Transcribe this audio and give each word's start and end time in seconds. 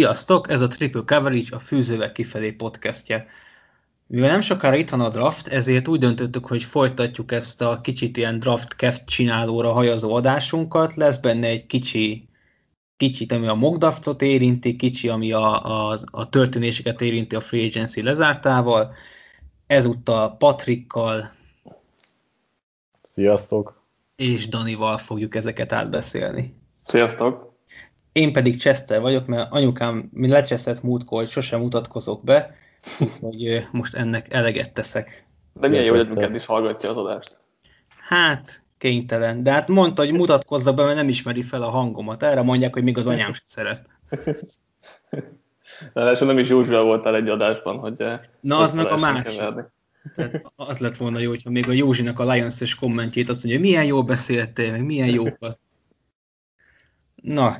Sziasztok, 0.00 0.50
ez 0.50 0.60
a 0.60 0.68
Triple 0.68 1.02
Coverage, 1.06 1.56
a 1.56 1.58
Fűzővel 1.58 2.12
kifelé 2.12 2.50
podcastje. 2.50 3.26
Mivel 4.06 4.30
nem 4.30 4.40
sokára 4.40 4.76
itt 4.76 4.90
van 4.90 5.00
a 5.00 5.08
draft, 5.08 5.46
ezért 5.46 5.88
úgy 5.88 5.98
döntöttük, 5.98 6.46
hogy 6.46 6.62
folytatjuk 6.62 7.32
ezt 7.32 7.62
a 7.62 7.80
kicsit 7.80 8.16
ilyen 8.16 8.38
draft 8.38 8.76
keft 8.76 9.04
csinálóra 9.04 9.72
hajazó 9.72 10.14
adásunkat. 10.14 10.94
Lesz 10.94 11.18
benne 11.18 11.46
egy 11.46 11.66
kicsi, 11.66 12.28
kicsit, 12.96 13.32
ami 13.32 13.46
a 13.46 13.54
mock 13.54 13.78
draftot 13.78 14.22
érinti, 14.22 14.76
kicsi, 14.76 15.08
ami 15.08 15.32
a, 15.32 15.64
a, 15.90 15.98
a 16.10 16.28
történéseket 16.28 17.00
érinti 17.00 17.36
a 17.36 17.40
free 17.40 17.66
agency 17.66 18.02
lezártával. 18.02 18.94
Ezúttal 19.66 20.36
Patrikkal. 20.36 21.32
Sziasztok! 23.02 23.82
És 24.16 24.48
Danival 24.48 24.98
fogjuk 24.98 25.34
ezeket 25.34 25.72
átbeszélni. 25.72 26.54
Sziasztok! 26.86 27.49
Én 28.12 28.32
pedig 28.32 28.58
Chester 28.58 29.00
vagyok, 29.00 29.26
mert 29.26 29.52
anyukám 29.52 30.08
mi 30.12 30.28
lecseszett 30.28 30.82
múltkor, 30.82 31.18
hogy 31.18 31.28
sosem 31.28 31.60
mutatkozok 31.60 32.24
be, 32.24 32.54
hogy 33.20 33.66
most 33.72 33.94
ennek 33.94 34.32
eleget 34.32 34.72
teszek. 34.72 35.26
De 35.52 35.68
milyen 35.68 35.84
jó, 35.84 35.94
hogy 35.94 36.08
minket 36.08 36.34
is 36.34 36.44
hallgatja 36.44 36.90
az 36.90 36.96
adást. 36.96 37.40
Hát, 38.08 38.62
kénytelen. 38.78 39.42
De 39.42 39.50
hát 39.50 39.68
mondta, 39.68 40.02
hogy 40.02 40.12
mutatkozza 40.12 40.74
be, 40.74 40.84
mert 40.84 40.96
nem 40.96 41.08
ismeri 41.08 41.42
fel 41.42 41.62
a 41.62 41.70
hangomat. 41.70 42.22
Erre 42.22 42.42
mondják, 42.42 42.72
hogy 42.72 42.82
még 42.82 42.98
az 42.98 43.06
anyám 43.06 43.32
sem 43.32 43.44
szeret. 43.44 43.86
Ráadásul 45.92 46.26
nem 46.26 46.38
is 46.38 46.48
Józsua 46.48 46.82
voltál 46.82 47.14
egy 47.14 47.28
adásban, 47.28 47.78
hogy 47.78 48.04
Na, 48.40 48.58
az 48.58 48.74
meg 48.74 48.86
a 48.86 48.96
másik. 48.96 49.40
Tehát 50.16 50.52
az 50.56 50.78
lett 50.78 50.96
volna 50.96 51.18
jó, 51.18 51.28
hogyha 51.28 51.50
még 51.50 51.68
a 51.68 51.72
Józsinak 51.72 52.18
a 52.18 52.32
Lions-es 52.32 52.74
kommentjét 52.74 53.28
azt 53.28 53.44
mondja, 53.44 53.60
hogy 53.60 53.70
milyen 53.70 53.84
jól 53.84 54.02
beszéltél, 54.02 54.70
meg 54.70 54.84
milyen 54.84 55.08
jókat. 55.08 55.58
Na, 57.14 57.56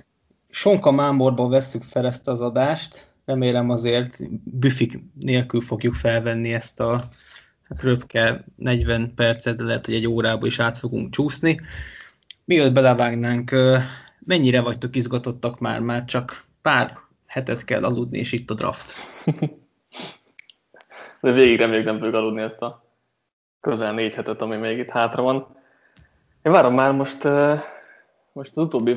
Sonka 0.51 0.91
Mámborból 0.91 1.49
vesszük 1.49 1.83
fel 1.83 2.07
ezt 2.07 2.29
az 2.29 2.41
adást. 2.41 3.11
Remélem 3.25 3.71
azért 3.71 4.19
büfik 4.45 4.99
nélkül 5.21 5.61
fogjuk 5.61 5.95
felvenni 5.95 6.53
ezt 6.53 6.81
a 6.81 7.03
hát 7.69 7.83
röpke 7.83 8.45
40 8.57 9.15
percet, 9.15 9.57
de 9.57 9.63
lehet, 9.63 9.87
hogy 9.87 9.95
egy 9.95 10.07
órába 10.07 10.47
is 10.47 10.59
át 10.59 10.79
fogunk 10.79 11.11
csúszni. 11.11 11.61
Mielőtt 12.45 12.73
belevágnánk, 12.73 13.55
mennyire 14.19 14.61
vagytok 14.61 14.97
izgatottak 14.97 15.59
már? 15.59 15.81
Már 15.81 16.05
csak 16.05 16.45
pár 16.63 16.99
hetet 17.27 17.65
kell 17.65 17.85
aludni, 17.85 18.19
és 18.19 18.33
itt 18.33 18.51
a 18.51 18.55
draft. 18.55 18.95
De 21.21 21.33
végigre 21.33 21.67
még 21.67 21.85
nem 21.85 21.97
fogjuk 21.97 22.15
aludni 22.15 22.41
ezt 22.41 22.63
a 22.63 22.85
közel 23.61 23.93
négy 23.93 24.15
hetet, 24.15 24.43
ami 24.43 24.57
még 24.57 24.79
itt 24.79 24.91
hátra 24.91 25.23
van. 25.23 25.47
Én 26.43 26.53
várom 26.53 26.75
már 26.75 26.93
most, 26.93 27.25
most 28.33 28.57
az 28.57 28.65
utóbbi 28.65 28.95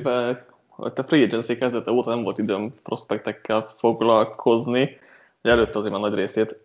a 0.83 1.03
free 1.03 1.23
agency 1.23 1.57
kezdete 1.57 1.91
óta 1.91 2.09
nem 2.09 2.23
volt 2.23 2.37
időm 2.37 2.73
prospektekkel 2.83 3.61
foglalkozni, 3.61 4.97
de 5.41 5.49
előtte 5.49 5.79
azért 5.79 5.93
már 5.93 6.01
nagy 6.01 6.13
részét 6.13 6.57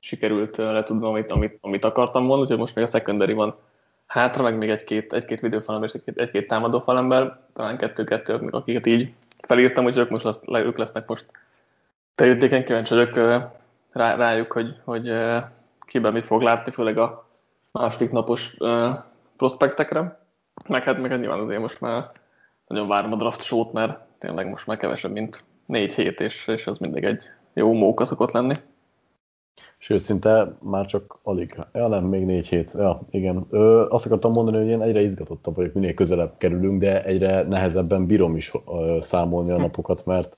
sikerült 0.00 0.56
letudnom, 0.56 1.10
amit, 1.10 1.30
amit, 1.30 1.58
amit 1.60 1.84
akartam 1.84 2.26
volna, 2.26 2.42
úgyhogy 2.42 2.58
most 2.58 2.74
még 2.74 2.84
a 2.84 2.88
secondary 2.88 3.32
van 3.32 3.54
hátra, 4.06 4.42
meg 4.42 4.56
még 4.56 4.70
egy-két, 4.70 5.12
egy-két 5.12 5.40
videófalember 5.40 5.88
és 5.88 5.94
egy-két, 5.94 6.18
egy-két 6.18 6.48
támadó 6.48 6.80
falember, 6.80 7.40
talán 7.52 7.76
kettő-kettő, 7.76 8.34
akiket 8.50 8.86
így 8.86 9.14
felírtam, 9.46 9.84
úgyhogy 9.84 10.02
ők, 10.02 10.10
most 10.10 10.24
lesz, 10.24 10.40
ők 10.46 10.78
lesznek 10.78 11.08
most 11.08 11.26
teljesítéken, 12.14 12.64
kíváncsi 12.64 12.94
vagyok 12.94 13.14
rá, 13.92 14.14
rájuk, 14.14 14.52
hogy, 14.52 14.74
hogy 14.84 15.12
kiben 15.80 16.12
mit 16.12 16.24
fog 16.24 16.42
látni, 16.42 16.70
főleg 16.72 16.98
a 16.98 17.26
második 17.72 18.10
napos 18.10 18.52
prospektekre. 19.36 20.20
Meg 20.68 20.82
hát, 20.82 21.00
meg 21.00 21.10
hát 21.10 21.20
nyilván 21.20 21.40
azért 21.40 21.60
most 21.60 21.80
már 21.80 22.02
nagyon 22.66 22.88
várom 22.88 23.12
a 23.12 23.16
draft 23.16 23.42
show 23.42 23.70
mert 23.72 24.00
tényleg 24.18 24.48
most 24.48 24.66
már 24.66 24.76
kevesebb, 24.76 25.12
mint 25.12 25.44
négy 25.66 25.94
hét, 25.94 26.20
és, 26.20 26.48
és 26.48 26.66
ez 26.66 26.78
mindig 26.78 27.04
egy 27.04 27.28
jó 27.52 27.72
móka 27.72 28.04
szokott 28.04 28.30
lenni. 28.30 28.54
Sőt, 29.78 30.02
szinte 30.02 30.56
már 30.60 30.86
csak 30.86 31.18
alig, 31.22 31.54
ja 31.72 31.88
nem, 31.88 32.04
még 32.04 32.24
négy 32.24 32.48
hét, 32.48 32.72
ja, 32.74 33.00
igen. 33.10 33.46
Ö, 33.50 33.86
azt 33.88 34.06
akartam 34.06 34.32
mondani, 34.32 34.56
hogy 34.56 34.66
én 34.66 34.82
egyre 34.82 35.02
izgatottabb 35.02 35.56
vagyok, 35.56 35.72
minél 35.72 35.94
közelebb 35.94 36.34
kerülünk, 36.38 36.80
de 36.80 37.04
egyre 37.04 37.42
nehezebben 37.42 38.06
bírom 38.06 38.36
is 38.36 38.52
ö, 38.66 38.98
számolni 39.00 39.50
a 39.50 39.56
napokat, 39.56 40.06
mert 40.06 40.36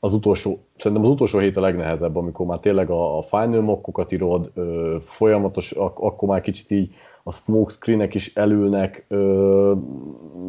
az 0.00 0.12
utolsó, 0.12 0.58
szerintem 0.76 1.06
az 1.06 1.12
utolsó 1.12 1.38
hét 1.38 1.56
a 1.56 1.60
legnehezebb, 1.60 2.16
amikor 2.16 2.46
már 2.46 2.58
tényleg 2.58 2.90
a, 2.90 3.18
a 3.18 3.22
final 3.22 3.60
mockokat 3.60 4.12
írod, 4.12 4.50
ö, 4.54 4.96
folyamatos, 5.06 5.72
ak- 5.72 5.98
akkor 5.98 6.28
már 6.28 6.40
kicsit 6.40 6.70
így 6.70 6.94
a 7.22 7.32
smoke 7.32 7.72
screenek 7.72 8.14
is 8.14 8.34
elülnek. 8.34 9.04
Ö, 9.08 9.74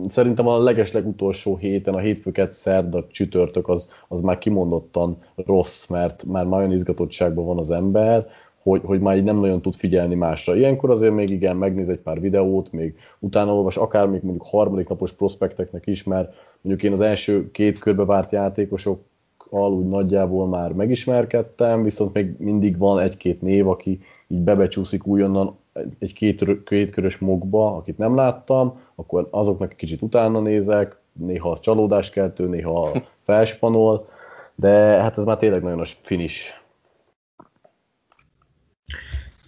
szerintem 0.08 0.48
a 0.48 0.64
legesleg 0.64 1.08
utolsó 1.08 1.58
héten, 1.58 1.94
a 1.94 2.00
hétfőket, 2.00 2.52
szerda, 2.52 3.08
csütörtök 3.12 3.70
az, 3.70 3.90
az 4.08 4.22
már 4.22 4.38
kimondottan 4.38 5.18
rossz, 5.36 5.88
mert 5.88 6.26
már 6.26 6.48
nagyon 6.48 6.72
izgatottságban 6.72 7.46
van 7.46 7.58
az 7.58 7.72
ember, 7.72 8.28
hogy, 8.64 8.82
hogy 8.84 9.00
már 9.00 9.18
így 9.18 9.24
nem 9.24 9.40
nagyon 9.40 9.62
tud 9.62 9.76
figyelni 9.76 10.16
másra. 10.16 10.56
Ilyenkor 10.56 10.90
azért 10.90 11.14
még 11.14 11.30
igen, 11.30 11.56
megnéz 11.56 11.90
egy 11.90 12.00
pár 12.00 12.20
videót, 12.20 12.72
még 12.72 12.96
utána 13.20 13.56
olvas, 13.56 13.78
akár 13.78 14.08
még 14.08 14.22
mondjuk 14.22 14.46
harmadik 14.48 14.88
napos 14.88 15.12
prospekteknek 15.12 15.88
is, 15.88 16.04
mert 16.04 16.34
mondjuk 16.62 16.92
én 16.92 16.94
az 16.94 17.02
első 17.02 17.52
két 17.52 17.78
körbe 17.78 18.06
várt 18.06 18.32
játékosokkal 18.32 19.74
úgy 19.74 19.88
nagyjából 19.88 20.48
már 20.48 20.74
megismerkedtem, 20.74 21.84
viszont 21.84 22.14
még 22.14 22.36
mindig 22.38 22.78
van 22.78 23.00
egy-két 23.00 23.42
név, 23.42 23.68
aki 23.68 24.00
így 24.28 24.42
bebecsúszik 24.42 25.06
újonnan 25.06 25.60
egy 26.00 26.14
két, 26.14 26.64
kétkörös 26.64 27.18
mokba, 27.18 27.76
akit 27.76 27.98
nem 27.98 28.16
láttam, 28.16 28.82
akkor 28.96 29.28
azoknak 29.32 29.72
egy 29.72 29.78
kicsit 29.78 30.02
utána 30.02 30.40
nézek, 30.40 30.96
néha 31.14 31.52
az 31.52 31.60
csalódáskeltő, 31.60 32.48
néha 32.48 32.92
felspanol, 33.26 34.10
de 34.56 34.72
hát 35.02 35.18
ez 35.18 35.24
már 35.24 35.38
tényleg 35.38 35.64
nagyon 35.64 35.80
a 35.80 35.86
finish. 36.02 36.60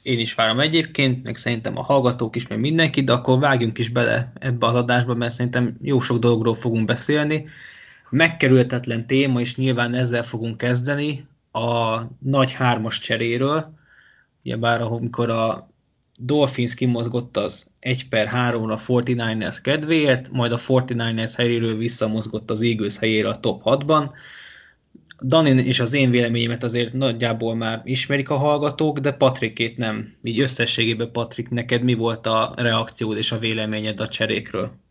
Én 0.02 0.20
is 0.20 0.34
várom 0.34 0.60
egyébként, 0.60 1.24
meg 1.24 1.36
szerintem 1.36 1.78
a 1.78 1.82
hallgatók 1.82 2.36
is, 2.36 2.48
meg 2.48 2.60
mindenki, 2.60 3.04
de 3.04 3.14
akkor 3.14 3.40
vágjunk 3.40 3.78
is 3.78 3.90
bele 3.90 4.32
ebbe 4.40 4.66
az 4.66 4.76
adásba, 4.76 5.14
mert 5.14 5.34
szerintem 5.34 5.76
jó 5.82 6.00
sok 6.00 6.20
dologról 6.20 6.56
fogunk 6.56 6.86
beszélni. 6.86 7.46
Megkerülhetetlen 8.10 9.08
téma, 9.08 9.40
és 9.40 9.56
nyilván 9.56 9.94
ezzel 9.94 10.24
fogunk 10.24 10.58
kezdeni, 10.58 11.28
a 11.52 12.00
nagy 12.20 12.52
hármas 12.52 13.00
cseréről, 13.00 13.74
ugyebár 14.44 14.82
amikor 14.82 15.30
a 15.30 15.73
Dolphins 16.26 16.74
kimozgott 16.74 17.38
az 17.38 17.68
1 17.80 18.08
per 18.10 18.30
3-ra 18.34 18.80
49ers 18.88 19.58
kedvéért, 19.62 20.30
majd 20.32 20.52
a 20.52 20.58
49ers 20.58 21.34
helyéről 21.38 21.78
visszamozgott 21.78 22.52
az 22.52 22.62
Eagles 22.62 22.98
helyére 22.98 23.30
a 23.30 23.40
top 23.40 23.62
6-ban. 23.66 24.10
Danin 25.22 25.58
és 25.58 25.80
az 25.80 25.94
én 25.94 26.10
véleményemet 26.10 26.64
azért 26.64 26.94
nagyjából 26.94 27.56
már 27.56 27.82
ismerik 27.84 28.30
a 28.30 28.38
hallgatók, 28.38 29.00
de 29.00 29.12
Patrikét 29.12 29.78
nem. 29.78 30.14
Így 30.24 30.40
összességében 30.40 31.12
Patrik, 31.12 31.50
neked 31.50 31.84
mi 31.84 31.94
volt 31.94 32.28
a 32.28 32.54
reakciód 32.58 33.18
és 33.18 33.32
a 33.32 33.40
véleményed 33.40 34.00
a 34.00 34.08
cserékről? 34.08 34.83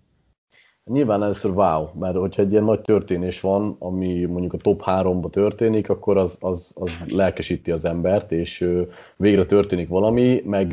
Nyilván 0.85 1.23
először 1.23 1.51
wow, 1.51 1.89
mert 1.99 2.17
hogyha 2.17 2.43
egy 2.43 2.51
ilyen 2.51 2.65
nagy 2.65 2.81
történés 2.81 3.41
van, 3.41 3.77
ami 3.79 4.25
mondjuk 4.25 4.53
a 4.53 4.57
top 4.57 4.83
3-ba 4.87 5.31
történik, 5.31 5.89
akkor 5.89 6.17
az, 6.17 6.37
az, 6.41 6.77
az 6.81 7.11
lelkesíti 7.11 7.71
az 7.71 7.85
embert, 7.85 8.33
és 8.33 8.69
végre 9.17 9.47
történik 9.47 9.89
valami, 9.89 10.43
meg 10.45 10.73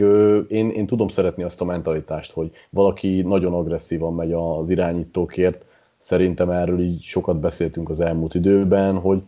én, 0.49 0.69
én 0.69 0.85
tudom 0.85 1.07
szeretni 1.07 1.43
azt 1.43 1.61
a 1.61 1.65
mentalitást, 1.65 2.31
hogy 2.31 2.51
valaki 2.69 3.21
nagyon 3.21 3.53
agresszívan 3.53 4.13
megy 4.13 4.31
az 4.31 4.69
irányítókért, 4.69 5.65
szerintem 5.97 6.49
erről 6.49 6.79
így 6.79 7.01
sokat 7.01 7.39
beszéltünk 7.39 7.89
az 7.89 7.99
elmúlt 7.99 8.35
időben, 8.35 8.97
hogy 8.97 9.21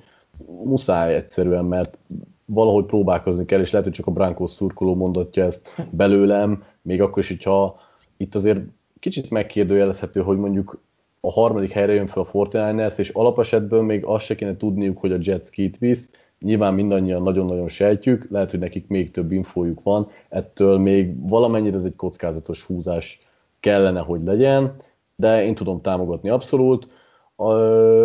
muszáj 0.63 1.15
egyszerűen, 1.15 1.65
mert 1.65 1.97
valahogy 2.45 2.85
próbálkozni 2.85 3.45
kell, 3.45 3.59
és 3.59 3.71
lehet, 3.71 3.87
hogy 3.87 3.95
csak 3.95 4.07
a 4.07 4.11
Brankos 4.11 4.51
szurkoló 4.51 4.95
mondatja 4.95 5.43
ezt 5.43 5.87
belőlem, 5.89 6.63
még 6.81 7.01
akkor 7.01 7.23
is, 7.23 7.27
hogyha 7.27 7.79
itt 8.17 8.35
azért 8.35 8.61
kicsit 9.01 9.29
megkérdőjelezhető, 9.29 10.21
hogy 10.21 10.37
mondjuk 10.37 10.81
a 11.19 11.31
harmadik 11.31 11.71
helyre 11.71 11.93
jön 11.93 12.07
fel 12.07 12.21
a 12.21 12.31
49ers, 12.31 12.97
és 12.97 13.09
alapesetből 13.09 13.81
még 13.81 14.05
azt 14.05 14.25
se 14.25 14.35
kéne 14.35 14.57
tudniuk, 14.57 14.97
hogy 14.97 15.11
a 15.11 15.17
Jets 15.19 15.49
kit 15.49 15.77
visz. 15.77 16.11
Nyilván 16.39 16.73
mindannyian 16.73 17.21
nagyon-nagyon 17.21 17.67
sejtjük, 17.67 18.27
lehet, 18.29 18.51
hogy 18.51 18.59
nekik 18.59 18.87
még 18.87 19.11
több 19.11 19.31
infójuk 19.31 19.83
van, 19.83 20.09
ettől 20.29 20.77
még 20.77 21.29
valamennyire 21.29 21.77
ez 21.77 21.83
egy 21.83 21.95
kockázatos 21.95 22.63
húzás 22.63 23.21
kellene, 23.59 23.99
hogy 23.99 24.23
legyen, 24.23 24.75
de 25.15 25.43
én 25.43 25.55
tudom 25.55 25.81
támogatni 25.81 26.29
abszolút. 26.29 26.87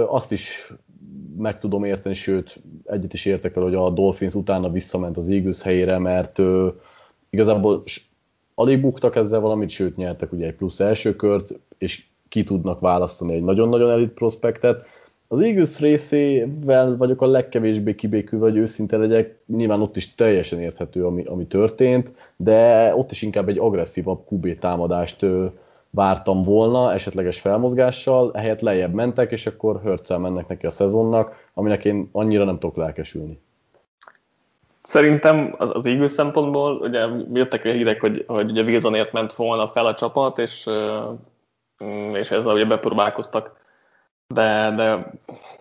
Azt 0.08 0.32
is 0.32 0.72
meg 1.38 1.58
tudom 1.58 1.84
érteni, 1.84 2.14
sőt, 2.14 2.62
egyet 2.84 3.12
is 3.12 3.24
értek 3.24 3.56
el, 3.56 3.62
hogy 3.62 3.74
a 3.74 3.90
Dolphins 3.90 4.34
utána 4.34 4.70
visszament 4.70 5.16
az 5.16 5.28
Eagles 5.28 5.62
helyére, 5.62 5.98
mert 5.98 6.38
igazából 7.30 7.82
alig 8.58 8.80
buktak 8.80 9.16
ezzel 9.16 9.40
valamit, 9.40 9.68
sőt 9.68 9.96
nyertek 9.96 10.32
ugye 10.32 10.46
egy 10.46 10.54
plusz 10.54 10.80
első 10.80 11.16
kört, 11.16 11.54
és 11.78 12.04
ki 12.28 12.44
tudnak 12.44 12.80
választani 12.80 13.34
egy 13.34 13.42
nagyon-nagyon 13.42 13.90
elit 13.90 14.12
prospektet. 14.12 14.84
Az 15.28 15.40
Eagles 15.40 15.80
részével 15.80 16.96
vagyok 16.96 17.22
a 17.22 17.26
legkevésbé 17.26 17.94
kibékülve, 17.94 18.44
hogy 18.44 18.56
őszinte 18.56 18.96
legyek, 18.96 19.38
nyilván 19.46 19.82
ott 19.82 19.96
is 19.96 20.14
teljesen 20.14 20.60
érthető, 20.60 21.06
ami, 21.06 21.24
ami 21.24 21.46
történt, 21.46 22.12
de 22.36 22.92
ott 22.94 23.10
is 23.10 23.22
inkább 23.22 23.48
egy 23.48 23.58
agresszívabb 23.58 24.26
QB 24.30 24.58
támadást 24.58 25.26
vártam 25.90 26.42
volna, 26.42 26.92
esetleges 26.92 27.40
felmozgással, 27.40 28.30
ehelyett 28.34 28.60
lejjebb 28.60 28.92
mentek, 28.92 29.32
és 29.32 29.46
akkor 29.46 29.80
hörccel 29.82 30.18
mennek 30.18 30.48
neki 30.48 30.66
a 30.66 30.70
szezonnak, 30.70 31.50
aminek 31.54 31.84
én 31.84 32.08
annyira 32.12 32.44
nem 32.44 32.58
tudok 32.58 32.76
lelkesülni. 32.76 33.38
Szerintem 34.86 35.54
az, 35.58 35.70
az 35.72 35.86
Eagles 35.86 36.10
szempontból, 36.12 36.76
ugye 36.76 37.06
jöttek 37.32 37.64
a 37.64 37.68
hírek, 37.68 38.00
hogy, 38.00 38.24
hogy 38.26 38.50
ugye 38.50 38.62
Wilsonért 38.62 39.12
ment 39.12 39.32
volna 39.32 39.66
fel 39.66 39.86
a 39.86 39.94
csapat, 39.94 40.38
és, 40.38 40.68
és 42.12 42.30
ezzel 42.30 42.54
ugye 42.54 42.64
bepróbálkoztak, 42.64 43.56
de, 44.26 44.72
de 44.76 45.12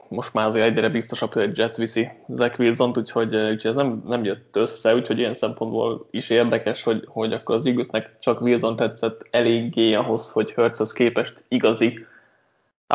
most 0.10 0.34
már 0.34 0.48
azért 0.48 0.66
egyre 0.66 0.90
biztosabb, 0.90 1.34
hogy 1.34 1.42
egy 1.42 1.58
Jets 1.58 1.76
viszi 1.76 2.10
Zach 2.28 2.60
wilson 2.60 2.92
úgyhogy, 2.98 3.36
úgyhogy 3.36 3.70
ez 3.70 3.76
nem, 3.76 4.04
nem 4.08 4.24
jött 4.24 4.56
össze, 4.56 4.96
úgyhogy 4.96 5.18
ilyen 5.18 5.34
szempontból 5.34 6.08
is 6.12 6.30
érdekes, 6.30 6.84
hogy, 6.84 7.04
hogy 7.08 7.34
akkor 7.34 7.56
az 7.56 7.66
Eaglesnek 7.66 8.18
csak 8.20 8.42
Wilson 8.42 8.76
tetszett 8.76 9.28
eléggé 9.32 9.94
ahhoz, 9.94 10.32
hogy 10.32 10.54
Hurtshoz 10.54 10.92
képest 10.92 11.44
igazi 11.48 12.06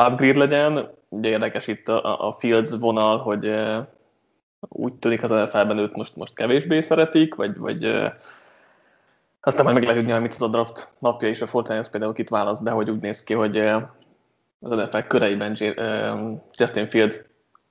upgrade 0.09 0.39
legyen. 0.39 0.91
Ugye 1.09 1.29
érdekes 1.29 1.67
itt 1.67 1.89
a, 1.89 2.29
a 2.29 2.33
Fields 2.33 2.71
vonal, 2.79 3.19
hogy 3.19 3.55
úgy 4.69 4.95
tűnik 4.95 5.23
az 5.23 5.31
NFL-ben 5.31 5.79
őt 5.79 5.97
most, 5.97 6.17
most 6.17 6.35
kevésbé 6.35 6.81
szeretik, 6.81 7.35
vagy, 7.35 7.57
vagy 7.57 7.85
aztán 9.41 9.65
majd 9.65 9.75
meg 9.75 9.83
lehet 9.83 9.97
tudni, 9.97 10.19
mit 10.19 10.35
az 10.35 10.43
a 10.43 10.49
draft 10.49 10.89
napja 10.99 11.29
is 11.29 11.41
a 11.41 11.47
Fortnite 11.47 11.89
például 11.91 12.13
kit 12.13 12.29
választ, 12.29 12.63
de 12.63 12.71
hogy 12.71 12.91
úgy 12.91 13.01
néz 13.01 13.25
ki, 13.25 13.35
hogy 13.35 13.59
az 14.61 14.71
NFL 14.71 14.99
köreiben 14.99 15.57
Justin 16.57 16.87
Fields 16.87 17.21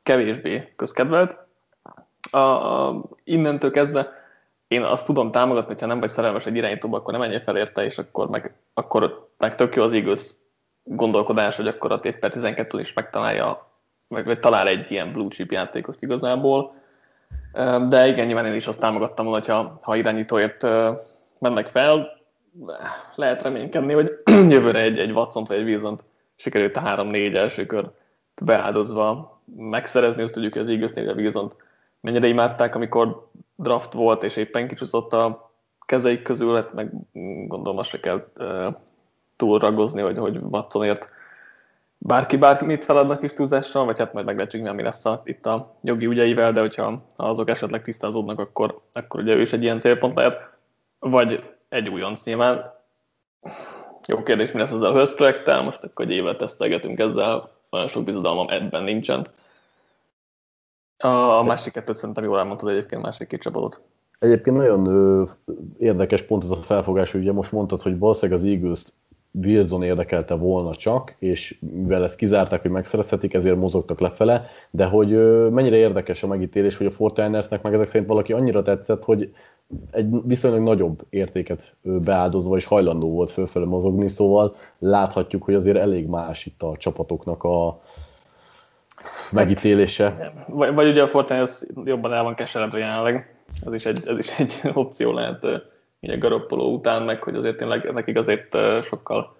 kevésbé 0.04 0.74
közkedvelt. 0.76 1.38
A, 2.32 2.38
a, 2.38 3.02
innentől 3.24 3.72
kezdve 3.72 4.12
én 4.68 4.84
azt 4.84 5.06
tudom 5.06 5.32
támogatni, 5.32 5.68
hogyha 5.68 5.88
nem 5.88 6.00
vagy 6.00 6.10
szerelmes 6.10 6.46
egy 6.46 6.56
irányítóba, 6.56 6.98
akkor 6.98 7.12
nem 7.12 7.22
menjél 7.22 7.42
fel 7.42 7.58
érte, 7.58 7.84
és 7.84 7.98
akkor 7.98 8.30
meg, 8.30 8.56
akkor 8.74 9.30
meg 9.38 9.56
tök 9.56 9.76
jó 9.76 9.84
az 9.84 9.94
igaz 9.94 10.42
gondolkodás, 10.84 11.56
hogy 11.56 11.68
akkor 11.68 11.92
a 11.92 12.00
7 12.02 12.20
per 12.20 12.32
12 12.32 12.80
is 12.80 12.94
megtalálja, 12.94 13.72
vagy, 14.08 14.26
vagy 14.26 14.40
talál 14.40 14.68
egy 14.68 14.92
ilyen 14.92 15.12
blue 15.12 15.28
chip 15.28 15.52
játékost 15.52 16.02
igazából. 16.02 16.79
De 17.90 18.08
igen, 18.08 18.26
nyilván 18.26 18.46
én 18.46 18.54
is 18.54 18.68
azt 18.68 18.80
támogattam 18.80 19.26
volna, 19.26 19.40
hogyha 19.40 19.80
ha 19.82 19.96
irányítóért 19.96 20.68
mennek 21.40 21.68
fel, 21.68 22.18
lehet 23.16 23.42
reménykedni, 23.42 23.94
hogy 23.94 24.12
jövőre 24.54 24.80
egy, 24.82 25.00
egy 25.00 25.12
watson 25.12 25.44
vagy 25.44 25.58
egy 25.58 25.64
wilson 25.64 26.00
sikerült 26.36 26.78
a 26.78 26.82
3-4 26.82 27.36
első 27.36 27.66
kör 27.66 27.92
beáldozva 28.42 29.40
megszerezni, 29.58 30.22
azt 30.22 30.34
tudjuk, 30.34 30.54
hogy 30.54 30.62
az 30.62 30.68
Eaglesnél 30.68 31.10
a 31.10 31.14
wilson 31.14 31.54
mennyire 32.02 32.28
imádták, 32.28 32.76
amikor 32.76 33.30
draft 33.56 33.94
volt, 33.94 34.24
és 34.24 34.36
éppen 34.36 34.68
kicsúszott 34.68 35.14
a 35.14 35.52
kezeik 35.86 36.22
közül, 36.22 36.56
hát 36.56 36.74
meg 36.74 36.92
gondolom 37.48 37.78
azt 37.78 37.90
se 37.90 38.00
kell 38.00 38.28
túl 39.36 39.60
ragozni, 39.60 40.02
hogy, 40.02 40.18
hogy 40.18 40.38
Watsonért 40.38 41.14
bárki 42.00 42.38
bármit 42.38 42.86
feladnak 42.86 43.24
is 43.24 43.34
túlzással, 43.34 43.86
vagy 43.86 44.00
hát 44.00 44.14
majd 44.14 44.26
meglátjuk, 44.26 44.74
mi 44.74 44.84
lesz 44.84 45.06
a, 45.06 45.22
itt 45.24 45.46
a 45.46 45.76
jogi 45.82 46.06
ügyeivel, 46.06 46.52
de 46.52 46.60
hogyha 46.60 47.02
azok 47.16 47.50
esetleg 47.50 47.82
tisztázódnak, 47.82 48.40
akkor, 48.40 48.80
akkor 48.94 49.20
ugye 49.20 49.36
ő 49.36 49.42
is 49.42 49.54
egy 49.54 49.64
ilyen 49.64 49.80
célpont 49.80 50.16
lehet, 50.16 50.58
vagy 51.00 51.44
egy 51.70 51.90
újonc 51.90 52.24
nyilván. 52.24 52.74
Jó 54.06 54.24
kérdés, 54.24 54.52
mi 54.52 54.60
lesz 54.60 54.72
ezzel 54.72 54.90
a 54.90 54.94
Hörsz 54.94 55.14
projekttel, 55.14 55.62
most 55.62 55.84
akkor 55.84 56.06
egy 56.06 56.12
évet 56.12 56.38
tesztelgetünk 56.38 57.00
ezzel, 57.00 57.52
nagyon 57.70 57.88
sok 57.88 58.04
bizodalmam 58.04 58.48
ebben 58.50 58.84
nincsen. 58.84 59.28
A 60.98 61.44
másik 61.44 61.74
kettőt 61.74 61.96
szerintem 61.96 62.24
jól 62.24 62.38
elmondtad 62.38 62.70
egyébként, 62.70 63.02
másik 63.02 63.28
két 63.28 63.42
csapatot. 63.42 63.82
Egyébként 64.20 64.56
nagyon 64.56 64.86
ö, 64.86 65.24
érdekes 65.78 66.22
pont 66.22 66.44
ez 66.44 66.50
a 66.50 66.56
felfogás, 66.56 67.14
ugye 67.14 67.32
most 67.32 67.52
mondtad, 67.52 67.82
hogy 67.82 68.00
valószínűleg 68.00 68.42
az 68.42 68.48
eagles 68.48 68.84
Wilson 69.32 69.84
érdekelte 69.84 70.34
volna 70.34 70.76
csak, 70.76 71.16
és 71.20 71.58
mivel 71.60 72.04
ezt 72.04 72.16
kizárták, 72.16 72.62
hogy 72.62 72.72
megszerezhetik, 72.72 73.34
ezért 73.34 73.56
mozogtak 73.56 74.00
lefele, 74.00 74.46
de 74.70 74.86
hogy 74.86 75.10
mennyire 75.52 75.76
érdekes 75.76 76.24
a 76.24 76.28
megítélés, 76.28 76.78
hogy 76.78 76.86
a 76.86 76.92
Fortinersnek 76.92 77.62
meg 77.62 77.74
ezek 77.74 77.86
szerint 77.86 78.08
valaki 78.10 78.34
annyira 78.34 78.62
tetszett, 78.62 79.04
hogy 79.04 79.34
egy 79.92 80.08
viszonylag 80.24 80.62
nagyobb 80.62 81.06
értéket 81.10 81.76
beáldozva 81.82 82.56
és 82.56 82.66
hajlandó 82.66 83.12
volt 83.12 83.32
fölfele 83.32 83.66
mozogni, 83.66 84.08
szóval 84.08 84.56
láthatjuk, 84.80 85.44
hogy 85.44 85.54
azért 85.54 85.78
elég 85.78 86.08
más 86.08 86.46
itt 86.46 86.62
a 86.62 86.76
csapatoknak 86.78 87.44
a 87.44 87.82
megítélése. 89.32 90.34
Vagy, 90.48 90.74
vagy 90.74 90.88
ugye 90.88 91.02
a 91.02 91.08
Fortiners 91.08 91.62
jobban 91.86 92.14
el 92.14 92.24
van 92.24 92.36
keseredve 92.36 92.78
jelenleg, 92.78 93.40
ez 93.66 93.74
is 93.74 93.86
egy, 93.86 94.02
ez 94.06 94.18
is 94.18 94.40
egy 94.40 94.60
opció 94.74 95.12
lehet 95.12 95.48
ugye 96.02 96.18
Garoppolo 96.18 96.64
után, 96.64 97.04
meg 97.04 97.24
hogy 97.24 97.36
azért 97.36 97.58
tényleg 97.58 97.94
nekik 97.94 98.18
azért 98.18 98.58
sokkal 98.84 99.38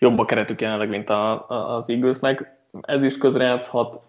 jobb 0.00 0.18
a 0.18 0.24
keretük 0.24 0.60
jelenleg, 0.60 0.88
mint 0.88 1.10
a, 1.10 1.48
a, 1.48 1.74
az 1.74 1.88
Eaglesnek. 1.90 2.58
Ez 2.80 3.02
is 3.02 3.18
közrejátszhat. 3.18 4.00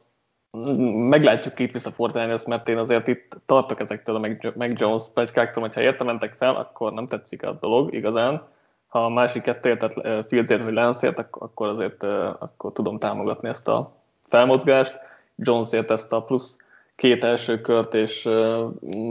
Meglátjuk 1.10 1.60
itt 1.60 1.72
vissza 1.72 1.92
Fortiners, 1.92 2.46
mert 2.46 2.70
én 2.70 2.78
azért 2.78 3.08
itt 3.08 3.38
tartok 3.46 3.80
ezektől 3.80 4.16
a 4.16 4.20
meg, 4.56 4.80
Jones 4.80 5.04
plegykáktól, 5.14 5.64
hogyha 5.64 5.82
érte 5.82 6.04
mentek 6.04 6.34
fel, 6.38 6.56
akkor 6.56 6.94
nem 6.94 7.08
tetszik 7.08 7.44
a 7.44 7.58
dolog 7.62 7.94
igazán. 7.94 8.48
Ha 8.88 9.06
a 9.06 9.10
másik 9.10 9.42
kettőért, 9.42 9.80
tehát 9.80 10.28
Fieldsért 10.28 10.64
vagy 10.64 10.74
Lance-ért, 10.74 11.20
akkor 11.20 11.68
azért 11.68 12.04
akkor 12.04 12.72
tudom 12.72 13.00
támogatni 13.00 13.50
ezt 13.50 13.68
a 13.68 13.92
felmozgást. 14.28 15.00
Jonesért 15.36 15.92
ezt 15.92 16.14
a 16.14 16.24
plusz 16.24 16.58
két 17.02 17.24
első 17.24 17.62
kört, 17.62 17.94
és 17.94 18.28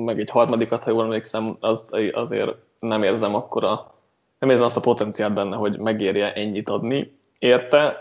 meg 0.04 0.20
egy 0.20 0.31
harmadikat, 0.31 0.82
ha 0.82 0.90
jól 0.90 1.02
emlékszem, 1.02 1.56
az, 1.60 1.87
azért 2.12 2.54
nem 2.78 3.02
érzem 3.02 3.34
akkora, 3.34 3.94
nem 4.38 4.50
érzem 4.50 4.64
azt 4.64 4.76
a 4.76 4.81
potenciált 4.81 5.34
benne, 5.34 5.56
hogy 5.56 5.78
megérje 5.78 6.32
ennyit 6.32 6.69
adni. 6.69 7.19
Érte, 7.38 7.96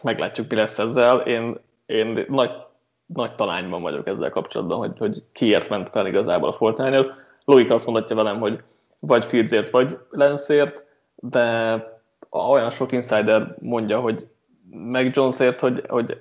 meglátjuk, 0.00 0.48
mi 0.50 0.56
lesz 0.56 0.78
ezzel. 0.78 1.18
Én, 1.18 1.58
én 1.86 2.24
nagy, 2.28 2.50
nagy 3.06 3.34
talányban 3.34 3.82
vagyok 3.82 4.06
ezzel 4.06 4.30
kapcsolatban, 4.30 4.78
hogy, 4.78 4.98
hogy 4.98 5.22
kiért 5.32 5.68
ment 5.68 5.90
fel 5.90 6.06
igazából 6.06 6.48
a 6.48 6.52
Fortnite-hoz. 6.52 7.10
Logika 7.44 7.74
azt 7.74 7.86
mondatja 7.86 8.16
velem, 8.16 8.40
hogy 8.40 8.62
vagy 9.00 9.24
Fieldsért, 9.24 9.70
vagy 9.70 9.98
Lensért, 10.10 10.84
de 11.16 11.84
olyan 12.30 12.70
sok 12.70 12.92
insider 12.92 13.56
mondja, 13.60 14.00
hogy 14.00 14.26
meg 14.70 15.14
Jonesért, 15.14 15.60
hogy, 15.60 15.82
hogy 15.88 16.20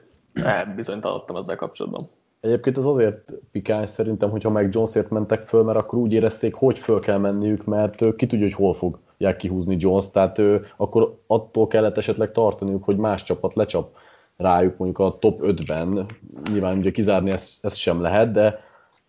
bizonytalanodtam 0.75 1.35
ezzel 1.35 1.55
kapcsolatban. 1.55 2.09
Egyébként 2.41 2.77
az 2.77 2.85
azért 2.85 3.31
pikáns 3.51 3.89
szerintem, 3.89 4.29
hogyha 4.29 4.49
meg 4.49 4.69
Jonesért 4.71 5.09
mentek 5.09 5.47
föl, 5.47 5.63
mert 5.63 5.77
akkor 5.77 5.99
úgy 5.99 6.13
érezték, 6.13 6.53
hogy 6.53 6.79
föl 6.79 6.99
kell 6.99 7.17
menniük, 7.17 7.65
mert 7.65 8.15
ki 8.15 8.25
tudja, 8.27 8.45
hogy 8.45 8.53
hol 8.53 8.73
fogják 8.73 9.37
kihúzni 9.37 9.75
Jones, 9.79 10.09
tehát 10.09 10.41
akkor 10.77 11.17
attól 11.27 11.67
kellett 11.67 11.97
esetleg 11.97 12.31
tartaniuk, 12.31 12.83
hogy 12.83 12.97
más 12.97 13.23
csapat 13.23 13.53
lecsap 13.53 13.95
rájuk 14.37 14.77
mondjuk 14.77 14.99
a 14.99 15.17
top 15.19 15.39
5-ben, 15.43 16.05
nyilván 16.51 16.77
ugye 16.77 16.91
kizárni 16.91 17.31
ezt, 17.31 17.65
ezt 17.65 17.75
sem 17.75 18.01
lehet, 18.01 18.31
de 18.31 18.59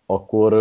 akkor 0.05 0.53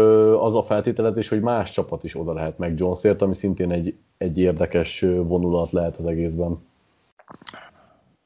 az 0.42 0.54
a 0.54 0.62
feltételezés, 0.62 1.28
hogy 1.28 1.40
más 1.40 1.70
csapat 1.70 2.04
is 2.04 2.18
oda 2.18 2.32
lehet 2.32 2.58
meg 2.58 2.78
Jonesért, 2.78 3.22
ami 3.22 3.34
szintén 3.34 3.70
egy, 3.70 3.94
egy 4.18 4.38
érdekes 4.38 5.00
vonulat 5.00 5.70
lehet 5.70 5.96
az 5.96 6.06
egészben 6.06 6.58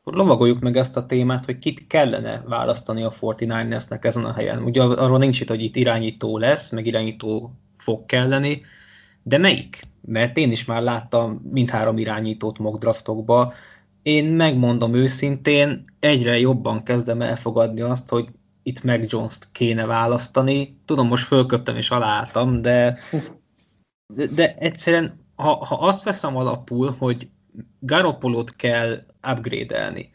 lovagoljuk 0.05 0.61
meg 0.61 0.77
ezt 0.77 0.97
a 0.97 1.07
témát, 1.07 1.45
hogy 1.45 1.59
kit 1.59 1.87
kellene 1.87 2.43
választani 2.47 3.03
a 3.03 3.11
49ersnek 3.11 4.05
ezen 4.05 4.25
a 4.25 4.33
helyen. 4.33 4.63
Ugye 4.63 4.83
arról 4.83 5.19
nincs 5.19 5.41
itt, 5.41 5.49
hogy 5.49 5.63
itt 5.63 5.77
irányító 5.77 6.39
lesz, 6.39 6.71
meg 6.71 6.87
irányító 6.87 7.53
fog 7.77 8.07
kelleni, 8.07 8.63
de 9.23 9.39
melyik? 9.39 9.83
Mert 10.01 10.37
én 10.37 10.51
is 10.51 10.65
már 10.65 10.83
láttam 10.83 11.41
mindhárom 11.53 11.99
irányítót 11.99 12.59
mock 12.59 12.79
draftokba. 12.79 13.53
Én 14.03 14.25
megmondom 14.25 14.95
őszintén, 14.95 15.83
egyre 16.01 16.39
jobban 16.39 16.83
kezdem 16.83 17.23
elfogadni 17.23 17.81
azt, 17.81 18.09
hogy 18.09 18.29
itt 18.63 18.83
meg 18.83 19.05
Jones-t 19.09 19.49
kéne 19.53 19.87
választani. 19.87 20.79
Tudom, 20.85 21.09
most 21.09 21.27
fölköptem 21.27 21.77
és 21.77 21.91
aláálltam, 21.91 22.63
de, 22.63 22.99
de, 24.15 24.27
de 24.35 24.55
egyszerűen, 24.55 25.21
ha, 25.35 25.65
ha 25.65 25.75
azt 25.75 26.03
veszem 26.03 26.37
alapul, 26.37 26.95
hogy 26.99 27.29
Garoppolót 27.81 28.57
kell 28.57 29.05
upgrade-elni. 29.31 30.11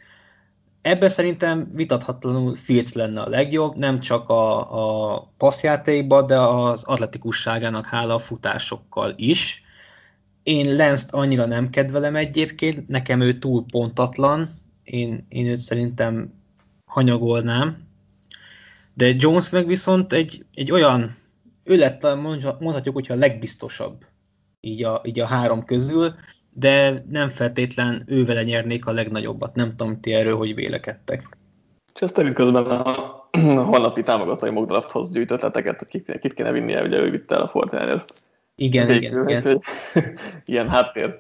Ebben 0.82 1.10
szerintem 1.10 1.72
vitathatatlanul 1.74 2.56
Fields 2.56 2.94
lenne 2.94 3.22
a 3.22 3.30
legjobb, 3.30 3.76
nem 3.76 4.00
csak 4.00 4.30
a, 4.30 5.14
a 5.14 5.32
passzjátékban, 5.38 6.28
de 6.28 6.40
az 6.40 6.84
atletikusságának 6.84 7.86
hála 7.86 8.14
a 8.14 8.20
futásokkal 8.20 9.14
is. 9.16 9.64
Én 10.44 10.76
Lenzt 10.76 11.14
annyira 11.14 11.46
nem 11.46 11.70
kedvelem 11.70 12.16
egyébként, 12.16 12.88
nekem 12.88 13.22
ő 13.22 13.34
túl 13.34 13.66
pontatlan, 13.72 14.60
én, 14.84 15.26
én 15.30 15.46
őt 15.46 15.58
szerintem 15.58 16.34
hanyagolnám. 16.86 17.88
De 18.94 19.14
Jones 19.18 19.50
meg 19.50 19.68
viszont 19.68 20.14
egy, 20.14 20.46
egy 20.54 20.72
olyan, 20.72 21.18
ő 21.64 21.78
lett 21.78 22.04
mondhatjuk, 22.60 22.96
hogyha 22.96 23.14
a 23.14 23.18
legbiztosabb 23.18 24.06
így 24.62 24.84
a, 24.84 25.02
így 25.06 25.20
a 25.20 25.26
három 25.26 25.66
közül, 25.66 26.16
de 26.60 27.04
nem 27.10 27.30
feltétlen 27.30 28.04
ővele 28.08 28.44
nyernék 28.44 28.86
a 28.86 28.92
legnagyobbat. 28.92 29.56
Nem 29.56 29.76
tudom, 29.76 30.00
ti 30.00 30.14
erről 30.14 30.38
hogy 30.38 30.56
vélekedtek. 30.56 31.38
Chester 31.94 32.34
közben 32.34 32.66
a 32.66 33.28
holnapi 33.72 34.04
támogatói 34.04 34.50
mock 34.50 34.68
drafthoz 34.68 35.12
gyűjtött 35.12 35.38
ötleteket, 35.38 35.80
hogy 35.80 35.88
kit, 35.88 36.20
kit 36.20 36.34
kéne 36.34 36.52
vinnie, 36.52 36.84
ugye 36.84 37.00
ő 37.00 37.10
vitte 37.10 37.36
el 37.36 37.42
a 37.42 37.48
fortnite 37.48 38.00
Igen, 38.56 38.88
Végül, 38.88 39.30
igen, 39.30 39.42
igen. 39.42 39.62
ilyen 40.46 40.70
háttér 40.70 41.20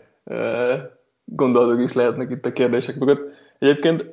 gondolatok 1.25 1.83
is 1.83 1.93
lehetnek 1.93 2.29
itt 2.29 2.45
a 2.45 2.53
kérdések 2.53 2.95
mögött. 2.95 3.35
Egyébként 3.59 4.05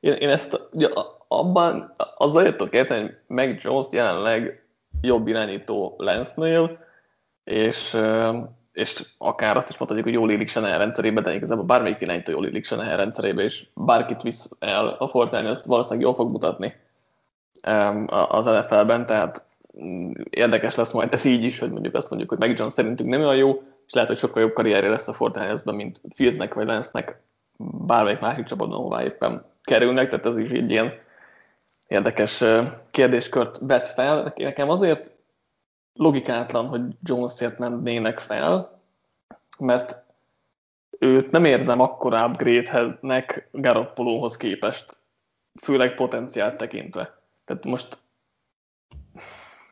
én, 0.00 0.12
én 0.12 0.28
ezt, 0.28 0.68
ugye, 0.72 0.88
abban 1.28 1.94
az 2.16 2.32
tudok 2.32 2.74
érteni, 2.74 3.00
hogy 3.00 3.16
Meg 3.26 3.60
Jones 3.62 3.86
jelenleg 3.90 4.64
jobb 5.00 5.26
irányító 5.26 5.94
Lance-nél, 5.98 6.78
és, 7.44 7.96
és 8.80 9.04
akár 9.18 9.56
azt 9.56 9.68
is 9.68 9.78
mondhatjuk, 9.78 10.08
hogy 10.08 10.16
jól 10.16 10.30
illik 10.30 10.48
Shanahan 10.48 10.78
rendszerébe, 10.78 11.20
de 11.20 11.34
igazából 11.34 11.64
bármelyik 11.64 12.00
irányító 12.00 12.32
jól 12.32 12.46
illik 12.46 12.64
Shanahan 12.64 12.96
rendszerébe, 12.96 13.42
és 13.42 13.66
bárkit 13.74 14.22
visz 14.22 14.50
el 14.58 14.88
a 14.98 15.08
Fortnite, 15.08 15.48
azt 15.48 15.64
valószínűleg 15.66 16.04
jól 16.04 16.14
fog 16.14 16.30
mutatni 16.30 16.74
az 18.28 18.44
NFL-ben, 18.44 19.06
tehát 19.06 19.44
mm, 19.82 20.10
érdekes 20.30 20.74
lesz 20.74 20.92
majd 20.92 21.12
ez 21.12 21.24
így 21.24 21.44
is, 21.44 21.58
hogy 21.58 21.70
mondjuk 21.70 21.94
azt 21.94 22.10
mondjuk, 22.10 22.30
hogy 22.30 22.38
Meg 22.38 22.58
Jones 22.58 22.72
szerintünk 22.72 23.10
nem 23.10 23.20
olyan 23.20 23.36
jó, 23.36 23.62
és 23.86 23.92
lehet, 23.92 24.08
hogy 24.08 24.18
sokkal 24.18 24.42
jobb 24.42 24.52
karrierje 24.52 24.90
lesz 24.90 25.08
a 25.08 25.12
Fortnite-ben, 25.12 25.74
mint 25.74 26.00
Fieldsnek 26.14 26.54
vagy 26.54 26.66
Lance-nek 26.66 27.20
bármelyik 27.86 28.20
másik 28.20 28.44
csapatban, 28.44 28.78
hová 28.78 29.02
éppen 29.02 29.44
kerülnek, 29.62 30.08
tehát 30.08 30.26
ez 30.26 30.36
is 30.36 30.50
egy 30.50 30.70
ilyen 30.70 30.92
érdekes 31.86 32.44
kérdéskört 32.90 33.58
vet 33.60 33.88
fel. 33.88 34.32
Nekem 34.36 34.70
azért 34.70 35.12
logikátlan, 36.00 36.66
hogy 36.66 36.82
Jones-ért 37.02 37.58
nem 37.58 37.82
nének 37.82 38.18
fel, 38.18 38.80
mert 39.58 40.02
őt 40.98 41.30
nem 41.30 41.44
érzem 41.44 41.80
akkora 41.80 42.26
upgrade-nek 42.26 43.48
Garoppolóhoz 43.52 44.36
képest, 44.36 44.98
főleg 45.62 45.94
potenciált 45.94 46.56
tekintve. 46.56 47.18
Tehát 47.44 47.64
most 47.64 47.98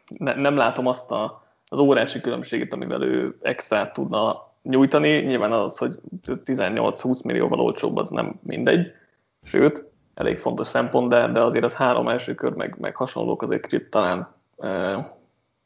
ne, 0.08 0.34
nem 0.34 0.56
látom 0.56 0.86
azt 0.86 1.10
a, 1.10 1.44
az 1.66 1.78
órási 1.78 2.20
különbséget, 2.20 2.72
amivel 2.72 3.02
ő 3.02 3.38
extra 3.42 3.90
tudna 3.92 4.52
nyújtani. 4.62 5.20
Nyilván 5.20 5.52
az, 5.52 5.78
hogy 5.78 5.94
18-20 6.26 7.24
millióval 7.24 7.60
olcsóbb, 7.60 7.96
az 7.96 8.08
nem 8.08 8.40
mindegy. 8.42 8.92
Sőt, 9.42 9.84
elég 10.14 10.38
fontos 10.38 10.66
szempont, 10.66 11.08
de, 11.08 11.28
de 11.28 11.40
azért 11.40 11.64
az 11.64 11.74
három 11.74 12.08
első 12.08 12.34
kör 12.34 12.52
meg, 12.52 12.76
meg 12.78 12.96
hasonlók 12.96 13.42
azért 13.42 13.62
kicsit 13.62 13.90
talán 13.90 14.34
e, 14.58 15.17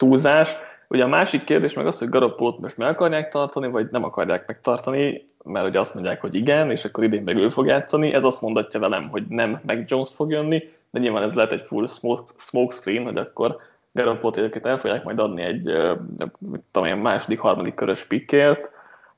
túlzás. 0.02 0.56
Ugye 0.88 1.04
a 1.04 1.08
másik 1.08 1.44
kérdés 1.44 1.74
meg 1.74 1.86
az, 1.86 1.98
hogy 1.98 2.08
Garoppolót 2.08 2.60
most 2.60 2.76
meg 2.76 2.88
akarják 2.88 3.28
tartani, 3.28 3.68
vagy 3.68 3.88
nem 3.90 4.04
akarják 4.04 4.46
megtartani, 4.46 5.24
mert 5.44 5.68
ugye 5.68 5.80
azt 5.80 5.94
mondják, 5.94 6.20
hogy 6.20 6.34
igen, 6.34 6.70
és 6.70 6.84
akkor 6.84 7.04
idén 7.04 7.22
meg 7.22 7.36
ő 7.36 7.48
fog 7.48 7.66
játszani. 7.66 8.12
Ez 8.12 8.24
azt 8.24 8.40
mondatja 8.40 8.80
velem, 8.80 9.08
hogy 9.08 9.22
nem 9.28 9.60
meg 9.66 9.84
Jones 9.86 10.08
fog 10.14 10.30
jönni, 10.30 10.62
de 10.90 11.00
nyilván 11.00 11.22
ez 11.22 11.34
lehet 11.34 11.52
egy 11.52 11.62
full 11.62 11.86
smoke, 11.86 12.22
smoke 12.36 12.74
screen, 12.74 13.04
hogy 13.04 13.16
akkor 13.16 13.56
Garoppolót 13.92 14.36
egyébként 14.36 14.66
el 14.66 14.78
fogják 14.78 15.04
majd 15.04 15.18
adni 15.18 15.42
egy 15.42 15.62
tudom 16.70 16.88
én, 16.88 16.96
második, 16.96 17.38
harmadik 17.38 17.74
körös 17.74 18.04
pikkért, 18.04 18.70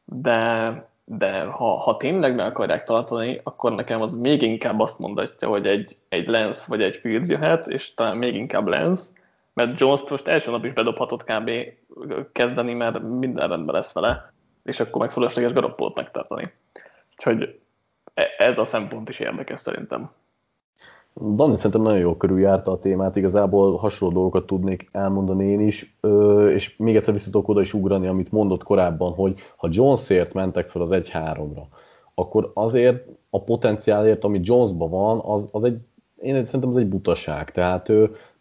de 0.04 0.72
de 1.06 1.42
ha, 1.42 1.78
ha 1.78 1.96
tényleg 1.96 2.34
meg 2.34 2.46
akarják 2.46 2.84
tartani, 2.84 3.40
akkor 3.42 3.72
nekem 3.72 4.02
az 4.02 4.14
még 4.14 4.42
inkább 4.42 4.80
azt 4.80 4.98
mondatja, 4.98 5.48
hogy 5.48 5.66
egy, 5.66 5.96
egy 6.08 6.28
Lens 6.28 6.66
vagy 6.66 6.82
egy 6.82 6.96
Fields 6.96 7.28
jöhet, 7.28 7.66
és 7.66 7.94
talán 7.94 8.16
még 8.16 8.34
inkább 8.34 8.66
Lens, 8.66 9.00
mert 9.54 9.80
Jones 9.80 10.02
most 10.08 10.26
első 10.26 10.50
nap 10.50 10.64
is 10.64 10.72
bedobhatott 10.72 11.24
kb. 11.24 11.50
kezdeni, 12.32 12.74
mert 12.74 13.02
minden 13.02 13.48
rendben 13.48 13.74
lesz 13.74 13.92
vele, 13.92 14.32
és 14.62 14.80
akkor 14.80 15.00
meg 15.00 15.10
fölösleges 15.10 15.52
Garoppót 15.52 15.96
megtartani. 15.96 16.52
Úgyhogy 17.16 17.60
e, 18.14 18.24
ez 18.38 18.58
a 18.58 18.64
szempont 18.64 19.08
is 19.08 19.20
érdekes 19.20 19.58
szerintem. 19.58 20.10
Dani 21.20 21.56
szerintem 21.56 21.82
nagyon 21.82 21.98
jó 21.98 22.16
körüljárta 22.16 22.72
a 22.72 22.78
témát, 22.78 23.16
igazából 23.16 23.76
hasonló 23.76 24.14
dolgokat 24.14 24.46
tudnék 24.46 24.88
elmondani 24.92 25.46
én 25.46 25.60
is, 25.60 25.96
és 26.50 26.76
még 26.76 26.96
egyszer 26.96 27.12
visszatok 27.12 27.48
oda 27.48 27.60
is 27.60 27.74
ugrani, 27.74 28.06
amit 28.06 28.32
mondott 28.32 28.62
korábban, 28.62 29.12
hogy 29.12 29.38
ha 29.56 29.68
Jonesért 29.70 30.34
mentek 30.34 30.70
fel 30.70 30.82
az 30.82 30.90
1-3-ra, 30.92 31.62
akkor 32.14 32.50
azért 32.54 33.06
a 33.30 33.42
potenciálért, 33.42 34.24
ami 34.24 34.40
Jonesban 34.42 34.90
van, 34.90 35.20
az, 35.24 35.48
az 35.52 35.64
egy, 35.64 35.78
én 36.16 36.44
szerintem 36.44 36.70
az 36.70 36.76
egy 36.76 36.88
butaság. 36.88 37.52
Tehát 37.52 37.90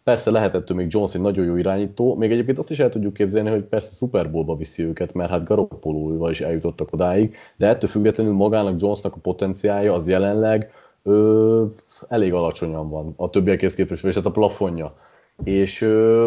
persze 0.04 0.30
lehetett 0.30 0.72
még 0.72 0.86
Jones 0.90 1.14
egy 1.14 1.20
nagyon 1.20 1.44
jó 1.44 1.56
irányító, 1.56 2.14
még 2.14 2.32
egyébként 2.32 2.58
azt 2.58 2.70
is 2.70 2.78
el 2.78 2.90
tudjuk 2.90 3.14
képzelni, 3.14 3.50
hogy 3.50 3.62
persze 3.62 3.94
Super 3.94 4.30
Bowl-ba 4.30 4.56
viszi 4.56 4.82
őket, 4.82 5.14
mert 5.14 5.30
hát 5.30 5.44
Garoppolóval 5.44 6.30
is 6.30 6.40
eljutottak 6.40 6.92
odáig, 6.92 7.36
de 7.56 7.66
ettől 7.66 7.90
függetlenül 7.90 8.32
magának 8.32 8.80
Jonesnak 8.80 9.14
a 9.14 9.20
potenciálja 9.22 9.94
az 9.94 10.08
jelenleg 10.08 10.70
ö, 11.02 11.64
elég 12.08 12.32
alacsonyan 12.32 12.88
van 12.88 13.14
a 13.16 13.30
többiekhez 13.30 13.74
képest, 13.74 14.04
és 14.04 14.14
hát 14.14 14.26
a 14.26 14.30
plafonja. 14.30 14.96
És 15.44 15.80
ö, 15.80 16.26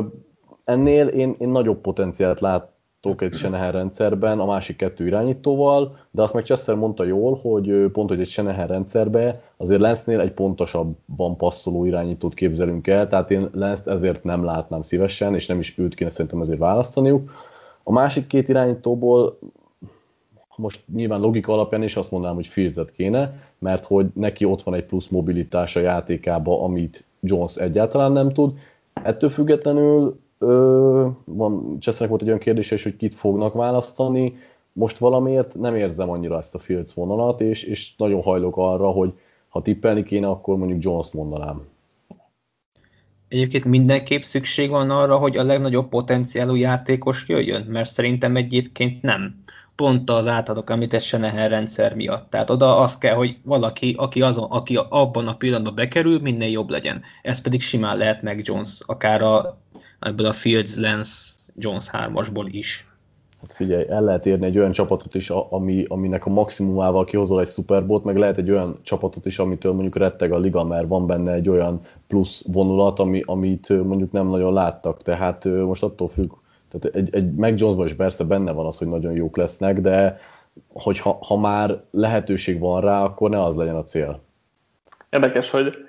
ennél 0.64 1.08
én, 1.08 1.36
én 1.40 1.50
nagyobb 1.50 1.82
potenciált 1.82 2.40
látok 3.08 3.22
egy 3.22 3.34
Shanahan 3.34 3.72
rendszerben 3.72 4.40
a 4.40 4.46
másik 4.46 4.76
kettő 4.76 5.06
irányítóval, 5.06 5.98
de 6.12 6.22
azt 6.22 6.34
meg 6.34 6.44
Chester 6.44 6.76
mondta 6.76 7.04
jól, 7.04 7.40
hogy 7.42 7.92
pont, 7.92 8.10
hogy 8.10 8.20
egy 8.20 8.28
Shanahan 8.28 8.68
rendszerbe 8.68 9.42
azért 9.58 9.82
Lance-nél 9.82 10.20
egy 10.20 10.32
pontosabban 10.32 11.38
passzoló 11.38 11.86
irányítót 11.86 12.34
képzelünk 12.34 12.88
el, 12.88 13.08
tehát 13.08 13.32
én 13.32 13.50
Lance-t 13.54 13.88
ezért 13.88 14.24
nem 14.24 14.44
látnám 14.44 14.82
szívesen, 14.82 15.36
és 15.36 15.48
nem 15.48 15.60
is 15.60 15.78
őt 15.78 15.96
kéne 15.96 16.10
szerintem 16.10 16.40
ezért 16.40 16.60
választaniuk. 16.60 17.32
A 17.84 17.92
másik 17.92 18.28
két 18.28 18.50
irányítóból 18.50 19.40
most 20.56 20.84
nyilván 20.94 21.20
logika 21.20 21.54
alapján 21.54 21.84
is 21.84 21.96
azt 21.96 22.12
mondanám, 22.12 22.36
hogy 22.36 22.48
Fieldset 22.48 22.92
kéne, 22.92 23.34
mert 23.60 23.86
hogy 23.86 24.06
neki 24.14 24.46
ott 24.46 24.64
van 24.64 24.74
egy 24.74 24.86
plusz 24.86 25.08
mobilitás 25.08 25.76
a 25.76 25.80
játékába, 25.80 26.64
amit 26.64 27.04
Jones 27.22 27.56
egyáltalán 27.56 28.12
nem 28.12 28.34
tud. 28.34 28.54
Ettől 28.94 29.30
függetlenül 29.30 30.20
ö, 30.39 31.08
van, 31.25 31.79
Csesznek 31.79 32.10
volt 32.10 32.22
egy 32.22 32.27
olyan 32.27 32.39
kérdése 32.39 32.75
is, 32.75 32.84
hogy 32.84 32.96
kit 32.96 33.15
fognak 33.15 33.53
választani. 33.53 34.38
Most 34.74 34.98
valamiért 34.98 35.56
nem 35.56 35.75
érzem 35.75 36.10
annyira 36.10 36.38
ezt 36.38 36.56
a 36.56 36.60
Fields 36.60 36.94
vonalat, 36.94 37.41
és, 37.41 37.63
és 37.63 37.96
nagyon 37.98 38.22
hajlok 38.22 38.58
arra, 38.58 38.88
hogy 38.88 39.13
ha 39.48 39.62
tippelni 39.62 40.03
kéne, 40.03 40.27
akkor 40.27 40.58
mondjuk 40.58 40.84
Jones 40.84 41.12
mondanám. 41.12 41.62
Egyébként 43.27 43.65
mindenképp 43.65 44.22
szükség 44.22 44.70
van 44.70 44.89
arra, 44.89 45.17
hogy 45.17 45.38
a 45.38 45.44
legnagyobb 45.44 45.89
potenciálú 45.89 46.56
játékos 46.56 47.27
jöjjön, 47.27 47.65
mert 47.70 47.89
szerintem 47.89 48.36
egyébként 48.36 49.01
nem 49.01 49.44
pont 49.77 50.10
az 50.10 50.27
általuk 50.27 50.70
említett 50.70 51.01
Shanahan 51.01 51.48
rendszer 51.48 51.96
miatt. 51.96 52.29
Tehát 52.29 52.50
oda 52.50 52.79
az 52.79 52.98
kell, 52.98 53.15
hogy 53.15 53.38
valaki, 53.44 53.96
aki, 53.98 54.22
azon, 54.22 54.51
aki 54.51 54.79
abban 54.89 55.27
a 55.27 55.36
pillanatban 55.36 55.75
bekerül, 55.75 56.20
minél 56.20 56.50
jobb 56.50 56.70
legyen. 56.70 57.03
Ez 57.22 57.41
pedig 57.41 57.62
simán 57.62 57.98
lehet 57.98 58.22
meg 58.22 58.41
Jones, 58.44 58.79
akár 58.86 59.22
a, 59.22 59.58
ebből 60.00 60.25
a 60.25 60.34
Fields 60.34 60.75
Lens 60.75 61.36
Jones 61.56 61.89
3-asból 61.92 62.48
is. 62.51 62.88
Hát 63.42 63.54
figyelj, 63.54 63.86
el 63.89 64.01
lehet 64.01 64.25
érni 64.25 64.46
egy 64.46 64.58
olyan 64.58 64.72
csapatot 64.72 65.16
is, 65.16 65.30
ami, 65.30 65.86
aminek 65.88 66.25
a 66.25 66.30
maximumával 66.30 67.06
kihozol 67.06 67.42
egy 67.42 67.48
Superbolt, 67.48 68.04
meg 68.04 68.18
lehet 68.18 68.38
egy 68.38 68.51
olyan 68.51 68.80
csapatot 68.84 69.25
is, 69.25 69.39
amitől 69.39 69.74
mondjuk 69.74 69.96
retteg 69.96 70.32
a 70.32 70.38
liga, 70.38 70.63
mert 70.63 70.88
van 70.88 71.08
benne 71.08 71.32
egy 71.32 71.50
olyan 71.50 71.82
plusz 72.08 72.44
vonulat, 72.48 73.00
ami, 73.00 73.22
amit 73.25 73.70
mondjuk 73.70 74.12
nem 74.12 74.27
nagyon 74.27 74.54
láttak. 74.54 75.04
Tehát 75.04 75.46
most 75.46 75.84
attól 75.84 76.08
függ, 76.10 76.32
tehát 76.70 76.96
egy, 76.96 77.16
egy 77.16 77.34
Mac 77.34 77.60
Jonesban 77.60 77.86
is 77.86 77.94
persze 77.94 78.24
benne 78.24 78.51
van 78.51 78.66
az, 78.66 78.77
hogy 78.77 78.88
nagyon 78.88 79.13
jók 79.13 79.38
lesznek, 79.38 79.82
de 79.82 80.20
hogy 80.74 81.00
ha, 81.00 81.18
ha 81.22 81.38
már 81.38 81.84
lehetőség 81.92 82.60
van 82.60 82.82
rá, 82.82 83.04
akkor 83.04 83.30
ne 83.30 83.44
az 83.44 83.56
legyen 83.56 83.75
a 83.75 83.84
cél. 83.84 84.20
Érdekes, 85.10 85.50
hogy 85.50 85.88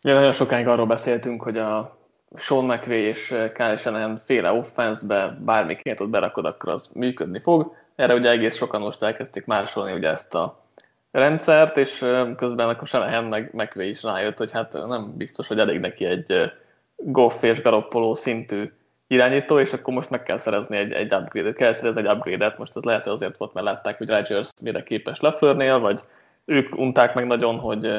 nagyon 0.00 0.32
sokáig 0.32 0.66
arról 0.66 0.86
beszéltünk, 0.86 1.42
hogy 1.42 1.58
a 1.58 1.95
Sean 2.36 2.64
McVay 2.64 3.00
és 3.00 3.26
Kyle 3.54 3.76
Shanahan 3.76 4.16
féle 4.16 4.52
offense-be 4.52 5.38
bármiként 5.44 6.00
ott 6.00 6.08
berakod, 6.08 6.44
akkor 6.44 6.72
az 6.72 6.88
működni 6.94 7.40
fog. 7.40 7.74
Erre 7.96 8.14
ugye 8.14 8.30
egész 8.30 8.56
sokan 8.56 8.80
most 8.80 9.02
elkezdték 9.02 9.46
másolni 9.46 9.92
ugye 9.92 10.08
ezt 10.08 10.34
a 10.34 10.64
rendszert, 11.10 11.76
és 11.76 11.98
közben 12.36 12.68
akkor 12.68 12.86
Shanahan 12.86 13.24
meg 13.24 13.50
McVay 13.52 13.88
is 13.88 14.02
rájött, 14.02 14.38
hogy 14.38 14.52
hát 14.52 14.72
nem 14.72 15.12
biztos, 15.16 15.48
hogy 15.48 15.58
elég 15.58 15.80
neki 15.80 16.04
egy 16.04 16.52
Goff 16.96 17.42
és 17.42 17.62
Garoppolo 17.62 18.14
szintű 18.14 18.72
irányító, 19.06 19.58
és 19.58 19.72
akkor 19.72 19.94
most 19.94 20.10
meg 20.10 20.22
kell 20.22 20.38
szerezni 20.38 20.76
egy, 20.76 20.92
egy 20.92 21.14
upgrade-et, 21.14 21.56
kell 21.56 21.72
szerezni 21.72 22.00
egy 22.00 22.16
upgrade-et, 22.16 22.58
most 22.58 22.76
ez 22.76 22.82
lehet, 22.82 23.04
hogy 23.04 23.12
azért 23.12 23.36
volt, 23.36 23.54
mert 23.54 23.66
látták, 23.66 23.98
hogy 23.98 24.08
Rodgers 24.08 24.50
mire 24.62 24.82
képes 24.82 25.20
Leflörnél, 25.20 25.78
vagy 25.78 26.00
ők 26.44 26.78
unták 26.78 27.14
meg 27.14 27.26
nagyon, 27.26 27.58
hogy, 27.58 27.92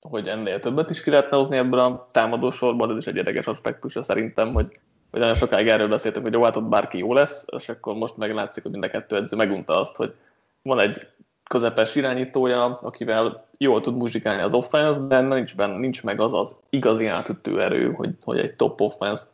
hogy 0.00 0.28
ennél 0.28 0.60
többet 0.60 0.90
is 0.90 1.02
ki 1.02 1.10
lehetne 1.10 1.36
hozni 1.36 1.56
ebből 1.56 1.80
a 1.80 2.06
támadó 2.10 2.50
sorból, 2.50 2.90
ez 2.90 2.96
is 2.96 3.06
egy 3.06 3.16
érdekes 3.16 3.46
aspektusa 3.46 4.02
szerintem, 4.02 4.52
hogy, 4.52 4.66
hogy 5.10 5.20
nagyon 5.20 5.34
sokáig 5.34 5.68
erről 5.68 5.88
beszéltünk, 5.88 6.24
hogy 6.24 6.34
jó, 6.34 6.42
hát 6.42 6.56
ott 6.56 6.68
bárki 6.68 6.98
jó 6.98 7.12
lesz, 7.12 7.44
és 7.56 7.68
akkor 7.68 7.94
most 7.94 8.16
meglátszik, 8.16 8.62
hogy 8.62 8.72
mind 8.72 8.84
a 8.84 8.88
kettő 8.90 9.16
edző 9.16 9.36
megunta 9.36 9.78
azt, 9.78 9.96
hogy 9.96 10.14
van 10.62 10.78
egy 10.78 11.06
közepes 11.48 11.94
irányítója, 11.94 12.64
akivel 12.64 13.46
jól 13.58 13.80
tud 13.80 13.96
muzsikálni 13.96 14.42
az 14.42 14.54
offense, 14.54 15.00
de 15.00 15.20
nincs, 15.20 15.56
benne, 15.56 15.78
nincs 15.78 16.02
meg 16.02 16.20
az 16.20 16.34
az 16.34 16.56
igazi 16.70 17.06
átütő 17.06 17.62
erő, 17.62 17.92
hogy, 17.92 18.10
hogy 18.24 18.38
egy 18.38 18.56
top 18.56 18.80
offense 18.80 19.24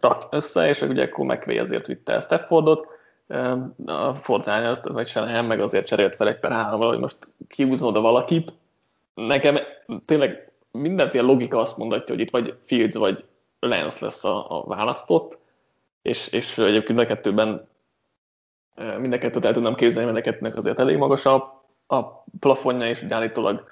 rak 0.00 0.26
össze, 0.30 0.68
és 0.68 0.82
ugye 0.82 1.04
akkor 1.04 1.24
McVay 1.24 1.58
azért 1.58 1.86
vitte 1.86 2.12
el 2.12 2.20
Staffordot, 2.20 2.88
a 3.86 4.14
Fortnite, 4.14 4.92
vagy 4.92 5.06
Shanahan 5.06 5.44
meg 5.44 5.60
azért 5.60 5.86
cserélt 5.86 6.16
fel 6.16 6.28
egy 6.28 6.38
per 6.38 6.52
három, 6.52 6.80
hogy 6.80 6.98
most 6.98 7.16
kiúzom 7.48 7.88
oda 7.88 8.00
valakit. 8.00 8.52
Nekem 9.14 9.58
tényleg 10.04 10.52
mindenféle 10.70 11.24
logika 11.24 11.60
azt 11.60 11.76
mondatja, 11.76 12.14
hogy 12.14 12.24
itt 12.24 12.30
vagy 12.30 12.56
Fields, 12.62 12.96
vagy 12.96 13.24
Lance 13.58 14.04
lesz 14.04 14.24
a, 14.24 14.58
a 14.58 14.66
választott, 14.66 15.38
és, 16.02 16.28
és 16.28 16.58
egyébként 16.58 16.98
mind 16.98 17.10
a 17.10 17.14
kettőben 17.14 17.68
mind 18.98 19.12
a 19.12 19.18
kettőt 19.18 19.44
el 19.44 19.52
tudnám 19.52 19.74
képzelni, 19.74 20.10
mind 20.10 20.26
a 20.26 20.30
kettőnek 20.30 20.56
azért 20.56 20.78
elég 20.78 20.96
magas 20.96 21.26
a, 21.26 21.64
a 21.86 22.02
plafonja, 22.40 22.88
és 22.88 23.02
ugye 23.02 23.14
állítólag 23.14 23.64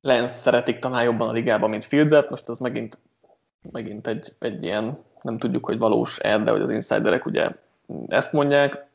Lens 0.00 0.30
szeretik 0.30 0.78
talán 0.78 1.04
jobban 1.04 1.28
a 1.28 1.32
ligában, 1.32 1.70
mint 1.70 1.84
Fieldset, 1.84 2.30
most 2.30 2.48
ez 2.48 2.58
megint, 2.58 2.98
megint 3.72 4.06
egy, 4.06 4.32
egy 4.38 4.62
ilyen, 4.62 4.98
nem 5.22 5.38
tudjuk, 5.38 5.64
hogy 5.64 5.78
valós-e, 5.78 6.38
de 6.38 6.50
hogy 6.50 6.60
az 6.60 6.70
insiderek 6.70 7.26
ugye 7.26 7.50
ezt 8.06 8.32
mondják, 8.32 8.86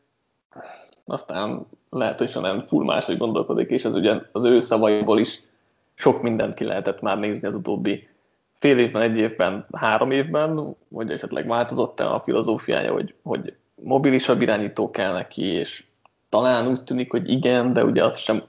aztán 1.05 1.65
lehet, 1.89 2.17
hogy 2.17 2.41
nem 2.41 2.59
full 2.59 2.85
máshogy 2.85 3.17
gondolkodik, 3.17 3.69
és 3.69 3.85
ez 3.85 3.93
ugye 3.93 4.15
az 4.31 4.45
ő 4.45 4.59
szavaiból 4.59 5.19
is 5.19 5.43
sok 6.01 6.21
mindent 6.21 6.53
ki 6.53 6.63
lehetett 6.63 7.01
már 7.01 7.19
nézni 7.19 7.47
az 7.47 7.55
utóbbi 7.55 8.07
fél 8.53 8.77
évben, 8.77 9.01
egy 9.01 9.17
évben, 9.17 9.65
három 9.71 10.11
évben, 10.11 10.75
vagy 10.87 11.11
esetleg 11.11 11.47
változott-e 11.47 12.13
a 12.13 12.19
filozófiája, 12.19 12.91
hogy, 12.91 13.15
hogy 13.23 13.55
mobilisabb 13.75 14.41
irányító 14.41 14.91
kell 14.91 15.13
neki, 15.13 15.43
és 15.43 15.83
talán 16.29 16.67
úgy 16.67 16.83
tűnik, 16.83 17.11
hogy 17.11 17.29
igen, 17.29 17.73
de 17.73 17.83
ugye 17.83 18.03
azt 18.03 18.19
sem, 18.19 18.43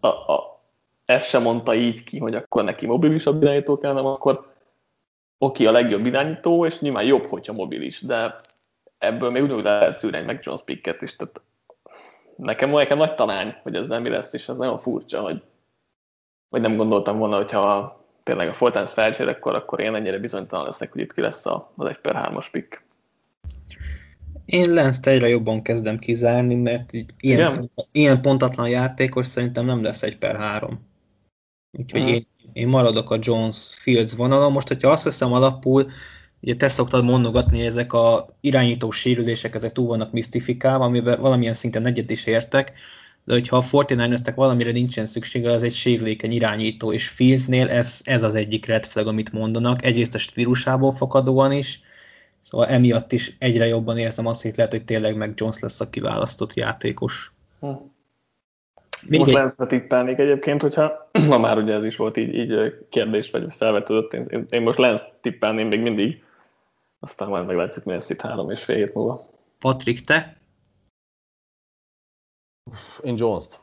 a, 0.00 0.06
a, 0.06 0.60
ezt 1.04 1.28
sem 1.28 1.42
mondta 1.42 1.74
így 1.74 2.04
ki, 2.04 2.18
hogy 2.18 2.34
akkor 2.34 2.64
neki 2.64 2.86
mobilisabb 2.86 3.42
irányító 3.42 3.78
kell, 3.78 3.92
nem 3.92 4.06
akkor 4.06 4.52
oké, 5.38 5.66
a 5.66 5.72
legjobb 5.72 6.06
irányító, 6.06 6.66
és 6.66 6.80
nyilván 6.80 7.04
jobb, 7.04 7.24
hogyha 7.24 7.52
mobilis, 7.52 8.02
de 8.02 8.40
ebből 8.98 9.30
még 9.30 9.42
ugyanúgy 9.42 9.64
lehet 9.64 9.98
szűrni 9.98 10.20
meg 10.20 10.40
Jones 10.42 10.62
picket 10.62 11.02
is, 11.02 11.16
tehát 11.16 11.40
nekem, 12.36 12.70
nekem 12.70 12.98
nagy 12.98 13.14
talány, 13.14 13.54
hogy 13.62 13.76
ez 13.76 13.88
nem 13.88 14.06
lesz, 14.06 14.32
és 14.32 14.48
ez 14.48 14.56
nagyon 14.56 14.78
furcsa, 14.78 15.20
hogy 15.20 15.42
vagy 16.48 16.60
nem 16.60 16.76
gondoltam 16.76 17.18
volna, 17.18 17.36
hogyha 17.36 17.96
tényleg 18.22 18.48
a 18.48 18.52
Fortans 18.52 18.92
felcsér, 18.92 19.28
akkor, 19.28 19.54
akkor 19.54 19.80
én 19.80 19.94
ennyire 19.94 20.18
bizonytalan 20.18 20.64
leszek, 20.64 20.92
hogy 20.92 21.00
itt 21.00 21.12
ki 21.12 21.20
lesz 21.20 21.46
az 21.46 21.86
1 21.86 21.98
per 21.98 22.14
3-as 22.16 22.46
pick. 22.52 22.86
Én 24.44 24.72
Lenzt 24.72 25.06
egyre 25.06 25.28
jobban 25.28 25.62
kezdem 25.62 25.98
kizárni, 25.98 26.54
mert 26.54 26.90
ilyen, 27.20 27.70
ilyen 27.92 28.22
pontatlan 28.22 28.68
játékos 28.68 29.26
szerintem 29.26 29.64
nem 29.64 29.82
lesz 29.82 30.02
egy 30.02 30.18
per 30.18 30.36
három. 30.36 30.86
Úgyhogy 31.78 32.00
hmm. 32.00 32.12
én, 32.12 32.26
én 32.52 32.68
maradok 32.68 33.10
a 33.10 33.18
Jones 33.20 33.68
Fields 33.70 34.14
vonalon. 34.14 34.52
Most, 34.52 34.68
hogyha 34.68 34.90
azt 34.90 35.04
veszem 35.04 35.32
alapul, 35.32 35.90
ugye 36.40 36.56
te 36.56 36.68
szoktad 36.68 37.04
mondogatni, 37.04 37.56
hogy 37.56 37.66
ezek 37.66 37.92
a 37.92 38.36
irányító 38.40 38.90
sérülések, 38.90 39.54
ezek 39.54 39.72
túl 39.72 39.86
vannak 39.86 40.12
misztifikálva, 40.12 40.84
amiben 40.84 41.20
valamilyen 41.20 41.54
szinten 41.54 41.86
egyet 41.86 42.10
is 42.10 42.26
értek, 42.26 42.72
de 43.28 43.34
hogyha 43.34 43.56
a 43.56 43.64
49 43.70 44.34
valamire 44.34 44.70
nincsen 44.70 45.06
szüksége, 45.06 45.52
az 45.52 45.62
egy 45.62 45.74
sérülékeny 45.74 46.32
irányító, 46.32 46.92
és 46.92 47.08
Fieldsnél 47.08 47.68
ez, 47.68 48.00
ez 48.04 48.22
az 48.22 48.34
egyik 48.34 48.66
red 48.66 48.86
flag, 48.86 49.06
amit 49.06 49.32
mondanak, 49.32 49.84
egyrészt 49.84 50.14
a 50.14 50.18
stílusából 50.18 50.92
fakadóan 50.92 51.52
is, 51.52 51.82
Szóval 52.40 52.66
emiatt 52.66 53.12
is 53.12 53.36
egyre 53.38 53.66
jobban 53.66 53.98
érzem 53.98 54.26
azt, 54.26 54.42
hogy 54.42 54.52
lehet, 54.56 54.72
hogy 54.72 54.84
tényleg 54.84 55.16
meg 55.16 55.32
Jones 55.34 55.58
lesz 55.58 55.80
a 55.80 55.90
kiválasztott 55.90 56.54
játékos. 56.54 57.32
Hm. 57.60 57.66
Még 59.08 59.20
Most 59.20 59.60
egy... 59.60 59.66
Tippelnék 59.66 60.18
egyébként, 60.18 60.62
hogyha 60.62 61.10
ma 61.28 61.38
már 61.38 61.58
ugye 61.58 61.74
ez 61.74 61.84
is 61.84 61.96
volt 61.96 62.16
így, 62.16 62.34
így 62.34 62.74
kérdés, 62.88 63.30
vagy 63.30 63.54
felvetődött, 63.54 64.12
én, 64.12 64.46
én 64.50 64.62
most 64.62 64.78
Lance 64.78 65.04
tippelném 65.20 65.68
még 65.68 65.80
mindig, 65.80 66.22
aztán 67.00 67.28
majd 67.28 67.46
meglátjuk, 67.46 67.84
mi 67.84 67.92
lesz 67.92 68.10
itt 68.10 68.20
három 68.20 68.50
és 68.50 68.62
fél 68.62 68.76
hét 68.76 68.94
múlva. 68.94 69.26
Patrik, 69.58 70.04
te? 70.04 70.37
Én 73.02 73.14
Jones-t. 73.16 73.58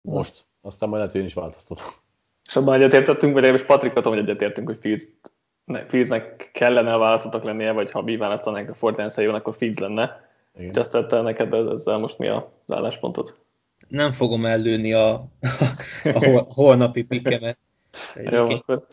Most. 0.00 0.44
Aztán 0.62 0.88
majd 0.88 1.00
lehet, 1.00 1.14
hogy 1.14 1.20
én 1.20 1.28
is 1.28 1.34
változtatom. 1.34 1.86
És 2.48 2.56
abban 2.56 2.74
egyetértettünk, 2.74 3.32
vagy 3.32 3.44
és 3.44 3.64
Patrik, 3.64 3.92
hogy 3.92 4.18
egyetértünk, 4.18 4.68
hogy 4.68 4.78
Fields 4.80 5.04
Fieldsnek 5.88 6.50
kellene 6.52 6.94
a 6.94 6.98
választottak 6.98 7.42
lennie, 7.42 7.72
vagy 7.72 7.90
ha 7.90 8.02
mi 8.02 8.16
választanánk 8.16 8.70
a 8.70 8.74
Fortnite 8.74 9.22
jön, 9.22 9.34
akkor 9.34 9.54
Fields 9.54 9.78
lenne. 9.78 10.28
Igen. 10.58 10.70
Just 10.74 10.90
tette 10.90 11.20
neked 11.20 11.54
ezzel 11.54 11.98
most 11.98 12.18
mi 12.18 12.28
az 12.28 12.42
álláspontod? 12.68 13.36
Nem 13.88 14.12
fogom 14.12 14.46
ellőni 14.46 14.92
a, 14.92 15.12
a, 16.04 16.24
a 16.24 16.46
holnapi 16.48 17.02
pikkemet. 17.02 17.58
jó, 18.14 18.44
akkor, 18.44 18.86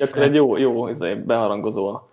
akkor 0.00 0.22
egy 0.22 0.34
jó, 0.34 0.56
jó 0.56 0.88
izé, 0.88 1.14
beharangozó 1.14 1.88
a, 1.88 2.10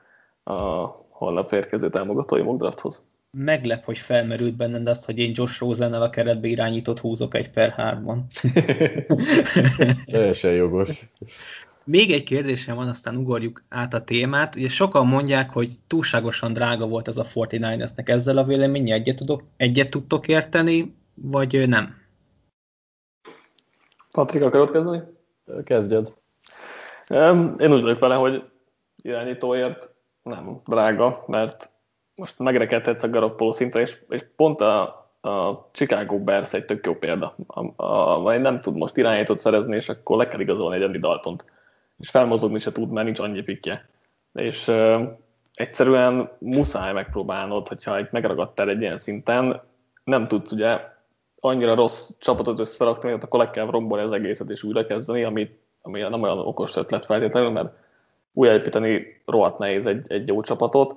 a 0.51 0.87
holnap 1.09 1.51
érkező 1.51 1.89
támogatói 1.89 2.41
mockdrafthoz. 2.41 3.03
Meglep, 3.37 3.83
hogy 3.83 3.97
felmerült 3.97 4.55
benned 4.55 4.87
azt, 4.87 5.05
hogy 5.05 5.19
én 5.19 5.31
Josh 5.33 5.59
rosen 5.59 5.93
a 5.93 6.09
keretbe 6.09 6.47
irányított 6.47 6.99
húzok 6.99 7.35
egy 7.35 7.49
per 7.49 7.69
hárman. 7.69 8.25
Teljesen 10.05 10.53
jogos. 10.53 11.03
Még 11.83 12.11
egy 12.11 12.23
kérdésem 12.23 12.75
van, 12.75 12.87
aztán 12.87 13.15
ugorjuk 13.15 13.63
át 13.69 13.93
a 13.93 14.03
témát. 14.03 14.55
Ugye 14.55 14.67
sokan 14.67 15.07
mondják, 15.07 15.49
hogy 15.49 15.79
túlságosan 15.87 16.53
drága 16.53 16.87
volt 16.87 17.07
ez 17.07 17.17
a 17.17 17.23
49ersnek 17.23 18.07
ezzel 18.07 18.37
a 18.37 18.43
véleménye, 18.43 18.93
egyet, 18.93 19.15
tudok, 19.15 19.43
egyet 19.57 19.89
tudtok 19.89 20.27
érteni, 20.27 20.95
vagy 21.13 21.67
nem? 21.67 21.95
Patrik, 24.11 24.41
akarod 24.41 24.71
kezdeni? 24.71 25.01
Kezdjed. 25.63 26.13
Én 27.57 27.73
úgy 27.73 27.81
vagyok 27.81 27.99
vele, 27.99 28.15
hogy 28.15 28.43
irányítóért 28.95 29.89
nem 30.23 30.61
drága, 30.65 31.23
mert 31.27 31.72
most 32.15 32.39
megrekedhetsz 32.39 33.03
a 33.03 33.09
Garoppolo 33.09 33.51
szintre, 33.51 33.81
és, 33.81 33.97
és 34.09 34.25
pont 34.35 34.61
a, 34.61 34.81
a 35.21 35.67
Chicago 35.71 36.19
Bears 36.19 36.53
egy 36.53 36.65
tök 36.65 36.85
jó 36.85 36.95
példa. 36.95 37.35
A, 37.47 37.83
a, 37.83 38.25
a, 38.25 38.37
nem 38.37 38.61
tud 38.61 38.75
most 38.75 38.97
irányítót 38.97 39.39
szerezni, 39.39 39.75
és 39.75 39.89
akkor 39.89 40.17
le 40.17 40.27
kell 40.27 40.39
igazolni 40.39 40.75
egy 40.75 40.83
Andy 40.83 40.99
Daltont 40.99 41.45
és 41.99 42.09
felmozogni 42.09 42.59
se 42.59 42.71
tud, 42.71 42.91
mert 42.91 43.05
nincs 43.05 43.19
annyi 43.19 43.41
pikje. 43.41 43.87
És 44.33 44.67
uh, 44.67 45.01
egyszerűen 45.53 46.29
muszáj 46.37 46.93
megpróbálnod, 46.93 47.67
hogyha 47.67 47.97
egy 47.97 48.07
megragadtál 48.11 48.69
egy 48.69 48.81
ilyen 48.81 48.97
szinten, 48.97 49.61
nem 50.03 50.27
tudsz 50.27 50.51
ugye 50.51 50.79
annyira 51.39 51.75
rossz 51.75 52.09
csapatot 52.19 52.59
összerakni, 52.59 53.11
hogy 53.11 53.21
akkor 53.23 53.39
le 53.39 53.49
kell 53.49 53.65
rombolni 53.65 54.03
az 54.03 54.11
egészet 54.11 54.49
és 54.49 54.63
újra 54.63 54.85
kezdeni, 54.85 55.23
ami, 55.23 55.57
ami 55.81 55.99
nem 55.99 56.21
olyan 56.21 56.39
okos 56.39 56.75
ötlet 56.75 57.05
feltétlenül, 57.05 57.49
mert 57.49 57.73
újjáépíteni 58.33 59.21
rohadt 59.25 59.57
nehéz 59.57 59.85
egy, 59.85 60.05
egy 60.11 60.27
jó 60.27 60.41
csapatot. 60.41 60.95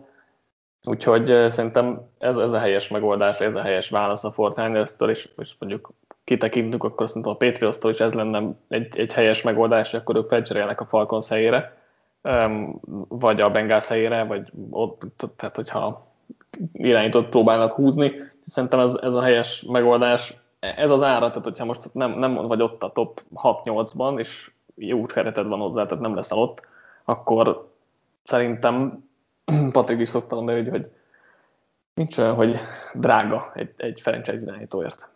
Úgyhogy 0.88 1.48
szerintem 1.48 2.00
ez, 2.18 2.36
ez 2.36 2.52
a 2.52 2.58
helyes 2.58 2.88
megoldás, 2.88 3.40
ez 3.40 3.54
a 3.54 3.62
helyes 3.62 3.90
válasz 3.90 4.24
a 4.24 4.30
Fortnite-től, 4.30 5.10
és, 5.10 5.28
és 5.36 5.54
mondjuk 5.58 5.92
kitekintünk, 6.24 6.84
akkor 6.84 7.08
szerintem 7.08 7.32
a 7.32 7.36
patriots 7.36 7.78
is 7.82 8.00
ez 8.00 8.14
lenne 8.14 8.42
egy, 8.68 8.98
egy 8.98 9.12
helyes 9.12 9.42
megoldás, 9.42 9.90
hogy 9.90 10.00
akkor 10.00 10.16
ők 10.16 10.28
felcserélnek 10.28 10.80
a 10.80 10.86
Falcons 10.86 11.28
helyére, 11.28 11.76
vagy 13.08 13.40
a 13.40 13.50
Bengals 13.50 13.88
helyére, 13.88 14.24
vagy 14.24 14.50
ott, 14.70 15.02
tehát 15.36 15.56
hogyha 15.56 16.06
irányított 16.72 17.28
próbálnak 17.28 17.72
húzni. 17.72 18.12
Szerintem 18.40 18.80
ez, 18.80 18.94
ez 18.94 19.14
a 19.14 19.22
helyes 19.22 19.62
megoldás. 19.62 20.36
Ez 20.58 20.90
az 20.90 21.02
ára, 21.02 21.28
tehát 21.28 21.44
hogyha 21.44 21.64
most 21.64 21.94
nem, 21.94 22.18
nem 22.18 22.34
vagy 22.34 22.62
ott 22.62 22.82
a 22.82 22.92
top 22.92 23.22
6-8-ban, 23.34 24.18
és 24.18 24.50
jó 24.74 25.02
kereted 25.02 25.46
van 25.46 25.58
hozzá, 25.58 25.86
tehát 25.86 26.02
nem 26.02 26.14
leszel 26.14 26.38
ott, 26.38 26.68
akkor 27.04 27.68
szerintem 28.22 29.05
Patrik 29.72 30.00
is 30.00 30.08
szokta 30.08 30.34
mondani, 30.34 30.58
hogy, 30.58 30.68
hogy 30.68 30.90
nincs 31.94 32.18
olyan, 32.18 32.34
hogy 32.34 32.56
drága 32.94 33.52
egy, 33.54 33.70
egy 33.76 34.00
franchise 34.00 34.42
irányítóért 34.42 35.14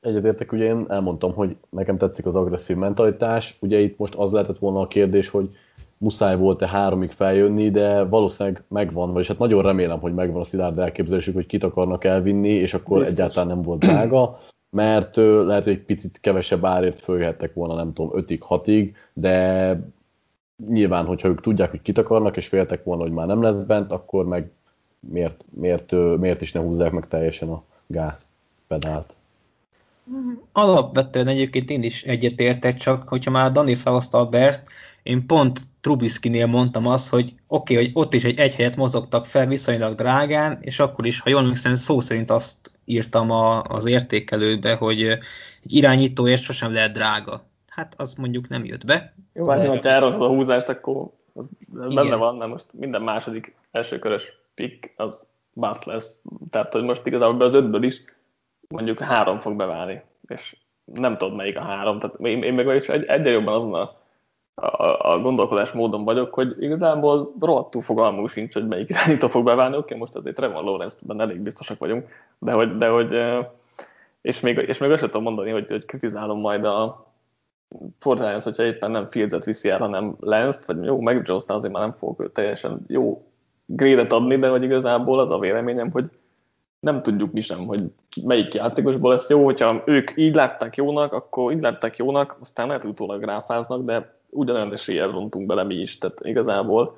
egyetértek, 0.00 0.52
ugye 0.52 0.64
én 0.64 0.84
elmondtam, 0.88 1.34
hogy 1.34 1.56
nekem 1.70 1.98
tetszik 1.98 2.26
az 2.26 2.34
agresszív 2.34 2.76
mentalitás. 2.76 3.58
Ugye 3.60 3.78
itt 3.78 3.98
most 3.98 4.14
az 4.14 4.32
lehetett 4.32 4.58
volna 4.58 4.80
a 4.80 4.86
kérdés, 4.86 5.28
hogy 5.28 5.50
muszáj 5.98 6.36
volt-e 6.36 6.68
háromig 6.68 7.10
feljönni, 7.10 7.70
de 7.70 8.02
valószínűleg 8.02 8.62
megvan, 8.68 9.12
vagyis 9.12 9.28
hát 9.28 9.38
nagyon 9.38 9.62
remélem, 9.62 10.00
hogy 10.00 10.14
megvan 10.14 10.40
a 10.40 10.44
szilárd 10.44 10.78
elképzelésük, 10.78 11.34
hogy 11.34 11.46
kit 11.46 11.62
akarnak 11.62 12.04
elvinni, 12.04 12.48
és 12.48 12.74
akkor 12.74 12.98
Biztos. 12.98 13.14
egyáltalán 13.14 13.48
nem 13.48 13.62
volt 13.62 13.80
drága, 13.80 14.40
mert 14.70 15.16
lehet, 15.16 15.64
hogy 15.64 15.72
egy 15.72 15.84
picit 15.84 16.20
kevesebb 16.20 16.64
árért 16.64 17.00
följöhettek 17.00 17.54
volna, 17.54 17.74
nem 17.74 17.92
tudom, 17.92 18.24
5-ig, 18.24 18.40
6-ig, 18.48 18.94
de 19.12 19.80
nyilván, 20.66 21.06
hogyha 21.06 21.28
ők 21.28 21.40
tudják, 21.40 21.70
hogy 21.70 21.82
kit 21.82 21.98
akarnak, 21.98 22.36
és 22.36 22.46
féltek 22.46 22.84
volna, 22.84 23.02
hogy 23.02 23.12
már 23.12 23.26
nem 23.26 23.42
lesz 23.42 23.62
bent, 23.62 23.92
akkor 23.92 24.26
meg 24.26 24.50
miért, 25.00 25.44
miért, 25.50 25.92
miért 26.18 26.40
is 26.40 26.52
ne 26.52 26.60
húzzák 26.60 26.92
meg 26.92 27.08
teljesen 27.08 27.48
a 27.48 27.62
gázpedált. 27.86 29.14
Alapvetően 30.52 31.26
egyébként 31.26 31.70
én 31.70 31.82
is 31.82 32.02
egyetértek, 32.02 32.76
csak 32.76 33.08
hogyha 33.08 33.30
már 33.30 33.52
Dani 33.52 33.74
felhozta 33.74 34.18
a 34.18 34.28
Berst, 34.28 34.62
én 35.02 35.26
pont 35.26 35.60
Trubisky-nél 35.80 36.46
mondtam 36.46 36.86
azt, 36.86 37.08
hogy 37.08 37.34
oké, 37.46 37.74
okay, 37.74 37.84
hogy 37.84 37.90
ott 37.94 38.14
is 38.14 38.24
egy, 38.24 38.38
egy 38.38 38.54
helyet 38.54 38.76
mozogtak 38.76 39.26
fel 39.26 39.46
viszonylag 39.46 39.94
drágán, 39.94 40.58
és 40.60 40.78
akkor 40.78 41.06
is, 41.06 41.20
ha 41.20 41.30
jól 41.30 41.40
emlékszem, 41.40 41.74
szó 41.74 42.00
szerint 42.00 42.30
azt 42.30 42.70
írtam 42.84 43.30
a, 43.30 43.62
az 43.62 43.86
értékelőbe, 43.86 44.74
hogy 44.74 45.02
egy 45.02 45.72
irányítóért 45.74 46.42
sosem 46.42 46.72
lehet 46.72 46.92
drága. 46.92 47.47
Hát 47.78 47.94
az 47.96 48.14
mondjuk 48.14 48.48
nem 48.48 48.64
jött 48.64 48.84
be. 48.84 49.14
Jó, 49.32 49.48
hát 49.48 49.60
de... 49.60 49.68
ha 49.68 49.88
elrontod 49.88 50.22
a 50.22 50.28
húzást, 50.28 50.68
akkor 50.68 51.10
az, 51.34 51.48
az 51.74 51.94
benne 51.94 52.14
van, 52.14 52.36
mert 52.36 52.50
most 52.50 52.64
minden 52.72 53.02
második 53.02 53.56
elsőkörös 53.70 54.32
pick 54.54 54.92
az 54.96 55.26
bust 55.52 55.84
lesz. 55.84 56.20
Tehát, 56.50 56.72
hogy 56.72 56.82
most 56.82 57.06
igazából 57.06 57.42
az 57.42 57.54
ötből 57.54 57.82
is 57.82 58.04
mondjuk 58.68 58.98
három 58.98 59.40
fog 59.40 59.56
beválni, 59.56 60.02
és 60.28 60.56
nem 60.84 61.16
tudod 61.16 61.36
melyik 61.36 61.56
a 61.56 61.62
három. 61.62 61.98
Tehát 61.98 62.16
én, 62.20 62.42
én 62.42 62.54
meg 62.54 62.76
is 62.76 62.88
egy, 62.88 63.04
egyre 63.04 63.30
jobban 63.30 63.54
azon 63.54 63.74
a, 63.74 63.96
a, 64.54 65.12
a 65.12 65.18
gondolkodás 65.18 65.72
módon 65.72 66.04
vagyok, 66.04 66.34
hogy 66.34 66.62
igazából 66.62 67.34
rohadtul 67.40 67.82
fogalmunk 67.82 68.28
sincs, 68.28 68.54
hogy 68.54 68.66
melyik 68.66 68.88
irányító 68.88 69.28
fog 69.28 69.44
beválni. 69.44 69.76
Oké, 69.76 69.94
most 69.94 70.14
azért 70.14 70.36
Trevor 70.36 70.64
Lawrence-ben 70.64 71.20
elég 71.20 71.40
biztosak 71.40 71.78
vagyunk, 71.78 72.08
de 72.38 72.52
hogy, 72.52 72.76
de 72.76 72.88
hogy 72.88 73.18
és 74.20 74.40
még, 74.40 74.56
és 74.56 74.78
még 74.78 74.90
azt 74.90 75.02
tudom 75.02 75.22
mondani, 75.22 75.50
hogy, 75.50 75.68
hogy 75.68 75.84
kritizálom 75.84 76.40
majd 76.40 76.64
a, 76.64 77.06
Fortnite, 77.98 78.40
hogyha 78.42 78.64
éppen 78.64 78.90
nem 78.90 79.10
Fields-et 79.10 79.44
viszi 79.44 79.68
el, 79.68 79.78
hanem 79.78 80.16
Lance-t, 80.20 80.64
vagy 80.64 80.84
jó, 80.84 81.00
meg 81.00 81.22
jones 81.26 81.44
azért 81.46 81.72
már 81.72 81.82
nem 81.82 81.92
fogok 81.92 82.32
teljesen 82.32 82.84
jó 82.86 83.28
grédet 83.66 84.12
adni, 84.12 84.38
de 84.38 84.48
hogy 84.48 84.62
igazából 84.62 85.20
az 85.20 85.30
a 85.30 85.38
véleményem, 85.38 85.90
hogy 85.90 86.10
nem 86.80 87.02
tudjuk 87.02 87.32
mi 87.32 87.40
sem, 87.40 87.66
hogy 87.66 87.82
melyik 88.22 88.54
játékosból 88.54 89.10
lesz 89.10 89.28
jó, 89.28 89.44
hogyha 89.44 89.82
ők 89.86 90.10
így 90.16 90.34
látták 90.34 90.76
jónak, 90.76 91.12
akkor 91.12 91.52
így 91.52 91.62
látták 91.62 91.96
jónak, 91.96 92.36
aztán 92.40 92.66
lehet 92.66 92.84
utólag 92.84 93.22
ráfáznak, 93.22 93.84
de 93.84 94.14
ugyanolyan 94.30 94.72
eséllyel 94.72 95.10
rontunk 95.10 95.46
bele 95.46 95.64
mi 95.64 95.74
is, 95.74 95.98
tehát 95.98 96.18
igazából 96.22 96.96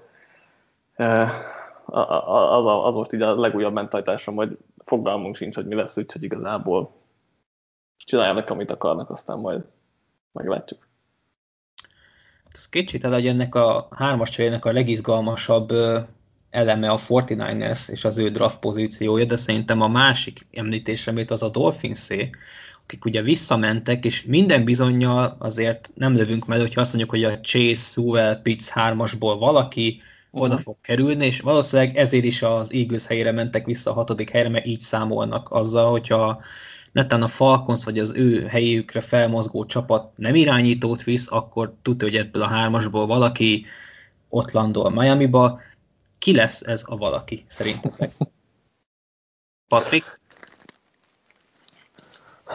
eh, 0.95 1.31
az, 1.85 2.67
az 2.67 2.95
most 2.95 3.13
így 3.13 3.23
a 3.23 3.41
legújabb 3.41 3.73
mentalitásom, 3.73 4.35
hogy 4.35 4.59
fogalmunk 4.85 5.35
sincs, 5.35 5.55
hogy 5.55 5.67
mi 5.67 5.75
lesz, 5.75 5.97
úgyhogy 5.97 6.23
igazából 6.23 6.93
csináljanak, 7.97 8.51
amit 8.51 8.71
akarnak, 8.71 9.11
aztán 9.11 9.39
majd 9.39 9.63
meglátjuk. 10.33 10.89
Ez 12.53 12.69
kétségtelen, 12.69 13.19
hogy 13.19 13.29
ennek 13.29 13.55
a 13.55 13.89
hármas 13.91 14.31
cserének 14.31 14.65
a 14.65 14.73
legizgalmasabb 14.73 15.73
eleme 16.51 16.91
a 16.91 16.99
49ers 16.99 17.89
és 17.91 18.05
az 18.05 18.19
ő 18.19 18.31
draft 18.31 18.59
pozíciója, 18.59 19.25
de 19.25 19.37
szerintem 19.37 19.81
a 19.81 19.89
másik 19.89 20.47
említésre, 20.53 21.13
amit 21.13 21.31
az 21.31 21.43
a 21.43 21.49
Dolphinszé, 21.49 22.31
akik 22.83 23.05
ugye 23.05 23.23
visszamentek, 23.23 24.05
és 24.05 24.23
minden 24.23 24.65
bizonyal 24.65 25.37
azért 25.39 25.93
nem 25.95 26.17
lövünk 26.17 26.47
meg, 26.47 26.61
hogyha 26.61 26.81
azt 26.81 26.95
mondjuk, 26.95 27.11
hogy 27.11 27.25
a 27.25 27.41
Chase, 27.41 27.75
Sewell, 27.75 28.43
Pitts 28.43 28.67
hármasból 28.67 29.39
valaki 29.39 30.03
uh-huh. 30.31 30.43
oda 30.43 30.59
fog 30.59 30.77
kerülni, 30.81 31.27
és 31.27 31.41
valószínűleg 31.41 31.97
ezért 31.97 32.25
is 32.25 32.43
az 32.43 32.73
Eagles 32.73 33.07
helyére 33.07 33.33
mentek 33.33 33.67
vissza 33.67 33.91
a 33.91 33.95
hatodik 33.95 34.31
helyre, 34.31 34.49
mert 34.49 34.67
így 34.67 34.81
számolnak 34.81 35.51
azzal, 35.51 35.91
hogyha 35.91 36.43
netán 36.93 37.23
a 37.23 37.27
Falcons 37.27 37.85
vagy 37.85 37.99
az 37.99 38.13
ő 38.15 38.47
helyükre 38.47 39.01
felmozgó 39.01 39.65
csapat 39.65 40.13
nem 40.17 40.35
irányítót 40.35 41.03
visz, 41.03 41.33
akkor 41.33 41.75
tudja, 41.83 42.09
hogy 42.09 42.17
ebből 42.17 42.43
a 42.43 42.47
hármasból 42.47 43.07
valaki 43.07 43.67
ott 44.29 44.51
landol 44.51 44.91
Miami-ba. 44.91 45.61
Ki 46.19 46.35
lesz 46.35 46.63
ez 46.63 46.85
a 46.87 46.97
valaki, 46.97 47.45
szerintetek? 47.47 48.17
Patrik? 49.69 50.05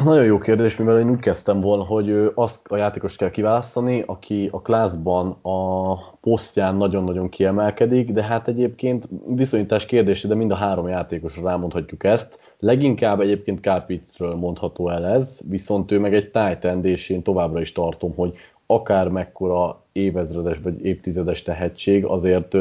Nagyon 0.03 0.25
jó 0.25 0.37
kérdés, 0.37 0.75
mivel 0.75 0.99
én 0.99 1.09
úgy 1.09 1.19
kezdtem 1.19 1.61
volna, 1.61 1.83
hogy 1.83 2.31
azt 2.35 2.67
a 2.67 2.75
játékost 2.75 3.17
kell 3.17 3.29
kiválasztani, 3.29 4.03
aki 4.07 4.49
a 4.51 4.61
klászban 4.61 5.37
a 5.41 5.95
posztján 6.21 6.75
nagyon-nagyon 6.75 7.29
kiemelkedik, 7.29 8.11
de 8.11 8.23
hát 8.23 8.47
egyébként 8.47 9.09
viszonyítás 9.27 9.85
kérdése, 9.85 10.27
de 10.27 10.35
mind 10.35 10.51
a 10.51 10.55
három 10.55 10.87
játékosra 10.87 11.43
rámondhatjuk 11.43 12.03
ezt. 12.03 12.39
Leginkább 12.65 13.19
egyébként 13.19 13.59
Kárpicről 13.59 14.35
mondható 14.35 14.89
el 14.89 15.05
ez, 15.05 15.39
viszont 15.49 15.91
ő 15.91 15.99
meg 15.99 16.13
egy 16.13 16.31
tight 16.31 16.85
és 16.85 17.09
én 17.09 17.21
továbbra 17.21 17.61
is 17.61 17.71
tartom, 17.71 18.13
hogy 18.15 18.35
akár 18.65 19.07
mekkora 19.07 19.81
évezredes 19.91 20.57
vagy 20.63 20.85
évtizedes 20.85 21.43
tehetség, 21.43 22.05
azért 22.05 22.55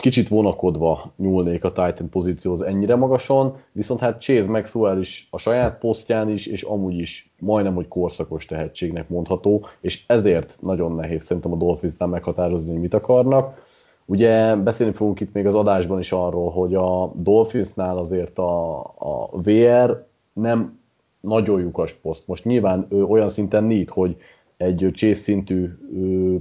kicsit 0.00 0.28
vonakodva 0.28 1.12
nyúlnék 1.16 1.64
a 1.64 1.72
Titan 1.72 2.08
pozícióhoz 2.08 2.62
ennyire 2.62 2.96
magason, 2.96 3.56
viszont 3.72 4.00
hát 4.00 4.20
Chase 4.20 4.50
Maxwell 4.50 4.98
is 4.98 5.28
a 5.30 5.38
saját 5.38 5.78
posztján 5.78 6.30
is, 6.30 6.46
és 6.46 6.62
amúgy 6.62 6.98
is 6.98 7.30
majdnem, 7.38 7.74
hogy 7.74 7.88
korszakos 7.88 8.46
tehetségnek 8.46 9.08
mondható, 9.08 9.66
és 9.80 10.04
ezért 10.06 10.58
nagyon 10.60 10.94
nehéz 10.94 11.22
szerintem 11.22 11.52
a 11.52 11.56
Dolphinsnál 11.56 12.08
meghatározni, 12.08 12.70
hogy 12.70 12.80
mit 12.80 12.94
akarnak. 12.94 13.66
Ugye 14.10 14.56
beszélni 14.56 14.92
fogunk 14.92 15.20
itt 15.20 15.32
még 15.32 15.46
az 15.46 15.54
adásban 15.54 15.98
is 15.98 16.12
arról, 16.12 16.50
hogy 16.50 16.74
a 16.74 17.12
Dolphinsnál 17.14 17.98
azért 17.98 18.38
a, 18.38 18.78
a 18.80 19.28
VR 19.32 20.06
nem 20.32 20.80
nagyon 21.20 21.60
lyukas 21.60 21.94
poszt. 21.94 22.26
Most 22.26 22.44
nyilván 22.44 22.86
ő 22.90 23.04
olyan 23.04 23.28
szinten 23.28 23.64
nyit, 23.64 23.90
hogy 23.90 24.16
egy 24.56 24.90
Chase 24.92 25.14
szintű 25.14 25.70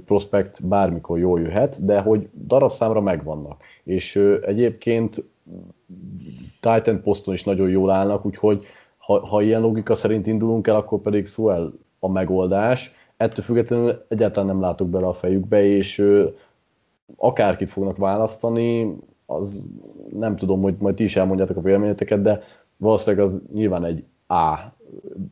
prospekt 0.05 0.65
bármikor 0.67 1.19
jól 1.19 1.39
jöhet, 1.39 1.85
de 1.85 1.99
hogy 1.99 2.29
darabszámra 2.47 3.01
megvannak. 3.01 3.61
És 3.83 4.15
egyébként 4.45 5.23
Titan 6.59 7.01
poszton 7.01 7.33
is 7.33 7.43
nagyon 7.43 7.69
jól 7.69 7.89
állnak, 7.89 8.25
úgyhogy 8.25 8.65
ha, 8.97 9.25
ha 9.25 9.41
ilyen 9.41 9.61
logika 9.61 9.95
szerint 9.95 10.27
indulunk 10.27 10.67
el, 10.67 10.75
akkor 10.75 10.99
pedig 10.99 11.27
Suel 11.27 11.73
a 11.99 12.09
megoldás. 12.09 12.93
Ettől 13.17 13.43
függetlenül 13.43 14.05
egyáltalán 14.07 14.45
nem 14.45 14.61
látok 14.61 14.89
bele 14.89 15.07
a 15.07 15.13
fejükbe, 15.13 15.65
és 15.65 16.03
akárkit 17.15 17.69
fognak 17.69 17.97
választani, 17.97 18.95
az 19.25 19.71
nem 20.13 20.35
tudom, 20.35 20.61
hogy 20.61 20.75
majd 20.79 20.95
ti 20.95 21.03
is 21.03 21.15
elmondjátok 21.15 21.57
a 21.57 21.61
véleményeteket, 21.61 22.21
de 22.21 22.41
valószínűleg 22.77 23.25
az 23.25 23.41
nyilván 23.53 23.85
egy 23.85 24.03
A 24.27 24.75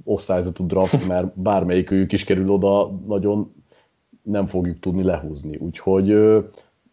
osztályzatú 0.04 0.68
draft, 0.68 1.08
mert 1.14 1.40
bármelyikük 1.40 2.12
is 2.12 2.24
kerül 2.24 2.50
oda, 2.50 2.92
nagyon 3.08 3.54
nem 4.22 4.48
fogjuk 4.48 4.80
tudni 4.80 5.04
lehúzni. 5.04 5.58
Úgyhogy 5.58 6.08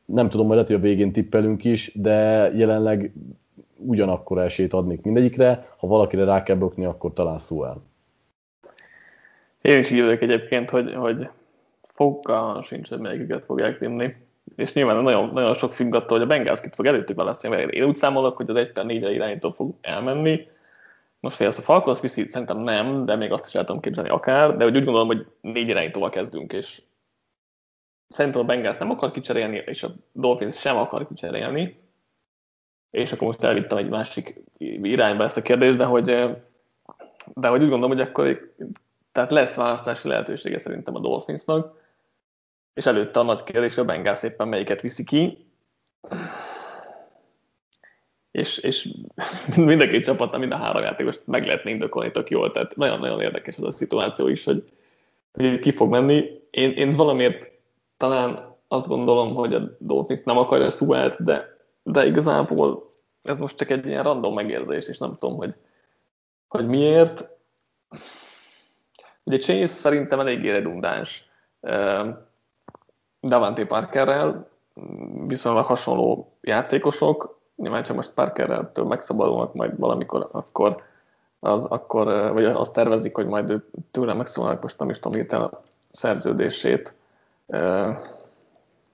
nem 0.04 0.28
tudom, 0.28 0.46
hogy 0.46 0.54
lehet, 0.54 0.70
hogy 0.70 0.76
a 0.76 0.80
végén 0.80 1.12
tippelünk 1.12 1.64
is, 1.64 1.92
de 1.94 2.50
jelenleg 2.54 3.12
ugyanakkor 3.76 4.38
esélyt 4.38 4.72
adnék 4.72 5.02
mindegyikre, 5.02 5.74
ha 5.76 5.86
valakire 5.86 6.24
rá 6.24 6.42
kell 6.42 6.56
bökni, 6.56 6.84
akkor 6.84 7.12
talán 7.12 7.38
szó 7.38 7.64
el. 7.64 7.82
Én 9.60 9.78
is 9.78 9.90
írok 9.90 10.22
egyébként, 10.22 10.70
hogy, 10.70 10.94
hogy 10.94 11.28
fokkal 11.88 12.62
sincs, 12.62 12.88
hogy 12.88 12.98
melyiket 12.98 13.44
fogják 13.44 13.78
vinni. 13.78 14.14
És 14.56 14.72
nyilván 14.72 15.02
nagyon, 15.02 15.30
nagyon 15.32 15.54
sok 15.54 15.72
függ 15.72 15.94
attól, 15.94 16.18
hogy 16.18 16.26
a 16.26 16.30
Bengals 16.30 16.60
kit 16.60 16.74
fog 16.74 16.86
előttük 16.86 17.16
választani. 17.16 17.62
Én 17.62 17.84
úgy 17.84 17.94
számolok, 17.94 18.36
hogy 18.36 18.50
az 18.50 18.56
1 18.56 18.72
per 18.72 18.84
4 18.84 19.02
irányító 19.02 19.50
fog 19.50 19.74
elmenni, 19.80 20.50
most, 21.20 21.36
hogy 21.36 21.46
ezt 21.46 21.58
a 21.58 21.62
Falcons 21.62 22.00
viszi, 22.00 22.28
szerintem 22.28 22.58
nem, 22.58 23.04
de 23.04 23.16
még 23.16 23.32
azt 23.32 23.46
is 23.46 23.54
el 23.54 23.64
tudom 23.64 23.80
képzelni 23.80 24.10
akár, 24.10 24.56
de 24.56 24.64
úgy 24.64 24.72
gondolom, 24.72 25.06
hogy 25.06 25.26
négy 25.40 25.68
irányítóval 25.68 26.10
kezdünk, 26.10 26.52
és 26.52 26.82
szerintem 28.08 28.40
a 28.40 28.44
Bengals 28.44 28.76
nem 28.76 28.90
akar 28.90 29.10
kicserélni, 29.10 29.62
és 29.66 29.82
a 29.82 29.90
Dolphins 30.12 30.60
sem 30.60 30.76
akar 30.76 31.06
kicserélni, 31.06 31.80
és 32.90 33.12
akkor 33.12 33.26
most 33.26 33.42
elvittem 33.42 33.78
egy 33.78 33.88
másik 33.88 34.42
irányba 34.58 35.24
ezt 35.24 35.36
a 35.36 35.42
kérdést, 35.42 35.76
de 35.76 35.84
hogy, 35.84 36.04
de 37.34 37.48
hogy 37.48 37.62
úgy 37.62 37.68
gondolom, 37.68 37.96
hogy 37.96 38.06
akkor 38.06 38.54
tehát 39.12 39.30
lesz 39.30 39.54
választási 39.54 40.08
lehetősége 40.08 40.58
szerintem 40.58 40.94
a 40.94 41.00
Dolphinsnak, 41.00 41.81
és 42.74 42.86
előtte 42.86 43.20
a 43.20 43.22
nagy 43.22 43.44
kérdés, 43.44 43.78
a 43.78 43.84
Bengals 43.84 44.22
éppen 44.22 44.48
melyiket 44.48 44.80
viszi 44.80 45.04
ki 45.04 45.46
és, 48.32 48.58
és 48.58 48.88
mind 49.56 49.80
a 49.80 49.88
két 49.88 50.04
csapatnál 50.04 50.40
mind 50.40 50.52
a 50.52 50.56
három 50.56 50.82
játékost 50.82 51.22
meg 51.24 51.46
lehetne 51.46 51.70
indokolni 51.70 52.10
tök 52.10 52.30
jól, 52.30 52.50
tehát 52.50 52.76
nagyon-nagyon 52.76 53.20
érdekes 53.20 53.56
az 53.56 53.62
a 53.62 53.70
szituáció 53.70 54.28
is, 54.28 54.44
hogy, 54.44 54.64
hogy 55.32 55.60
ki 55.60 55.70
fog 55.70 55.90
menni. 55.90 56.40
Én, 56.50 56.70
én 56.70 56.90
valamiért 56.90 57.50
talán 57.96 58.56
azt 58.68 58.88
gondolom, 58.88 59.34
hogy 59.34 59.54
a 59.54 59.76
Dolphins 59.78 60.22
nem 60.22 60.38
akarja 60.38 60.70
Suelt, 60.70 61.24
de, 61.24 61.46
de 61.82 62.06
igazából 62.06 62.94
ez 63.22 63.38
most 63.38 63.56
csak 63.56 63.70
egy 63.70 63.86
ilyen 63.86 64.02
random 64.02 64.34
megérzés, 64.34 64.88
és 64.88 64.98
nem 64.98 65.16
tudom, 65.16 65.36
hogy, 65.36 65.54
hogy 66.48 66.66
miért. 66.66 67.28
Ugye 69.24 69.38
Chase 69.38 69.66
szerintem 69.66 70.20
eléggé 70.20 70.50
redundáns 70.50 71.30
Davante 73.22 73.66
Parkerrel, 73.66 74.48
viszonylag 75.26 75.64
hasonló 75.64 76.32
játékosok, 76.40 77.40
nyilván 77.56 77.82
csak 77.82 77.96
most 77.96 78.10
Parkerrel 78.10 78.72
megszabadulnak 78.84 79.54
majd 79.54 79.78
valamikor, 79.78 80.28
akkor, 80.32 80.82
az, 81.40 81.64
akkor, 81.64 82.32
vagy 82.32 82.44
azt 82.44 82.72
tervezik, 82.72 83.14
hogy 83.16 83.26
majd 83.26 83.62
tőle 83.90 84.14
megszabadulnak, 84.14 84.62
most 84.62 84.78
nem 84.78 84.90
is 84.90 84.98
tudom 84.98 85.18
írtál 85.18 85.42
a 85.42 85.60
szerződését. 85.90 86.94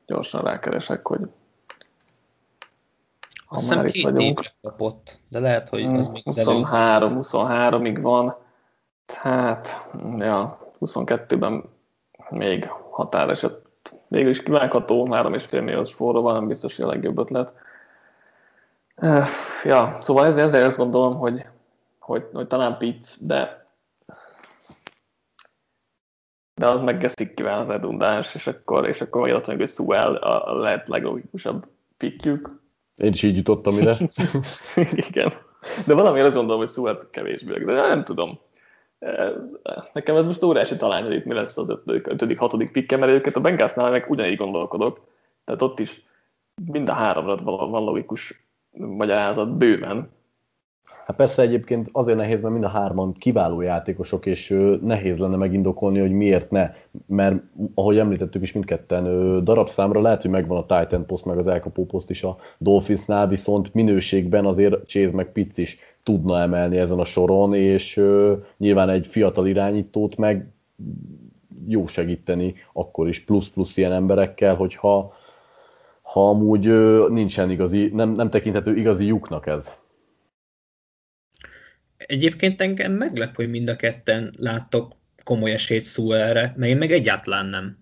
Gyorsan 0.07 0.43
rákeresek, 0.43 1.07
hogy 1.07 1.21
ha 3.47 3.55
Azt 3.55 3.69
hiszem 3.69 3.87
két 3.87 4.03
vagyunk. 4.03 4.41
kapott, 4.62 5.19
de 5.29 5.38
lehet, 5.41 5.69
hogy 5.69 5.85
az 5.85 6.09
még 6.09 6.23
23, 6.25 7.19
23-ig 7.21 7.99
van. 8.01 8.37
Hát, 9.07 9.91
ja, 10.17 10.73
22-ben 10.81 11.64
még 12.31 12.69
határeset 12.91 13.67
végül 14.09 14.31
is 14.31 14.42
kivágható, 14.42 15.07
3,5 15.11 15.51
milliós 15.51 15.94
forró 15.94 16.23
van, 16.23 16.35
nem 16.35 16.47
biztos, 16.47 16.77
hogy 16.77 16.85
a 16.85 16.88
legjobb 16.88 17.18
ötlet. 17.18 17.53
Ja, 19.64 19.99
szóval 20.01 20.27
ezért, 20.27 20.47
ezért 20.47 20.64
azt 20.64 20.77
gondolom, 20.77 21.16
hogy, 21.16 21.44
hogy, 21.99 22.27
hogy 22.33 22.47
talán 22.47 22.79
Pitts, 22.79 23.14
de 23.21 23.66
de 26.59 26.68
az 26.68 26.81
meg 26.81 26.99
Geszik 26.99 27.35
kíván 27.35 27.66
redundáns, 27.66 28.35
és 28.35 28.47
akkor, 28.47 28.88
és 28.88 29.01
akkor 29.01 29.33
ott 29.33 29.47
hogy 29.47 29.68
Suel 29.68 30.14
a 30.14 30.59
lehet 30.59 30.88
leglogikusabb 30.88 31.66
pickjük. 31.97 32.61
Én 32.97 33.12
is 33.12 33.23
így 33.23 33.37
jutottam 33.37 33.79
ide. 33.79 33.97
Igen. 35.09 35.33
De 35.87 35.94
valamiért 35.94 36.27
azt 36.27 36.37
gondolom, 36.37 36.61
hogy 36.61 36.71
Suel 36.71 36.99
kevésbé, 37.11 37.64
de 37.64 37.73
nem 37.73 38.05
tudom. 38.05 38.38
Nekem 39.92 40.16
ez 40.16 40.26
most 40.26 40.42
óriási 40.42 40.76
talán, 40.76 41.02
hogy 41.02 41.14
itt 41.14 41.24
mi 41.24 41.34
lesz 41.34 41.58
az 41.58 41.68
ötödik, 41.68 42.06
ötödik 42.06 42.38
hatodik 42.38 42.72
pikke, 42.72 42.96
mert 42.96 43.11
egyébként 43.11 43.37
a 43.37 43.40
Bengalsnál 43.40 43.90
meg 43.90 44.06
ugyanígy 44.08 44.37
gondolkodok. 44.37 45.00
Tehát 45.44 45.62
ott 45.62 45.78
is 45.78 46.04
mind 46.72 46.88
a 46.88 46.92
háromra 46.92 47.37
van 47.44 47.84
logikus 47.84 48.48
magyarázat 48.70 49.56
bőven. 49.56 50.11
Hát 51.06 51.16
persze 51.16 51.42
egyébként 51.42 51.88
azért 51.92 52.18
nehéz, 52.18 52.40
mert 52.40 52.52
mind 52.52 52.64
a 52.64 52.68
hárman 52.68 53.12
kiváló 53.12 53.61
játékosok, 53.61 54.26
és 54.26 54.48
nehéz 54.82 55.18
lenne 55.18 55.37
megindokolni, 55.37 55.98
hogy 55.98 56.12
miért 56.12 56.50
ne. 56.50 56.70
Mert 57.06 57.42
ahogy 57.74 57.98
említettük 57.98 58.42
is 58.42 58.52
mindketten, 58.52 59.04
darabszámra 59.44 60.00
lehet, 60.00 60.22
hogy 60.22 60.30
megvan 60.30 60.64
a 60.66 60.78
Titan 60.78 61.06
poszt, 61.06 61.24
meg 61.24 61.38
az 61.38 61.46
elkapó 61.46 61.87
poszt 61.87 62.11
is 62.11 62.22
a 62.22 62.37
Dolphinsnál, 62.58 63.28
viszont 63.28 63.74
minőségben 63.74 64.46
azért 64.46 64.87
Chase 64.87 65.14
meg 65.14 65.32
Pitts 65.32 65.56
is 65.56 65.78
tudna 66.09 66.40
emelni 66.40 66.79
ezen 66.79 66.99
a 66.99 67.05
soron, 67.05 67.55
és 67.55 68.03
nyilván 68.57 68.88
egy 68.88 69.07
fiatal 69.07 69.47
irányítót 69.47 70.16
meg 70.16 70.53
jó 71.66 71.87
segíteni 71.87 72.55
akkor 72.73 73.09
is 73.09 73.25
plusz-plusz 73.25 73.77
ilyen 73.77 73.92
emberekkel, 73.92 74.55
hogyha 74.55 75.14
ha 76.03 76.29
amúgy 76.29 76.66
nincsen 77.11 77.51
igazi, 77.51 77.90
nem, 77.92 78.11
nem 78.11 78.31
tekinthető 78.31 78.77
igazi 78.77 79.07
lyuknak 79.07 79.47
ez. 79.47 79.73
Egyébként 81.97 82.61
engem 82.61 82.92
meglep, 82.92 83.37
hogy 83.37 83.51
mind 83.51 83.68
a 83.68 83.77
ketten 83.77 84.35
láttok 84.37 84.92
komoly 85.25 85.53
esélyt 85.53 85.88
erre, 86.09 86.55
mert 86.57 86.71
én 86.71 86.79
meg 86.79 86.92
egyáltalán 86.92 87.47
nem. 87.47 87.79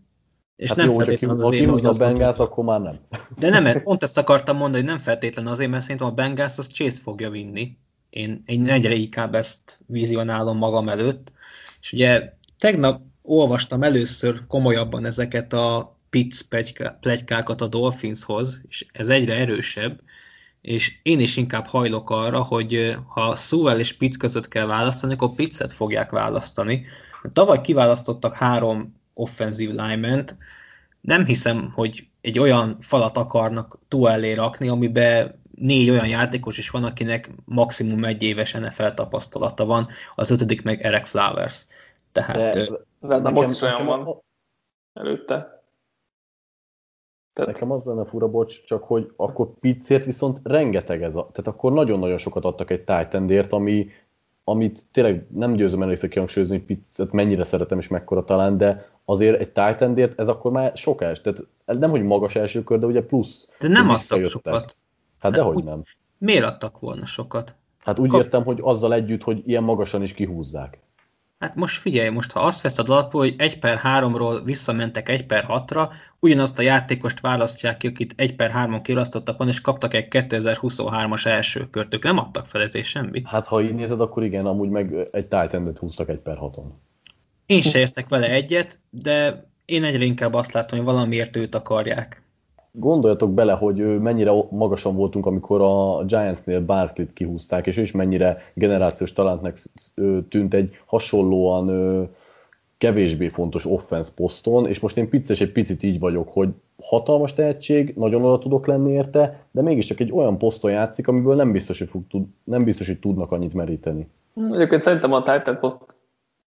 És 0.57 0.69
hát 0.69 0.79
nem 0.79 0.91
jó, 0.91 0.97
feltétlenül 0.97 1.37
az 1.37 1.43
azért, 1.43 1.71
hogy 1.71 1.85
a 1.85 1.93
Bengals, 1.99 2.39
akkor 2.39 2.65
már 2.65 2.81
nem. 2.81 2.99
De 3.39 3.49
nem, 3.49 3.83
pont 3.83 4.03
ezt 4.03 4.19
akartam 4.19 4.57
mondani, 4.57 4.83
hogy 4.83 4.93
nem 4.93 5.03
feltétlenül 5.03 5.51
azért, 5.51 5.71
mert 5.71 5.83
szerintem 5.83 6.07
a 6.07 6.12
Bengals 6.12 6.59
az 6.59 6.67
Chase 6.67 7.01
fogja 7.03 7.31
vinni. 7.31 7.77
Én, 8.16 8.42
én 8.46 8.68
egyre 8.68 8.94
inkább 8.94 9.35
ezt 9.35 9.79
vizionálom 9.87 10.59
magam 10.59 10.88
előtt. 10.88 11.33
És 11.81 11.92
ugye 11.92 12.33
tegnap 12.59 13.00
olvastam 13.22 13.83
először 13.83 14.46
komolyabban 14.46 15.05
ezeket 15.05 15.52
a 15.52 15.96
Pitts 16.11 16.40
plegykákat 17.00 17.61
a 17.61 17.66
Dolphinshoz, 17.66 18.62
és 18.68 18.87
ez 18.92 19.09
egyre 19.09 19.35
erősebb, 19.35 20.00
és 20.61 20.98
én 21.02 21.20
is 21.20 21.37
inkább 21.37 21.66
hajlok 21.66 22.11
arra, 22.11 22.42
hogy 22.42 22.96
ha 23.07 23.37
Sewell 23.37 23.79
és 23.79 23.92
Pitts 23.92 24.16
között 24.16 24.48
kell 24.48 24.66
választani, 24.66 25.12
akkor 25.12 25.35
Pittset 25.35 25.72
fogják 25.72 26.11
választani. 26.11 26.85
Tavaly 27.33 27.61
kiválasztottak 27.61 28.35
három 28.35 29.00
offenzív 29.14 29.68
lineman 29.70 30.24
nem 31.00 31.24
hiszem, 31.24 31.72
hogy 31.74 32.07
egy 32.20 32.38
olyan 32.38 32.76
falat 32.81 33.16
akarnak 33.16 33.79
túl 33.88 34.11
elé 34.11 34.33
rakni, 34.33 34.68
amiben 34.68 35.42
négy 35.57 35.90
olyan 35.90 36.07
játékos 36.07 36.59
is 36.59 36.71
van, 36.71 36.85
akinek 36.85 37.31
maximum 37.45 38.05
egy 38.05 38.23
éves 38.23 38.53
NFL 38.53 38.87
tapasztalata 38.87 39.64
van, 39.64 39.88
az 40.14 40.31
ötödik 40.31 40.62
meg 40.62 40.83
Eric 40.83 41.07
Flowers. 41.07 41.66
Tehát, 42.12 42.55
de, 42.55 42.69
de, 43.01 43.19
de 43.21 43.31
most 43.31 43.51
is 43.51 43.61
olyan 43.61 43.87
van 43.87 44.23
előtte. 44.92 45.64
Tehát... 47.33 47.53
Nekem 47.53 47.71
az 47.71 47.85
lenne 47.85 48.05
fura, 48.05 48.29
bocs, 48.29 48.64
csak 48.64 48.85
hogy 48.85 49.12
akkor 49.16 49.49
pizzért 49.61 50.05
viszont 50.05 50.40
rengeteg 50.42 51.03
ez 51.03 51.16
a... 51.16 51.29
Tehát 51.33 51.47
akkor 51.47 51.73
nagyon-nagyon 51.73 52.19
sokat 52.19 52.45
adtak 52.45 52.71
egy 52.71 52.85
titan 52.85 53.47
ami, 53.51 53.88
amit 54.45 54.81
tényleg 54.92 55.27
nem 55.33 55.55
győzöm 55.55 55.83
elég 55.83 56.09
kihangsúlyozni, 56.09 56.57
hogy 56.57 56.66
pizzet 56.66 57.12
mennyire 57.12 57.45
szeretem 57.45 57.79
és 57.79 57.88
mekkora 57.88 58.25
talán, 58.25 58.59
de 58.59 58.88
azért 59.05 59.40
egy 59.40 59.53
titan 59.53 60.12
ez 60.16 60.29
akkor 60.29 60.51
már 60.51 60.77
sok 60.77 61.03
es. 61.03 61.21
Tehát 61.21 61.45
nem, 61.64 61.90
hogy 61.90 62.03
magas 62.03 62.37
első 62.37 62.62
kör, 62.62 62.79
de 62.79 62.87
ugye 62.87 63.03
plusz. 63.03 63.51
De 63.59 63.69
nem 63.69 63.88
adtak 63.88 64.25
sokat. 64.25 64.77
Hát 65.18 65.33
dehogy 65.33 65.64
nem. 65.64 65.83
Miért 66.18 66.44
adtak 66.44 66.81
volna 66.81 67.07
sokat? 67.07 67.57
Hát 67.85 67.98
úgy 67.98 68.09
Kap... 68.09 68.20
értem, 68.20 68.44
hogy 68.44 68.59
azzal 68.62 68.94
együtt, 68.94 69.22
hogy 69.22 69.42
ilyen 69.48 69.62
magasan 69.62 70.02
is 70.02 70.12
kihúzzák. 70.12 70.79
Hát 71.38 71.55
most 71.55 71.79
figyelj, 71.79 72.09
most 72.09 72.33
ha 72.33 72.40
azt 72.40 72.61
veszed 72.61 72.88
alapul, 72.88 73.20
hogy 73.20 73.35
1 73.38 73.59
per 73.59 73.81
3-ról 73.83 74.40
visszamentek 74.44 75.09
1 75.09 75.26
per 75.26 75.46
6-ra, 75.48 75.88
ugyanazt 76.20 76.59
a 76.59 76.62
játékost 76.62 77.20
választják 77.20 77.76
ki, 77.76 77.87
akit 77.87 78.14
1 78.16 78.35
per 78.35 78.52
3-on 78.55 78.81
kirasztottak 78.83 79.38
van, 79.38 79.48
és 79.48 79.61
kaptak 79.61 79.94
egy 79.94 80.07
2023-as 80.11 81.26
első 81.26 81.70
kört. 81.70 81.94
Ők 81.94 82.02
nem 82.02 82.18
adtak 82.18 82.46
fel 82.46 82.62
ezért 82.62 82.87
semmit. 82.87 83.26
Hát 83.26 83.46
ha 83.46 83.62
így 83.62 83.74
nézed, 83.74 84.00
akkor 84.00 84.24
igen, 84.24 84.46
amúgy 84.46 84.68
meg 84.68 85.09
egy 85.12 85.26
titan 85.26 85.72
húztak 85.79 86.09
1 86.09 86.18
per 86.18 86.37
6-on. 86.40 86.66
Én 87.46 87.62
se 87.62 87.79
értek 87.79 88.09
vele 88.09 88.31
egyet, 88.31 88.79
de 88.90 89.46
én 89.64 89.85
egyre 89.85 90.05
inkább 90.05 90.35
azt 90.35 90.52
látom, 90.52 90.79
hogy 90.79 90.87
valamiért 90.87 91.37
őt 91.37 91.55
akarják 91.55 92.22
gondoljatok 92.79 93.35
bele, 93.35 93.53
hogy 93.53 94.01
mennyire 94.01 94.31
magasan 94.51 94.97
voltunk, 94.97 95.27
amikor 95.27 95.61
a 95.61 96.05
Giantsnél 96.05 96.65
Barkley-t 96.65 97.12
kihúzták, 97.12 97.67
és 97.67 97.77
ő 97.77 97.83
is 97.83 97.93
mennyire 97.93 98.43
generációs 98.55 99.12
talentnek 99.12 99.59
tűnt 100.29 100.55
egy 100.55 100.77
hasonlóan 100.87 102.09
kevésbé 102.79 103.29
fontos 103.29 103.65
offense 103.65 104.11
poszton, 104.15 104.67
és 104.67 104.81
most 104.81 104.97
én 104.97 105.09
picces 105.09 105.41
egy 105.41 105.53
picit 105.53 105.83
így 105.83 105.99
vagyok, 105.99 106.29
hogy 106.29 106.49
hatalmas 106.83 107.35
tehetség, 107.35 107.95
nagyon 107.97 108.25
oda 108.25 108.39
tudok 108.39 108.67
lenni 108.67 108.91
érte, 108.91 109.47
de 109.51 109.62
mégiscsak 109.62 110.01
egy 110.01 110.12
olyan 110.12 110.39
poszton 110.39 110.71
játszik, 110.71 111.09
amiből 111.09 111.35
nem 111.35 111.53
biztos, 111.53 111.79
hogy, 111.79 111.89
fog, 111.89 112.03
nem 112.45 112.65
biztos, 112.65 112.87
hogy 112.87 112.99
tudnak 112.99 113.33
annyit 113.33 113.55
meríteni. 113.55 114.09
Egyébként 114.53 114.81
szerintem 114.81 115.12
a 115.12 115.23
Titan 115.23 115.59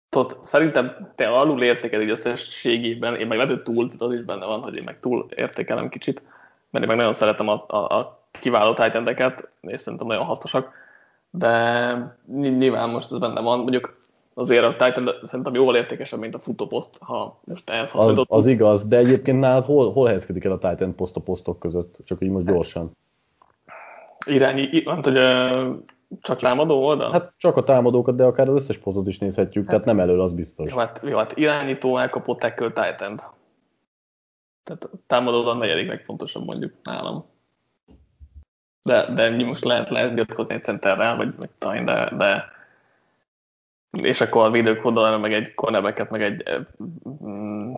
posztot 0.09 0.45
szerintem 0.45 1.11
te 1.15 1.27
alul 1.27 1.63
értékel 1.63 2.01
így 2.01 2.09
összességében, 2.09 3.15
én 3.15 3.27
meg 3.27 3.37
lehet, 3.37 3.51
hogy 3.51 3.61
túl, 3.61 3.89
az 3.97 4.13
is 4.13 4.21
benne 4.21 4.45
van, 4.45 4.61
hogy 4.61 4.77
én 4.77 4.83
meg 4.83 4.99
túl 4.99 5.25
értékelem 5.35 5.89
kicsit, 5.89 6.21
mert 6.69 6.83
én 6.83 6.89
meg 6.89 6.97
nagyon 6.97 7.13
szeretem 7.13 7.47
a, 7.47 7.65
a, 7.67 7.77
a 7.77 8.19
kiváló 8.31 8.73
titan 8.73 9.07
és 9.61 9.81
szerintem 9.81 10.07
nagyon 10.07 10.25
hasznosak, 10.25 10.71
de 11.29 12.17
nyilván 12.31 12.89
most 12.89 13.11
ez 13.11 13.17
benne 13.17 13.41
van, 13.41 13.59
mondjuk 13.59 13.97
azért 14.33 14.63
a 14.63 14.85
Titan 14.85 15.09
szerintem 15.23 15.53
jóval 15.53 15.75
értékesebb, 15.75 16.19
mint 16.19 16.35
a 16.35 16.39
futóposzt, 16.39 16.97
ha 16.99 17.39
most 17.43 17.69
ehhez 17.69 17.91
az, 17.93 18.21
az 18.27 18.47
igaz, 18.47 18.87
de 18.87 18.97
egyébként 18.97 19.39
nálad 19.39 19.63
hol, 19.63 19.91
hol 19.91 20.05
helyezkedik 20.05 20.43
el 20.43 20.51
a 20.51 20.57
Titan 20.57 20.95
poszt 20.95 21.15
a 21.15 21.19
posztok 21.19 21.59
között? 21.59 21.95
Csak 22.05 22.21
így 22.21 22.29
most 22.29 22.45
hát, 22.45 22.53
gyorsan. 22.53 22.91
Irányi, 24.25 24.83
hát, 24.85 25.05
hogy 25.05 25.17
csak 26.21 26.39
támadó 26.39 26.85
oldal? 26.85 27.11
Hát 27.11 27.33
csak 27.37 27.57
a 27.57 27.63
támadókat, 27.63 28.15
de 28.15 28.23
akár 28.23 28.49
az 28.49 28.55
összes 28.55 28.77
posztot 28.77 29.07
is 29.07 29.17
nézhetjük, 29.17 29.63
hát, 29.63 29.71
tehát 29.71 29.85
nem 29.85 29.99
elől, 29.99 30.21
az 30.21 30.33
biztos. 30.33 30.71
Jó, 30.71 30.77
hát, 30.77 31.01
jó, 31.03 31.17
hát 31.17 31.37
irányító 31.37 31.97
elkapott 31.97 32.39
tackle 32.39 32.67
titan 32.67 33.15
-t. 33.15 33.23
Tehát 34.63 34.89
támadó 35.07 35.45
a 35.45 35.53
negyedik 35.53 35.87
legfontosabb 35.87 36.45
mondjuk 36.45 36.73
nálam. 36.83 37.25
De, 38.81 39.13
de 39.13 39.45
most 39.45 39.63
lehet, 39.63 39.89
lehet 39.89 40.15
gyatkozni 40.15 40.53
egy 40.53 40.63
centerrel, 40.63 41.15
vagy 41.15 41.33
meg 41.39 41.49
talán, 41.57 41.85
de, 41.85 42.11
de 42.17 42.57
és 43.91 44.21
akkor 44.21 44.45
a 44.45 44.51
védők 44.51 44.85
oldalán 44.85 45.19
meg 45.19 45.33
egy 45.33 45.53
cornerbacket, 45.53 46.09
meg 46.09 46.21
egy 46.21 46.43
mm, 47.23 47.73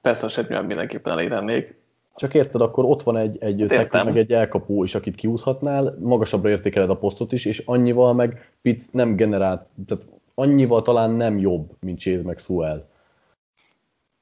persze 0.00 0.42
a 0.56 0.62
mindenképpen 0.62 1.12
elé 1.12 1.28
tennék. 1.28 1.74
Csak 2.16 2.34
érted, 2.34 2.60
akkor 2.60 2.84
ott 2.84 3.02
van 3.02 3.16
egy, 3.16 3.36
egy 3.40 3.64
tekő, 3.68 4.02
meg 4.02 4.18
egy 4.18 4.32
elkapó 4.32 4.82
is, 4.82 4.94
akit 4.94 5.14
kiúszhatnál, 5.14 5.96
magasabbra 6.00 6.48
értékeled 6.48 6.90
a 6.90 6.96
posztot 6.96 7.32
is, 7.32 7.44
és 7.44 7.62
annyival 7.66 8.14
meg 8.14 8.52
Pitts 8.62 8.84
nem 8.90 9.16
generált, 9.16 9.66
tehát 9.86 10.04
annyival 10.34 10.82
talán 10.82 11.10
nem 11.10 11.38
jobb, 11.38 11.70
mint 11.80 11.98
Chase 11.98 12.22
meg 12.22 12.38
Suel. 12.38 12.88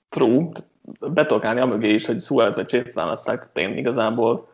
True, 0.08 0.48
betolkálni 1.12 1.60
a 1.60 1.66
mögé 1.66 1.92
is, 1.92 2.06
hogy 2.06 2.20
suel 2.20 2.52
vagy 2.52 2.66
Chase-t 2.66 2.94
választák, 2.94 3.48
én 3.54 3.76
igazából 3.76 4.48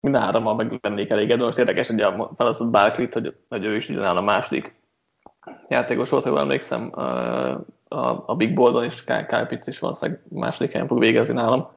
mind 0.00 0.14
a 0.14 0.18
hárommal 0.18 0.54
meg 0.54 0.78
lennék 0.82 1.10
elégedve. 1.10 1.44
Most 1.44 1.58
érdekes, 1.58 1.86
hogy 1.86 2.00
a 2.00 2.30
felasztott 2.36 2.70
Barkley-t, 2.70 3.14
hogy, 3.14 3.34
hogy 3.48 3.64
ő 3.64 3.74
is 3.74 3.88
ugyanál 3.88 4.16
a 4.16 4.22
második 4.22 4.74
játékos 5.68 6.10
volt, 6.10 6.22
ha 6.22 6.30
jól 6.30 6.38
emlékszem, 6.38 6.92
a, 7.88 8.24
a 8.26 8.34
Big 8.36 8.54
Boldon, 8.54 8.84
és 8.84 9.04
Kyle 9.04 9.46
Pitts 9.48 9.66
is 9.66 9.78
valószínűleg 9.78 10.22
második 10.28 10.72
helyen 10.72 10.86
fog 10.86 10.98
végezni 10.98 11.34
nálam. 11.34 11.76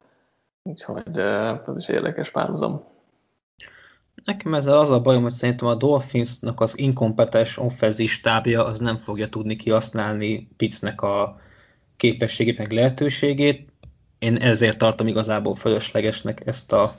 Úgyhogy 0.62 1.18
ez 1.66 1.76
is 1.76 1.88
érdekes 1.88 2.30
párhuzam. 2.30 2.84
Nekem 4.24 4.54
ezzel 4.54 4.78
az 4.78 4.90
a 4.90 5.00
bajom, 5.00 5.22
hogy 5.22 5.32
szerintem 5.32 5.68
a 5.68 5.74
Dolphinsnak 5.74 6.60
az 6.60 6.78
inkompetens 6.78 7.58
offenzív 7.58 8.10
stábja 8.10 8.64
az 8.64 8.78
nem 8.78 8.96
fogja 8.96 9.28
tudni 9.28 9.56
kihasználni 9.56 10.48
Pittsnek 10.56 11.00
a 11.00 11.40
képességét, 11.96 12.58
meg 12.58 12.70
lehetőségét. 12.72 13.68
Én 14.18 14.36
ezért 14.36 14.78
tartom 14.78 15.06
igazából 15.06 15.54
fölöslegesnek 15.54 16.46
ezt 16.46 16.72
a, 16.72 16.96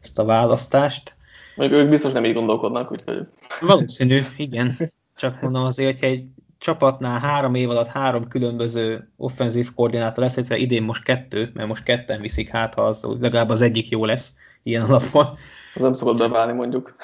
ezt 0.00 0.18
a 0.18 0.24
választást. 0.24 1.14
Még 1.56 1.72
ők 1.72 1.88
biztos 1.88 2.12
nem 2.12 2.24
így 2.24 2.34
gondolkodnak, 2.34 2.90
úgyhogy... 2.90 3.26
Valószínű, 3.60 4.20
igen. 4.36 4.92
Csak 5.16 5.40
mondom 5.40 5.64
azért, 5.64 5.92
hogyha 5.92 6.06
egy 6.06 6.26
csapatnál 6.60 7.18
három 7.18 7.54
év 7.54 7.70
alatt 7.70 7.86
három 7.86 8.28
különböző 8.28 9.10
offenzív 9.16 9.74
koordinátor 9.74 10.24
lesz, 10.24 10.36
illetve 10.36 10.56
idén 10.56 10.82
most 10.82 11.02
kettő, 11.02 11.50
mert 11.54 11.68
most 11.68 11.82
ketten 11.82 12.20
viszik, 12.20 12.48
hát 12.48 12.74
ha 12.74 12.82
az 12.82 13.06
legalább 13.20 13.48
az 13.48 13.60
egyik 13.60 13.88
jó 13.88 14.04
lesz 14.04 14.34
ilyen 14.62 14.82
alapon. 14.82 15.26
Az 15.74 15.80
nem 15.80 15.92
szokott 15.92 16.18
beválni 16.18 16.52
mondjuk. 16.52 16.96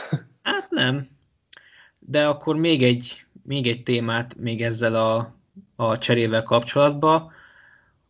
Hát 0.43 0.71
nem. 0.71 1.09
De 1.99 2.27
akkor 2.27 2.57
még 2.57 2.83
egy, 2.83 3.25
még 3.43 3.67
egy 3.67 3.83
témát 3.83 4.37
még 4.39 4.63
ezzel 4.63 4.95
a, 4.95 5.35
a 5.77 5.99
cserével 5.99 6.43
kapcsolatban, 6.43 7.33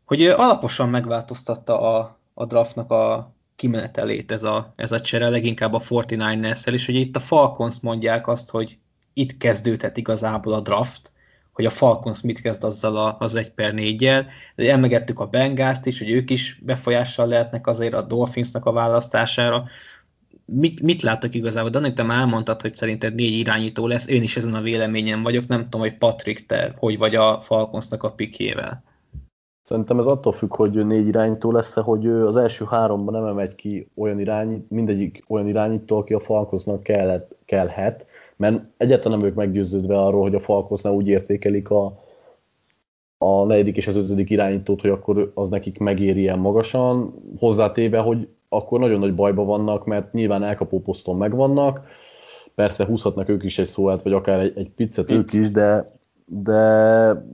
hogy 0.05 0.27
alaposan 0.27 0.89
megváltoztatta 0.89 1.81
a, 1.81 2.19
a 2.35 2.45
draftnak 2.45 2.91
a 2.91 3.35
kimenetelét 3.57 4.33
ez 4.33 4.43
a, 4.43 4.73
ez 4.77 4.93
a 4.93 5.01
csere, 5.01 5.29
leginkább 5.29 5.73
a 5.73 5.81
49ers-szel, 5.81 6.73
és 6.73 6.87
hogy 6.87 6.95
itt 6.95 7.17
a 7.17 7.21
Falcons 7.21 7.81
mondják 7.81 8.29
azt, 8.29 8.51
hogy 8.51 8.79
itt 9.13 9.37
kezdődhet 9.37 9.97
igazából 9.97 10.53
a 10.53 10.61
draft, 10.61 11.15
hogy 11.57 11.65
a 11.65 11.71
Falcons 11.71 12.23
mit 12.23 12.41
kezd 12.41 12.65
azzal 12.65 12.97
a, 12.97 13.17
az 13.19 13.35
1 13.35 13.51
per 13.51 13.73
4-jel. 13.77 14.25
Emlegettük 14.57 15.21
a 15.21 15.27
Bengászt 15.27 15.87
is, 15.87 15.99
hogy 15.99 16.11
ők 16.11 16.31
is 16.31 16.61
befolyással 16.63 17.27
lehetnek 17.27 17.67
azért 17.67 17.95
a 17.95 18.03
Dolphinsnak 18.03 18.65
a 18.65 18.73
választására. 18.73 19.65
mit, 20.45 20.83
mit 20.83 21.03
láttak 21.03 21.35
igazából? 21.35 21.71
Dani, 21.71 21.93
te 21.93 22.03
már 22.03 22.19
elmondtad, 22.19 22.61
hogy 22.61 22.75
szerinted 22.75 23.15
négy 23.15 23.39
irányító 23.39 23.87
lesz, 23.87 24.07
én 24.07 24.23
is 24.23 24.37
ezen 24.37 24.55
a 24.55 24.61
véleményen 24.61 25.23
vagyok, 25.23 25.47
nem 25.47 25.63
tudom, 25.63 25.81
hogy 25.81 25.99
Patrik, 25.99 26.47
te 26.47 26.75
hogy 26.79 26.99
vagy 26.99 27.15
a 27.15 27.41
Falconsnak 27.41 28.03
a 28.03 28.13
pikjével? 28.13 28.83
Szerintem 29.63 29.99
ez 29.99 30.07
attól 30.07 30.33
függ, 30.33 30.55
hogy 30.55 30.87
négy 30.87 31.07
irányító 31.07 31.53
lesz-e, 31.53 31.81
hogy 31.81 32.07
az 32.07 32.37
első 32.37 32.65
háromban 32.69 33.15
nem 33.15 33.25
emegy 33.25 33.55
ki 33.55 33.91
olyan 33.95 34.21
irányít, 34.21 34.71
mindegyik 34.71 35.25
olyan 35.29 35.49
irányító, 35.49 35.99
aki 35.99 36.15
a 36.15 36.21
Falconsnak 36.21 36.83
kellett, 36.83 37.37
kellhet, 37.45 38.07
mert 38.37 38.63
egyáltalán 38.77 39.19
nem 39.19 39.29
ők 39.29 39.35
meggyőződve 39.35 39.99
arról, 39.99 40.23
hogy 40.23 40.35
a 40.35 40.41
Falconsnál 40.41 40.93
úgy 40.93 41.09
értékelik 41.09 41.71
a, 41.71 42.03
a 43.19 43.45
negyedik 43.45 43.77
és 43.77 43.87
az 43.87 43.97
ötödik 43.97 44.31
irányítót, 44.31 44.81
hogy 44.81 44.91
akkor 44.91 45.33
az 45.35 45.49
nekik 45.49 45.79
megéri 45.79 46.21
ilyen 46.21 46.39
magasan, 46.39 47.15
hozzátéve, 47.39 47.99
hogy 47.99 48.29
akkor 48.49 48.81
nagyon 48.81 48.99
nagy 48.99 49.15
bajba 49.15 49.45
vannak, 49.45 49.85
mert 49.85 50.13
nyilván 50.13 50.43
elkapó 50.43 50.81
poszton 50.81 51.17
megvannak, 51.17 51.87
persze 52.55 52.85
húzhatnak 52.85 53.29
ők 53.29 53.43
is 53.43 53.59
egy 53.59 53.67
szóát, 53.67 54.03
vagy 54.03 54.13
akár 54.13 54.41
egy, 54.41 54.53
egy 54.57 54.71
piccet 54.71 55.11
ők 55.11 55.33
is, 55.33 55.51
de, 55.51 55.87
de 56.25 57.25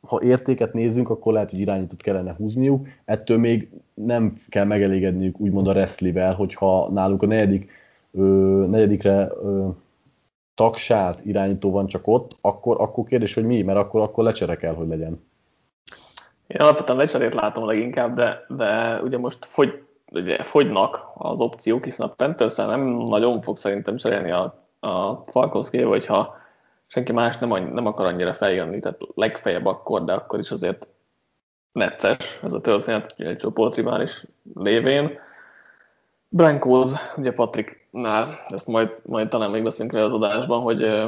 ha 0.00 0.22
értéket 0.22 0.72
nézzünk, 0.72 1.10
akkor 1.10 1.32
lehet, 1.32 1.50
hogy 1.50 1.58
irányítót 1.58 2.02
kellene 2.02 2.34
húzniuk, 2.38 2.86
ettől 3.04 3.38
még 3.38 3.70
nem 3.94 4.40
kell 4.48 4.64
megelégedniük 4.64 5.40
úgymond 5.40 5.66
a 5.66 5.70
wrestlivel, 5.70 6.34
hogyha 6.34 6.90
náluk 6.92 7.22
a 7.22 7.26
negyedik, 7.26 7.70
ö, 8.12 8.22
negyedikre 8.70 9.30
ö, 9.42 9.68
tagsált 10.56 11.24
irányító 11.24 11.70
van 11.70 11.86
csak 11.86 12.06
ott, 12.06 12.36
akkor, 12.40 12.80
akkor 12.80 13.04
kérdés, 13.04 13.34
hogy 13.34 13.44
mi, 13.44 13.62
mert 13.62 13.78
akkor, 13.78 14.00
akkor 14.00 14.24
lecsere 14.24 14.56
kell, 14.56 14.74
hogy 14.74 14.88
legyen. 14.88 15.24
Én 16.46 16.60
alapvetően 16.60 16.98
lecserét 16.98 17.34
látom 17.34 17.66
leginkább, 17.66 18.14
de, 18.14 18.44
de 18.48 19.00
ugye 19.02 19.18
most 19.18 19.44
fogy, 19.44 19.82
ugye 20.12 20.42
fogynak 20.42 21.10
az 21.14 21.40
opciók, 21.40 21.84
hiszen 21.84 22.06
a 22.06 22.12
panthers 22.12 22.56
nem 22.56 22.80
nagyon 22.86 23.40
fog 23.40 23.56
szerintem 23.56 23.96
cserélni 23.96 24.30
a, 24.30 24.64
a 24.80 25.22
Falcons 25.24 25.70
hogyha 25.70 26.36
senki 26.86 27.12
más 27.12 27.38
nem, 27.38 27.72
nem 27.72 27.86
akar 27.86 28.06
annyira 28.06 28.32
feljönni, 28.32 28.80
tehát 28.80 29.00
legfeljebb 29.14 29.66
akkor, 29.66 30.04
de 30.04 30.12
akkor 30.12 30.38
is 30.38 30.50
azért 30.50 30.88
necces 31.72 32.40
ez 32.42 32.52
a 32.52 32.60
történet, 32.60 33.14
egy 33.16 33.36
csoportrivális 33.36 34.24
lévén. 34.54 35.18
Brankos, 36.28 36.90
ugye 37.16 37.32
Patricknál, 37.96 38.38
ezt 38.48 38.66
majd, 38.66 38.90
majd 39.02 39.28
talán 39.28 39.50
még 39.50 39.62
beszélünk 39.62 39.94
rá 39.94 40.02
az 40.02 40.12
adásban, 40.12 40.60
hogy, 40.60 41.04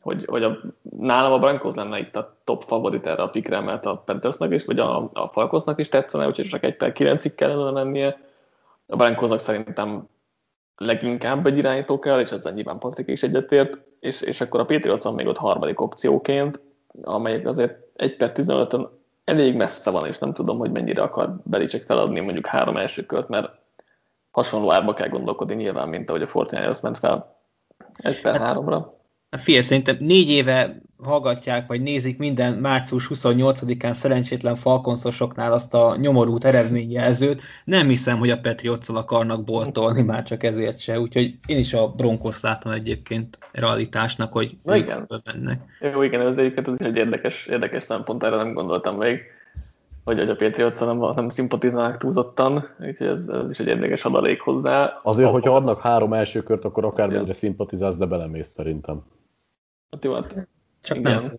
hogy, 0.00 0.24
hogy 0.24 0.42
a, 0.42 0.58
nálam 0.98 1.32
a 1.32 1.38
Brankos 1.38 1.74
lenne 1.74 1.98
itt 1.98 2.16
a 2.16 2.36
top 2.44 2.64
favorit 2.64 3.06
erre 3.06 3.22
a 3.22 3.28
pikre, 3.28 3.60
mert 3.60 3.86
a 3.86 3.96
Panthersnek 3.96 4.52
is, 4.52 4.64
vagy 4.64 4.78
a, 4.78 5.10
a 5.12 5.28
Falcosnak 5.32 5.78
is 5.78 5.88
tetszene, 5.88 6.26
úgyhogy 6.26 6.48
csak 6.48 6.64
egy 6.64 6.76
per 6.76 6.92
9-ig 6.94 7.32
kellene 7.36 7.70
lennie. 7.70 8.20
A 8.86 8.96
Brankosnak 8.96 9.38
szerintem 9.38 10.08
leginkább 10.76 11.46
egy 11.46 11.58
irányító 11.58 11.98
kell, 11.98 12.20
és 12.20 12.30
ezzel 12.30 12.52
nyilván 12.52 12.78
Patrick 12.78 13.10
is 13.10 13.22
egyetért, 13.22 13.78
és, 14.00 14.20
és 14.20 14.40
akkor 14.40 14.60
a 14.60 14.64
Patriots 14.64 15.04
még 15.04 15.26
ott 15.26 15.36
harmadik 15.36 15.80
opcióként, 15.80 16.60
amelyik 17.02 17.46
azért 17.46 17.78
1 17.96 18.16
per 18.16 18.32
15-ön 18.34 18.88
elég 19.24 19.56
messze 19.56 19.90
van, 19.90 20.06
és 20.06 20.18
nem 20.18 20.32
tudom, 20.32 20.58
hogy 20.58 20.70
mennyire 20.70 21.02
akar 21.02 21.36
Belicek 21.44 21.82
feladni 21.82 22.20
mondjuk 22.20 22.46
három 22.46 22.76
első 22.76 23.06
kört, 23.06 23.28
mert 23.28 23.57
hasonló 24.38 24.72
árba 24.72 24.94
kell 24.94 25.08
gondolkodni 25.08 25.54
nyilván, 25.54 25.88
mint 25.88 26.08
ahogy 26.08 26.22
a 26.22 26.26
Fortnite 26.26 26.78
ment 26.82 26.98
fel 26.98 27.36
1 28.02 28.20
per 28.20 28.40
hát, 28.40 28.56
3-ra. 28.56 28.84
Figyelj, 29.30 29.62
szerintem 29.62 29.96
négy 30.00 30.30
éve 30.30 30.82
hallgatják, 31.02 31.66
vagy 31.66 31.82
nézik 31.82 32.18
minden 32.18 32.54
március 32.54 33.10
28-án 33.14 33.92
szerencsétlen 33.92 34.56
falkonszosoknál 34.56 35.52
azt 35.52 35.74
a 35.74 35.96
nyomorút 35.96 36.44
eredményjelzőt. 36.44 37.42
Nem 37.64 37.88
hiszem, 37.88 38.18
hogy 38.18 38.30
a 38.30 38.40
Patriots 38.40 38.88
akarnak 38.88 39.44
boltolni, 39.44 40.02
már 40.02 40.22
csak 40.22 40.42
ezért 40.42 40.78
se. 40.78 41.00
Úgyhogy 41.00 41.38
én 41.46 41.58
is 41.58 41.72
a 41.74 41.88
Broncos 41.88 42.40
látom 42.40 42.72
egyébként 42.72 43.38
realitásnak, 43.52 44.32
hogy 44.32 44.56
Na 44.62 44.76
igen. 44.76 45.06
Jó, 45.94 46.02
igen, 46.02 46.20
ez 46.20 46.36
egyébként 46.36 46.68
ez 46.68 46.86
egy 46.86 46.96
érdekes, 46.96 47.46
érdekes 47.46 47.82
szempont, 47.82 48.22
erre 48.22 48.36
nem 48.36 48.52
gondoltam 48.52 48.96
még, 48.96 49.20
hogy, 50.16 50.28
a 50.28 50.36
Patriots 50.36 50.80
nem, 50.80 50.98
nem 50.98 51.28
szimpatizálnak 51.28 51.96
túlzottan, 51.96 52.68
úgyhogy 52.80 53.06
ez, 53.06 53.28
ez 53.28 53.50
is 53.50 53.58
egy 53.60 53.66
érdekes 53.66 54.04
adalék 54.04 54.40
hozzá. 54.40 55.00
Azért, 55.02 55.30
hogyha 55.30 55.54
adnak 55.54 55.80
három 55.80 56.12
első 56.12 56.42
kört, 56.42 56.64
akkor 56.64 56.84
akármennyire 56.84 57.32
szimpatizálsz, 57.32 57.96
de 57.96 58.06
belemész 58.06 58.48
szerintem. 58.48 59.02
Hát 59.90 60.04
jó, 60.04 60.14
hát 60.14 60.48
csak 60.82 60.98
Igen. 60.98 61.22
nem. 61.22 61.38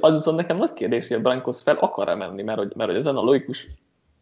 Az 0.00 0.12
viszont 0.12 0.36
nekem 0.36 0.56
nagy 0.56 0.72
kérdés, 0.72 1.08
hogy 1.08 1.16
a 1.16 1.20
Brankos 1.20 1.62
fel 1.62 1.76
akar-e 1.76 2.14
menni, 2.14 2.42
mert 2.42 2.58
hogy, 2.58 2.72
mert 2.76 2.90
hogy 2.90 2.98
ezen 2.98 3.16
a 3.16 3.22
logikus 3.22 3.68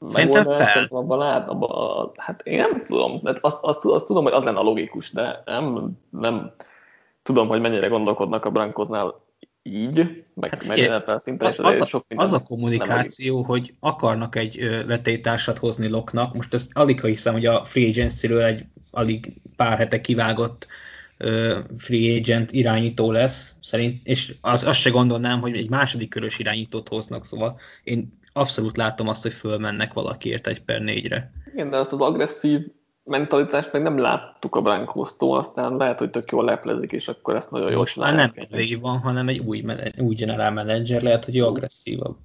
Szerintem 0.06 0.44
fel. 0.44 0.86
Abban 0.88 1.18
lát, 1.18 1.48
abban, 1.48 2.10
hát 2.16 2.42
én 2.42 2.60
nem 2.60 2.78
tudom, 2.84 3.18
de 3.22 3.38
azt, 3.40 3.58
azt, 3.60 3.84
azt, 3.84 4.06
tudom, 4.06 4.22
hogy 4.22 4.32
az 4.32 4.44
lenne 4.44 4.58
a 4.58 4.62
logikus, 4.62 5.12
de 5.12 5.42
nem, 5.44 5.90
nem 6.10 6.52
tudom, 7.22 7.48
hogy 7.48 7.60
mennyire 7.60 7.88
gondolkodnak 7.88 8.44
a 8.44 8.50
Brankosnál 8.50 9.21
így, 9.62 10.24
meg, 10.34 10.50
hát 10.50 10.66
meg 10.66 10.78
NFL 10.78 11.16
szinten, 11.16 11.50
és 11.50 11.58
az, 11.58 11.80
a, 11.80 11.86
sok 11.86 12.06
az 12.08 12.32
a 12.32 12.42
kommunikáció, 12.42 13.42
hogy 13.42 13.74
akarnak 13.80 14.36
egy 14.36 14.84
vetétársat 14.86 15.58
hozni 15.58 15.88
Loknak, 15.88 16.34
most 16.34 16.54
ezt 16.54 16.70
alig 16.72 17.00
ha 17.00 17.06
hiszem, 17.06 17.32
hogy 17.32 17.46
a 17.46 17.64
Free 17.64 17.88
Agency-ről 17.88 18.42
egy 18.42 18.64
alig 18.90 19.32
pár 19.56 19.78
hete 19.78 20.00
kivágott 20.00 20.66
free 21.78 22.16
agent 22.18 22.52
irányító 22.52 23.10
lesz, 23.10 23.56
szerint, 23.60 24.06
és 24.06 24.34
az, 24.40 24.64
azt 24.64 24.80
se 24.80 24.90
gondolnám, 24.90 25.40
hogy 25.40 25.56
egy 25.56 25.70
második 25.70 26.08
körös 26.08 26.38
irányítót 26.38 26.88
hoznak, 26.88 27.24
szóval 27.24 27.60
én 27.84 28.18
abszolút 28.32 28.76
látom 28.76 29.08
azt, 29.08 29.22
hogy 29.22 29.32
fölmennek 29.32 29.92
valakiért 29.92 30.46
egy 30.46 30.60
per 30.62 30.80
négyre. 30.80 31.32
Igen, 31.52 31.70
de 31.70 31.76
azt 31.76 31.92
az 31.92 32.00
agresszív 32.00 32.66
mentalitást 33.04 33.72
meg 33.72 33.82
nem 33.82 33.98
láttuk 33.98 34.56
a 34.56 34.62
Brankosztól, 34.62 35.38
aztán 35.38 35.76
lehet, 35.76 35.98
hogy 35.98 36.10
tök 36.10 36.30
jól 36.30 36.44
leplezik, 36.44 36.92
és 36.92 37.08
akkor 37.08 37.34
ezt 37.34 37.50
nagyon 37.50 37.70
jól 37.70 37.84
már 37.96 38.14
nem 38.14 38.32
egy 38.34 38.80
van, 38.80 38.98
hanem 38.98 39.28
egy 39.28 39.38
új, 39.38 39.64
új 39.98 40.14
general 40.14 40.50
manager, 40.50 41.02
lehet, 41.02 41.24
hogy 41.24 41.38
agresszívabb. 41.38 42.16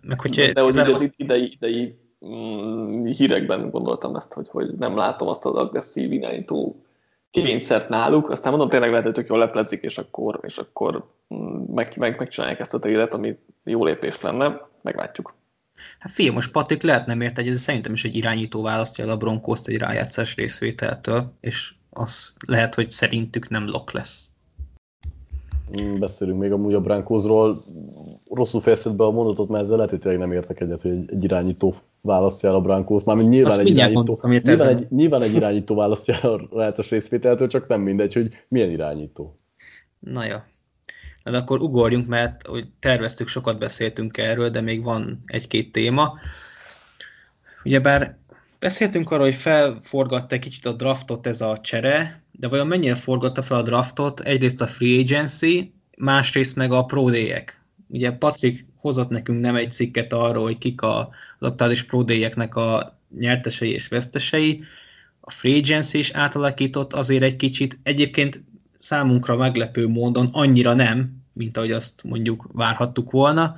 Meg, 0.00 0.20
hogyha 0.20 0.52
de 0.52 0.60
hogy 0.60 0.78
az 0.78 1.10
idei, 1.16 1.52
idei 1.52 1.98
mm, 2.26 3.04
hírekben 3.04 3.70
gondoltam 3.70 4.16
ezt, 4.16 4.32
hogy, 4.32 4.48
hogy 4.48 4.68
nem 4.78 4.96
látom 4.96 5.28
azt 5.28 5.44
az 5.44 5.54
agresszív 5.54 6.12
irányító 6.12 6.84
kényszert 7.30 7.88
náluk, 7.88 8.30
aztán 8.30 8.50
mondom, 8.50 8.68
tényleg 8.68 8.90
lehet, 8.90 9.04
hogy 9.04 9.14
tök 9.14 9.28
jól 9.28 9.38
leplezik, 9.38 9.82
és 9.82 9.98
akkor, 9.98 10.40
és 10.42 10.58
akkor 10.58 11.10
mm, 11.34 11.62
meg, 11.74 11.94
meg, 11.96 12.18
megcsinálják 12.18 12.60
ezt 12.60 12.74
a 12.74 12.78
trédet, 12.78 13.14
ami 13.14 13.38
jó 13.64 13.84
lépés 13.84 14.20
lenne, 14.20 14.68
meglátjuk. 14.82 15.34
Hát 15.98 16.12
figyelj, 16.12 16.34
most 16.34 16.50
Patrik 16.50 16.82
lehet 16.82 17.06
nem 17.06 17.20
ért 17.20 17.38
egy, 17.38 17.54
szerintem 17.54 17.92
is 17.92 18.04
egy 18.04 18.16
irányító 18.16 18.62
választja 18.62 19.04
el 19.04 19.10
a 19.10 19.16
Broncos-t 19.16 19.68
egy 19.68 19.78
rájátszás 19.78 20.36
részvételtől, 20.36 21.32
és 21.40 21.72
az 21.90 22.34
lehet, 22.46 22.74
hogy 22.74 22.90
szerintük 22.90 23.48
nem 23.48 23.68
lok 23.68 23.92
lesz. 23.92 24.30
Mm, 25.82 25.98
beszélünk 25.98 26.38
még 26.38 26.52
amúgy 26.52 26.74
a 26.74 26.80
Broncosról. 26.80 27.62
Rosszul 28.30 28.60
fejezted 28.60 28.92
be 28.92 29.04
a 29.04 29.10
mondatot, 29.10 29.48
mert 29.48 29.64
ezzel 29.64 29.76
lehet, 29.76 30.02
hogy 30.02 30.18
nem 30.18 30.32
értek 30.32 30.60
egyet, 30.60 30.82
hogy 30.82 30.90
egy, 30.90 31.10
egy 31.12 31.24
irányító 31.24 31.74
választja 32.00 32.48
el 32.48 32.54
a 32.54 32.60
Brankos, 32.60 33.04
mármint 33.04 33.28
nyilván 33.28 33.58
egy, 33.58 33.68
irányító, 33.68 34.18
nyilván, 34.22 34.68
egy, 34.68 34.86
nyilván 34.90 35.22
egy 35.22 35.34
irányító 35.34 35.74
választja 35.74 36.14
el 36.22 36.30
a 36.30 36.48
rájátszás 36.52 36.90
részvételtől, 36.90 37.48
csak 37.48 37.68
nem 37.68 37.80
mindegy, 37.80 38.14
hogy 38.14 38.32
milyen 38.48 38.70
irányító. 38.70 39.38
Na 39.98 40.24
ja. 40.24 40.44
De 41.24 41.36
akkor 41.36 41.60
ugorjunk, 41.60 42.06
mert 42.06 42.46
hogy 42.46 42.68
terveztük, 42.78 43.28
sokat 43.28 43.58
beszéltünk 43.58 44.18
erről, 44.18 44.48
de 44.50 44.60
még 44.60 44.82
van 44.82 45.22
egy-két 45.26 45.72
téma. 45.72 46.18
Ugyebár 47.64 48.16
beszéltünk 48.58 49.10
arról, 49.10 49.24
hogy 49.24 49.34
felforgatta 49.34 50.34
egy 50.34 50.40
kicsit 50.40 50.66
a 50.66 50.72
draftot 50.72 51.26
ez 51.26 51.40
a 51.40 51.58
csere, 51.62 52.22
de 52.30 52.48
vajon 52.48 52.66
mennyire 52.66 52.94
forgatta 52.94 53.42
fel 53.42 53.58
a 53.58 53.62
draftot? 53.62 54.20
Egyrészt 54.20 54.60
a 54.60 54.66
free 54.66 55.00
agency, 55.00 55.72
másrészt 55.96 56.56
meg 56.56 56.72
a 56.72 56.84
pro 56.84 57.10
Ugye 57.86 58.10
Patrick 58.12 58.64
hozott 58.76 59.08
nekünk 59.08 59.40
nem 59.40 59.56
egy 59.56 59.70
cikket 59.70 60.12
arról, 60.12 60.44
hogy 60.44 60.58
kik 60.58 60.82
a, 60.82 60.98
az 61.38 61.48
aktuális 61.48 61.82
pro 61.82 62.04
a 62.50 62.98
nyertesei 63.18 63.72
és 63.72 63.88
vesztesei. 63.88 64.64
A 65.20 65.30
free 65.30 65.56
agency 65.56 65.98
is 65.98 66.10
átalakított 66.10 66.92
azért 66.92 67.22
egy 67.22 67.36
kicsit. 67.36 67.78
Egyébként 67.82 68.42
számunkra 68.76 69.36
meglepő 69.36 69.88
módon 69.88 70.28
annyira 70.32 70.74
nem, 70.74 71.19
mint 71.40 71.56
ahogy 71.56 71.72
azt 71.72 72.02
mondjuk 72.04 72.46
várhattuk 72.52 73.10
volna. 73.10 73.54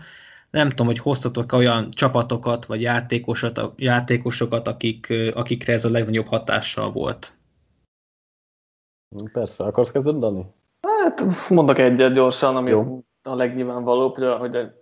Nem 0.51 0.69
tudom, 0.69 0.87
hogy 0.87 0.99
hoztatok 0.99 1.53
olyan 1.53 1.91
csapatokat, 1.91 2.67
vagy 2.67 2.81
játékosokat, 2.81 3.73
játékosokat 3.77 4.69
akik, 4.69 5.13
akikre 5.35 5.73
ez 5.73 5.85
a 5.85 5.91
legnagyobb 5.91 6.27
hatással 6.27 6.93
volt. 6.93 7.39
Persze, 9.33 9.65
akarsz 9.65 9.91
kezdeni, 9.91 10.19
Dani? 10.19 10.45
Hát 11.03 11.25
mondok 11.49 11.79
egyet 11.79 12.13
gyorsan, 12.13 12.57
ami 12.57 12.73
a 13.23 13.35
legnyilvánvalóbb, 13.35 14.15
hogy 14.15 14.25
a, 14.25 14.37
hogy 14.37 14.57
a 14.57 14.73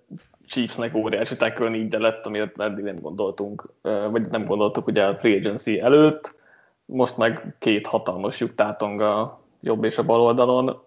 Chiefsnek 0.46 0.94
óriási 0.94 1.36
tackle 1.36 1.74
így 1.74 1.92
lett, 1.92 2.26
amire 2.26 2.52
eddig 2.54 2.84
nem 2.84 3.00
gondoltunk, 3.00 3.72
vagy 3.82 4.28
nem 4.28 4.44
gondoltuk 4.44 4.86
ugye 4.86 5.04
a 5.04 5.18
free 5.18 5.36
agency 5.36 5.80
előtt. 5.80 6.34
Most 6.84 7.16
meg 7.16 7.56
két 7.58 7.86
hatalmas 7.86 8.40
lyuk 8.40 8.60
a 8.60 9.38
jobb 9.60 9.84
és 9.84 9.98
a 9.98 10.04
bal 10.04 10.20
oldalon. 10.20 10.82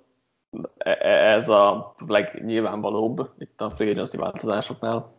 E, 0.77 0.97
e, 1.01 1.33
ez 1.33 1.49
a 1.49 1.93
legnyilvánvalóbb 2.07 3.29
itt 3.39 3.61
a 3.61 3.69
free 3.69 3.89
agency 3.89 4.17
változásoknál. 4.17 5.11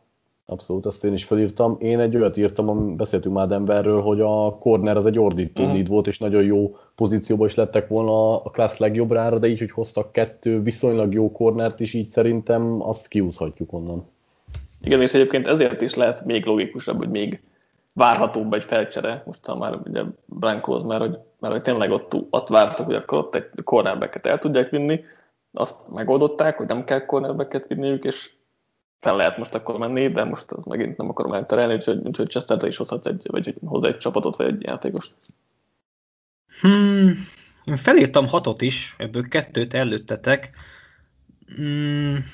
Abszolút, 0.46 0.86
azt 0.86 1.04
én 1.04 1.12
is 1.12 1.24
felírtam. 1.24 1.76
Én 1.80 2.00
egy 2.00 2.16
olyat 2.16 2.36
írtam, 2.36 2.96
beszéltünk 2.96 3.34
már 3.34 3.48
Denverről, 3.48 4.02
hogy 4.02 4.20
a 4.20 4.56
corner 4.58 4.96
az 4.96 5.06
egy 5.06 5.18
ordító 5.18 5.66
need 5.66 5.88
volt, 5.88 6.06
és 6.06 6.18
nagyon 6.18 6.42
jó 6.42 6.76
pozícióban 6.94 7.46
is 7.46 7.54
lettek 7.54 7.88
volna 7.88 8.42
a 8.42 8.50
klassz 8.50 8.78
legjobbrára, 8.78 9.38
de 9.38 9.46
így, 9.46 9.58
hogy 9.58 9.70
hoztak 9.70 10.12
kettő 10.12 10.62
viszonylag 10.62 11.12
jó 11.12 11.32
cornert 11.32 11.80
is, 11.80 11.94
így 11.94 12.08
szerintem 12.08 12.82
azt 12.82 13.08
kiúzhatjuk 13.08 13.72
onnan. 13.72 14.06
Igen, 14.80 15.00
és 15.00 15.14
egyébként 15.14 15.46
ezért 15.46 15.80
is 15.80 15.94
lehet 15.94 16.24
még 16.24 16.46
logikusabb, 16.46 16.98
hogy 16.98 17.10
még 17.10 17.42
várhatóbb 17.92 18.52
egy 18.52 18.64
felcsere, 18.64 19.22
most 19.26 19.54
már 19.58 19.78
ugye 19.86 20.02
Brankoz, 20.24 20.82
mert 20.82 21.00
hogy, 21.00 21.18
mert 21.38 21.52
hogy 21.52 21.62
tényleg 21.62 21.90
ott 21.90 22.16
azt 22.30 22.48
vártak, 22.48 22.86
hogy 22.86 22.94
akkor 22.94 23.18
ott 23.18 23.34
egy 23.34 23.48
cornerbacket 23.64 24.26
el 24.26 24.38
tudják 24.38 24.70
vinni, 24.70 25.00
azt 25.54 25.90
megoldották, 25.92 26.56
hogy 26.56 26.66
nem 26.66 26.84
kell 26.84 27.04
cornerbacket 27.04 27.66
vinniük, 27.66 28.04
és 28.04 28.30
fel 29.00 29.16
lehet 29.16 29.38
most 29.38 29.54
akkor 29.54 29.78
menni, 29.78 30.08
de 30.08 30.24
most 30.24 30.52
az 30.52 30.64
megint 30.64 30.96
nem 30.96 31.08
akarom 31.08 31.32
elterelni, 31.32 31.74
úgyhogy, 31.74 32.00
úgyhogy 32.04 32.28
Chester 32.28 32.64
is 32.64 32.76
hozhat 32.76 33.06
egy, 33.06 33.26
vagy 33.30 33.54
hozzá 33.64 33.88
egy 33.88 33.98
csapatot, 33.98 34.36
vagy 34.36 34.46
egy 34.46 34.62
játékost. 34.62 35.14
Hmm, 36.60 37.14
én 37.64 37.76
felírtam 37.76 38.26
hatot 38.26 38.62
is, 38.62 38.94
ebből 38.98 39.28
kettőt 39.28 39.74
előttetek. 39.74 40.50
Hmm, 41.46 42.24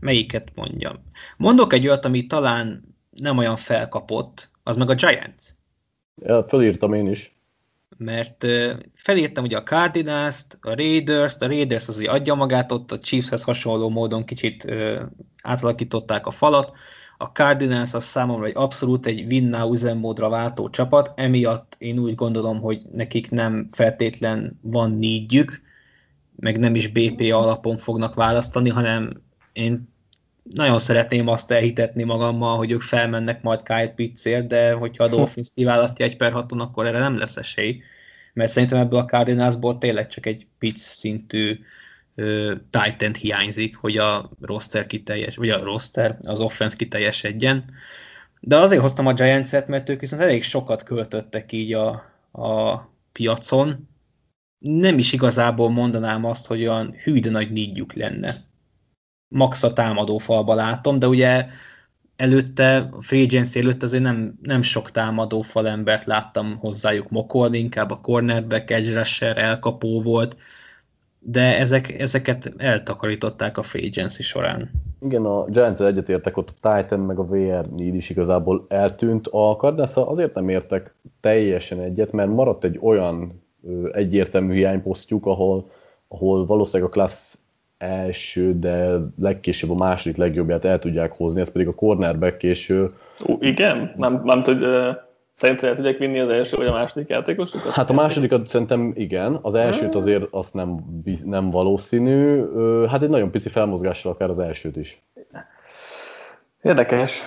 melyiket 0.00 0.48
mondjam? 0.54 0.96
Mondok 1.36 1.72
egy 1.72 1.86
olyat, 1.86 2.04
ami 2.04 2.26
talán 2.26 2.96
nem 3.10 3.38
olyan 3.38 3.56
felkapott, 3.56 4.50
az 4.62 4.76
meg 4.76 4.90
a 4.90 4.94
Giants. 4.94 5.44
Ja, 6.14 6.44
felírtam 6.48 6.92
én 6.92 7.06
is. 7.06 7.37
Mert 7.98 8.46
felírtam 8.94 9.44
ugye 9.44 9.56
a 9.56 9.62
Cardinals-t, 9.62 10.58
a 10.60 10.74
Raiders-t, 10.74 11.42
a 11.42 11.46
Raiders 11.46 11.88
az 11.88 11.98
ugye 11.98 12.10
adja 12.10 12.34
magát, 12.34 12.72
ott 12.72 12.92
a 12.92 12.98
Chiefshez 12.98 13.42
hasonló 13.42 13.88
módon 13.88 14.24
kicsit 14.24 14.72
átalakították 15.42 16.26
a 16.26 16.30
falat, 16.30 16.72
a 17.20 17.24
Cardinals 17.24 17.94
az 17.94 18.04
számomra 18.04 18.46
egy 18.46 18.56
abszolút 18.56 19.06
egy 19.06 19.24
winná 19.32 19.64
üzemmódra 19.64 20.28
váltó 20.28 20.70
csapat, 20.70 21.12
emiatt 21.16 21.76
én 21.78 21.98
úgy 21.98 22.14
gondolom, 22.14 22.60
hogy 22.60 22.82
nekik 22.92 23.30
nem 23.30 23.68
feltétlen 23.72 24.58
van 24.62 24.90
nígyük, 24.90 25.60
meg 26.36 26.58
nem 26.58 26.74
is 26.74 26.88
BP 26.88 27.32
alapon 27.32 27.76
fognak 27.76 28.14
választani, 28.14 28.68
hanem 28.68 29.22
én 29.52 29.88
nagyon 30.50 30.78
szeretném 30.78 31.28
azt 31.28 31.50
elhitetni 31.50 32.02
magammal, 32.02 32.56
hogy 32.56 32.70
ők 32.70 32.82
felmennek 32.82 33.42
majd 33.42 33.62
Kyle 33.62 33.88
Pitzért, 33.88 34.46
de 34.46 34.72
hogyha 34.72 35.04
a 35.04 35.08
Dolphins 35.08 35.48
kiválasztja 35.54 36.04
egy 36.04 36.16
per 36.16 36.32
haton, 36.32 36.60
akkor 36.60 36.86
erre 36.86 36.98
nem 36.98 37.18
lesz 37.18 37.36
esély. 37.36 37.82
Mert 38.32 38.50
szerintem 38.52 38.78
ebből 38.78 38.98
a 38.98 39.04
Cardinalsból 39.04 39.78
tényleg 39.78 40.08
csak 40.08 40.26
egy 40.26 40.46
Pitts 40.58 40.78
szintű 40.78 41.58
Titan 42.70 43.14
hiányzik, 43.18 43.76
hogy 43.76 43.96
a 43.96 44.30
roster 44.40 44.86
kiteljes, 44.86 45.36
vagy 45.36 45.50
a 45.50 45.64
roster, 45.64 46.18
az 46.22 46.40
offense 46.40 46.76
kiteljesedjen. 46.76 47.64
De 48.40 48.56
azért 48.56 48.80
hoztam 48.80 49.06
a 49.06 49.12
Giants-et, 49.12 49.68
mert 49.68 49.88
ők 49.88 50.00
viszont 50.00 50.22
elég 50.22 50.42
sokat 50.42 50.82
költöttek 50.82 51.52
így 51.52 51.72
a, 51.72 51.88
a 52.32 52.76
piacon. 53.12 53.88
Nem 54.58 54.98
is 54.98 55.12
igazából 55.12 55.70
mondanám 55.70 56.24
azt, 56.24 56.46
hogy 56.46 56.60
olyan 56.60 56.94
hű, 57.02 57.20
de 57.20 57.30
nagy 57.30 57.50
nígyük 57.50 57.92
lenne 57.92 58.47
max 59.28 59.62
a 59.62 59.72
támadó 59.72 60.18
falba 60.18 60.54
látom, 60.54 60.98
de 60.98 61.08
ugye 61.08 61.46
előtte, 62.16 62.88
a 62.92 63.02
free 63.02 63.22
agency 63.22 63.58
előtt 63.58 63.82
azért 63.82 64.02
nem, 64.02 64.38
nem 64.42 64.62
sok 64.62 64.90
támadó 64.90 65.40
fal 65.40 65.68
embert 65.68 66.04
láttam 66.04 66.56
hozzájuk 66.58 67.10
mokolni, 67.10 67.58
inkább 67.58 67.90
a 67.90 68.00
cornerback, 68.00 68.70
edge 68.70 68.94
rusher, 68.94 69.38
elkapó 69.38 70.02
volt, 70.02 70.36
de 71.18 71.58
ezek, 71.58 72.00
ezeket 72.00 72.52
eltakarították 72.56 73.58
a 73.58 73.62
free 73.62 73.86
agency 73.86 74.22
során. 74.22 74.70
Igen, 75.00 75.24
a 75.24 75.44
giants 75.44 75.80
egyetértek, 75.80 76.36
ott 76.36 76.54
a 76.60 76.76
Titan 76.76 77.00
meg 77.00 77.18
a 77.18 77.26
VR 77.26 77.68
need 77.68 77.94
is 77.94 78.10
igazából 78.10 78.66
eltűnt. 78.68 79.26
A 79.26 79.56
cardinals 79.56 79.96
azért 79.96 80.34
nem 80.34 80.48
értek 80.48 80.94
teljesen 81.20 81.80
egyet, 81.80 82.12
mert 82.12 82.30
maradt 82.30 82.64
egy 82.64 82.78
olyan 82.82 83.42
egyértelmű 83.92 84.54
hiányposztjuk, 84.54 85.26
ahol, 85.26 85.70
ahol 86.08 86.46
valószínűleg 86.46 86.90
a 86.90 86.92
class 86.92 87.34
első, 87.78 88.58
de 88.58 88.96
legkésőbb 89.18 89.70
a 89.70 89.74
második 89.74 90.16
legjobbját 90.16 90.64
el 90.64 90.78
tudják 90.78 91.12
hozni, 91.12 91.40
ez 91.40 91.52
pedig 91.52 91.66
a 91.66 91.72
cornerback, 91.72 92.42
és... 92.42 92.70
Ú, 93.26 93.36
igen? 93.40 93.92
Nem, 93.96 94.20
nem 94.24 94.42
tud, 94.42 94.62
uh, 94.62 94.96
szerintem 95.32 95.68
el 95.68 95.74
tudják 95.74 95.98
vinni 95.98 96.18
az 96.18 96.28
első 96.28 96.56
vagy 96.56 96.66
a 96.66 96.72
második 96.72 97.08
játékosokat? 97.08 97.72
Hát 97.72 97.90
a 97.90 97.94
másodikat 97.94 98.46
szerintem 98.46 98.92
igen, 98.94 99.38
az 99.42 99.54
elsőt 99.54 99.94
azért 99.94 100.26
azt 100.30 100.54
nem, 100.54 100.84
nem 101.24 101.50
valószínű, 101.50 102.42
hát 102.86 103.02
egy 103.02 103.08
nagyon 103.08 103.30
pici 103.30 103.48
felmozgással 103.48 104.12
akár 104.12 104.28
az 104.28 104.38
elsőt 104.38 104.76
is. 104.76 105.02
Érdekes. 106.62 107.22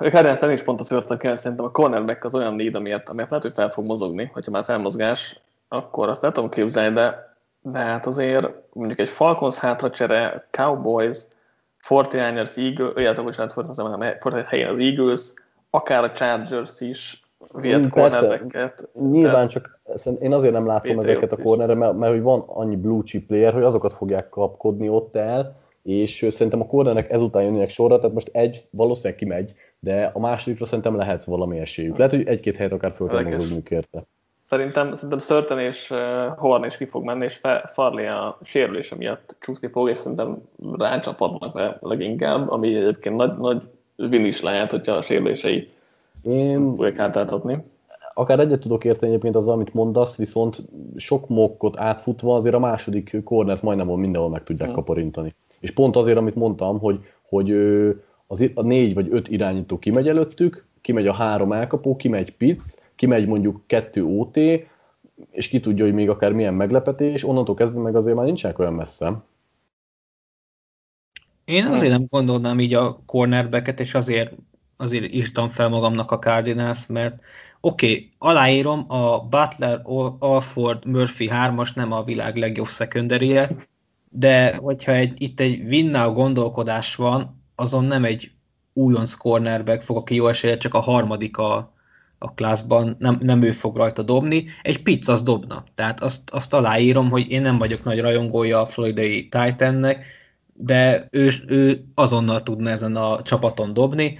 Ők 0.00 0.40
nem 0.40 0.50
is 0.50 0.62
pont 0.62 0.80
az 0.80 0.86
törtek 0.86 1.24
el, 1.24 1.36
szerintem 1.36 1.66
a 1.66 1.70
cornerback 1.70 2.24
az 2.24 2.34
olyan 2.34 2.54
need, 2.54 2.74
amiért, 2.74 3.08
amiért 3.08 3.30
lehet, 3.30 3.44
hogy 3.44 3.54
fel 3.54 3.68
fog 3.68 3.86
mozogni, 3.86 4.30
hogyha 4.32 4.50
már 4.50 4.64
felmozgás, 4.64 5.40
akkor 5.68 6.08
azt 6.08 6.22
nem 6.22 6.32
tudom 6.32 6.50
képzelni, 6.50 6.94
de 6.94 7.27
de 7.62 7.78
hát 7.78 8.06
azért 8.06 8.48
mondjuk 8.72 8.98
egy 8.98 9.08
Falcons 9.08 9.56
hátracsere, 9.56 10.46
Cowboys, 10.50 11.16
49ers, 11.88 12.58
Eagles, 12.58 12.92
illetve 12.96 13.22
bocsánat, 13.22 13.56
49 13.56 14.48
helyen 14.48 14.70
az 14.70 14.78
Eagles, 14.78 15.32
akár 15.70 16.04
a 16.04 16.10
Chargers 16.10 16.80
is 16.80 17.22
vihet 17.52 17.88
cornerbacket. 17.88 18.88
Nyilván 19.10 19.48
csak 19.48 19.80
én 20.20 20.32
azért 20.32 20.52
nem 20.52 20.66
látom 20.66 20.96
Patriots 20.96 21.06
ezeket 21.06 21.32
a 21.32 21.42
cornerre, 21.42 21.74
mert, 21.74 21.96
mert, 21.96 22.12
hogy 22.12 22.22
van 22.22 22.44
annyi 22.46 22.76
blue 22.76 23.02
chip 23.02 23.26
player, 23.26 23.52
hogy 23.52 23.62
azokat 23.62 23.92
fogják 23.92 24.28
kapkodni 24.28 24.88
ott 24.88 25.16
el, 25.16 25.56
és 25.82 26.26
szerintem 26.30 26.60
a 26.60 26.66
cornernek 26.66 27.10
ezután 27.10 27.42
jönnek 27.42 27.68
sorra, 27.68 27.98
tehát 27.98 28.14
most 28.14 28.30
egy 28.32 28.64
valószínűleg 28.70 29.18
kimegy, 29.18 29.54
de 29.78 30.10
a 30.14 30.18
másodikra 30.18 30.66
szerintem 30.66 30.96
lehet 30.96 31.24
valami 31.24 31.58
esélyük. 31.58 31.96
Lehet, 31.96 32.12
hogy 32.12 32.26
egy-két 32.26 32.56
helyet 32.56 32.72
akár 32.72 32.92
föl 32.96 33.08
kell 33.08 33.40
érte. 33.68 34.06
Szerintem, 34.48 34.94
szerintem 34.94 35.18
Szörten 35.18 35.58
és 35.58 35.94
Horn 36.36 36.64
is 36.64 36.76
ki 36.76 36.84
fog 36.84 37.04
menni, 37.04 37.24
és 37.24 37.40
Farley 37.66 38.06
a 38.06 38.38
sérülése 38.42 38.96
miatt 38.96 39.36
csúszni 39.40 39.68
fog, 39.68 39.88
és 39.88 39.98
szerintem 39.98 40.36
rácsapadnak 40.78 41.54
le 41.54 41.78
leginkább, 41.80 42.50
ami 42.50 42.74
egyébként 42.74 43.16
nagy, 43.16 43.36
nagy 43.36 43.62
win 43.96 44.24
is 44.24 44.42
lehet, 44.42 44.70
hogyha 44.70 44.92
a 44.92 45.02
sérülései 45.02 45.68
Én... 46.22 46.74
fogják 46.74 46.96
hátráltatni. 46.96 47.64
Akár 48.14 48.38
egyet 48.38 48.60
tudok 48.60 48.84
érteni 48.84 49.10
egyébként 49.10 49.36
az, 49.36 49.48
amit 49.48 49.74
mondasz, 49.74 50.16
viszont 50.16 50.62
sok 50.96 51.28
mokkot 51.28 51.78
átfutva 51.78 52.34
azért 52.34 52.54
a 52.54 52.58
második 52.58 53.16
cornert 53.24 53.62
majdnem 53.62 53.88
mindenhol 53.88 54.30
meg 54.30 54.44
tudják 54.44 54.68
hmm. 54.68 54.76
kaparintani. 54.76 55.34
És 55.60 55.70
pont 55.70 55.96
azért, 55.96 56.18
amit 56.18 56.34
mondtam, 56.34 56.78
hogy, 56.78 56.98
hogy 57.28 57.50
az, 58.26 58.50
a 58.54 58.62
négy 58.62 58.94
vagy 58.94 59.08
öt 59.10 59.28
irányító 59.28 59.78
kimegy 59.78 60.08
előttük, 60.08 60.66
kimegy 60.80 61.06
a 61.06 61.12
három 61.12 61.52
elkapó, 61.52 61.96
kimegy 61.96 62.36
Pitts, 62.36 62.74
kimegy 62.98 63.26
mondjuk 63.26 63.62
kettő 63.66 64.04
OT, 64.04 64.36
és 65.30 65.48
ki 65.48 65.60
tudja, 65.60 65.84
hogy 65.84 65.94
még 65.94 66.08
akár 66.08 66.32
milyen 66.32 66.54
meglepetés, 66.54 67.24
onnantól 67.24 67.54
kezdve 67.54 67.80
meg 67.80 67.96
azért 67.96 68.16
már 68.16 68.24
nincsenek 68.24 68.58
olyan 68.58 68.72
messze. 68.72 69.22
Én 71.44 71.66
azért 71.66 71.92
nem 71.92 72.04
gondolnám 72.08 72.60
így 72.60 72.74
a 72.74 73.00
cornerbacket, 73.06 73.80
és 73.80 73.94
azért, 73.94 74.32
azért 74.76 75.12
írtam 75.12 75.48
fel 75.48 75.68
magamnak 75.68 76.10
a 76.10 76.18
Cardinals, 76.18 76.86
mert 76.86 77.20
oké, 77.60 77.86
okay, 77.86 78.10
aláírom, 78.18 78.84
a 78.88 79.20
Butler, 79.20 79.80
Alford, 80.18 80.86
Murphy 80.86 81.30
3-as 81.32 81.74
nem 81.74 81.92
a 81.92 82.02
világ 82.02 82.36
legjobb 82.36 82.68
szekunderie, 82.68 83.48
de 84.10 84.56
hogyha 84.56 84.92
egy, 84.92 85.22
itt 85.22 85.40
egy 85.40 85.60
winnow 85.60 86.12
gondolkodás 86.12 86.94
van, 86.94 87.42
azon 87.54 87.84
nem 87.84 88.04
egy 88.04 88.30
újonc 88.72 89.14
cornerback 89.14 89.82
fog, 89.82 89.96
aki 89.96 90.14
jó 90.14 90.26
esélye, 90.26 90.56
csak 90.56 90.74
a 90.74 90.80
harmadik 90.80 91.36
a, 91.38 91.72
a 92.18 92.34
klászban, 92.34 92.96
nem, 92.98 93.18
nem 93.22 93.42
ő 93.42 93.50
fog 93.50 93.76
rajta 93.76 94.02
dobni, 94.02 94.46
egy 94.62 94.82
pizza 94.82 95.12
az 95.12 95.22
dobna. 95.22 95.64
Tehát 95.74 96.00
azt, 96.00 96.30
azt 96.30 96.54
aláírom, 96.54 97.10
hogy 97.10 97.30
én 97.30 97.42
nem 97.42 97.58
vagyok 97.58 97.84
nagy 97.84 98.00
rajongója 98.00 98.60
a 98.60 98.66
floridai 98.66 99.28
Titannek, 99.28 100.04
de 100.54 101.08
ő, 101.10 101.30
ő 101.46 101.84
azonnal 101.94 102.42
tudna 102.42 102.70
ezen 102.70 102.96
a 102.96 103.22
csapaton 103.22 103.72
dobni. 103.72 104.18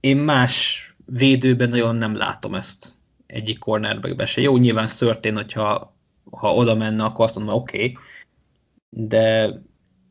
Én 0.00 0.16
más 0.16 0.84
védőben 1.06 1.68
nagyon 1.68 1.96
nem 1.96 2.16
látom 2.16 2.54
ezt 2.54 2.94
egyik 3.26 3.58
cornerbackbe 3.58 4.26
se. 4.26 4.40
Jó, 4.40 4.56
nyilván 4.56 4.86
szörtén, 4.86 5.34
hogyha 5.34 5.96
ha 6.30 6.54
oda 6.54 6.74
menne, 6.74 7.04
akkor 7.04 7.24
azt 7.24 7.36
mondom, 7.36 7.54
oké, 7.54 7.76
okay. 7.76 7.96
de 8.90 9.52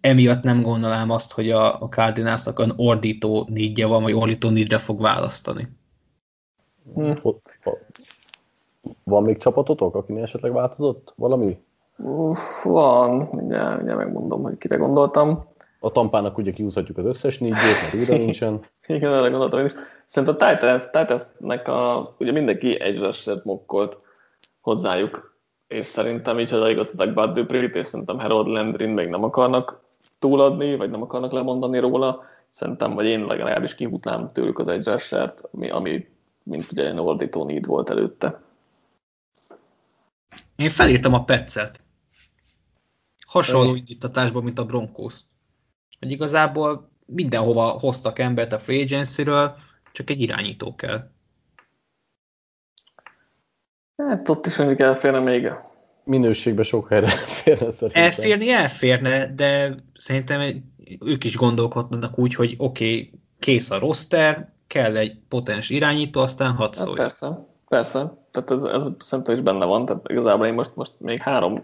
emiatt 0.01 0.43
nem 0.43 0.61
gondolám 0.61 1.09
azt, 1.09 1.31
hogy 1.31 1.51
a, 1.51 1.81
a 1.81 1.87
Cardinalsnak 1.87 2.59
olyan 2.59 2.73
ordító 2.75 3.47
nídje 3.51 3.85
van, 3.85 4.03
vagy 4.03 4.13
ordító 4.13 4.49
nídre 4.49 4.77
fog 4.77 5.01
választani. 5.01 5.67
Hm. 6.95 7.11
Van 9.03 9.23
még 9.23 9.37
csapatotok, 9.37 9.95
akinél 9.95 10.23
esetleg 10.23 10.53
változott 10.53 11.13
valami? 11.15 11.61
Van, 12.63 13.29
ugye, 13.31 13.75
ugye 13.75 13.95
megmondom, 13.95 14.41
hogy 14.41 14.57
kire 14.57 14.75
gondoltam. 14.75 15.47
A 15.79 15.91
tampának 15.91 16.37
ugye 16.37 16.51
kiúzhatjuk 16.51 16.97
az 16.97 17.05
összes 17.05 17.37
négyét, 17.37 17.81
mert 17.81 17.93
újra 17.93 18.17
nincsen. 18.25 18.59
Igen, 18.87 19.13
erre 19.13 19.29
gondoltam 19.29 19.59
én 19.59 19.65
is. 19.65 19.73
Szerintem 20.05 20.37
a 20.39 20.51
Titans, 20.51 20.89
Titansnek 20.89 21.67
a, 21.67 22.15
ugye 22.19 22.31
mindenki 22.31 22.79
egy 22.81 22.99
rusher 22.99 23.41
mokkolt 23.43 23.97
hozzájuk, 24.61 25.37
és 25.67 25.85
szerintem 25.85 26.39
így, 26.39 26.49
hogy 26.49 26.59
leigazolták 26.59 27.13
Bud 27.13 27.31
Dupree-t, 27.31 27.75
és 27.75 27.85
szerintem 27.85 28.19
Harold 28.19 28.47
Landry 28.47 28.85
még 28.85 29.07
nem 29.07 29.23
akarnak 29.23 29.81
túladni, 30.19 30.75
vagy 30.75 30.89
nem 30.89 31.01
akarnak 31.01 31.31
lemondani 31.31 31.79
róla, 31.79 32.23
szerintem, 32.49 32.93
vagy 32.93 33.05
én 33.05 33.25
legalábbis 33.25 33.75
kihúznám 33.75 34.27
tőlük 34.27 34.59
az 34.59 34.67
egy 34.67 34.85
rushert, 34.85 35.43
ami, 35.51 35.69
ami 35.69 36.07
mint 36.49 36.71
ugye 36.71 36.87
egy 36.87 36.99
ordító 36.99 37.45
need 37.45 37.65
volt 37.65 37.89
előtte. 37.89 38.37
Én 40.55 40.69
felírtam 40.69 41.13
a 41.13 41.23
Petszet. 41.23 41.81
Hasonló 43.27 43.75
indítatásban, 43.75 44.43
mint 44.43 44.59
a 44.59 44.65
Broncos. 44.65 45.13
Hogy 45.99 46.11
igazából 46.11 46.91
mindenhova 47.05 47.67
hoztak 47.67 48.19
embert 48.19 48.53
a 48.53 48.59
free 48.59 48.81
agency-ről, 48.81 49.55
csak 49.91 50.09
egy 50.09 50.21
irányító 50.21 50.75
kell. 50.75 51.11
Hát 53.97 54.29
ott 54.29 54.45
is 54.45 54.57
mondjuk 54.57 54.79
elférne 54.79 55.19
még. 55.19 55.51
Minőségben 56.03 56.63
sok 56.63 56.89
helyre 56.89 57.07
elférne 57.11 57.71
szerintem. 57.71 58.03
Elférni 58.03 58.49
elférne, 58.49 59.33
de 59.33 59.75
szerintem 59.93 60.63
ők 60.99 61.23
is 61.23 61.35
gondolkodnak 61.35 62.19
úgy, 62.19 62.35
hogy 62.35 62.55
oké, 62.57 62.85
okay, 62.85 63.19
kész 63.39 63.69
a 63.69 63.79
roster, 63.79 64.53
kell 64.69 64.97
egy 64.97 65.19
potens 65.27 65.69
irányító, 65.69 66.21
aztán 66.21 66.51
hadd 66.51 66.75
hát 66.75 66.85
szólj. 66.85 66.97
Hát 66.97 67.07
persze, 67.07 67.45
persze. 67.67 68.13
Tehát 68.31 68.51
ez, 68.51 68.63
ez 68.63 68.87
szerintem 68.99 69.35
is 69.35 69.41
benne 69.41 69.65
van. 69.65 69.85
Tehát 69.85 70.09
igazából 70.09 70.45
én 70.45 70.53
most, 70.53 70.75
most 70.75 70.93
még 70.97 71.19
három 71.19 71.55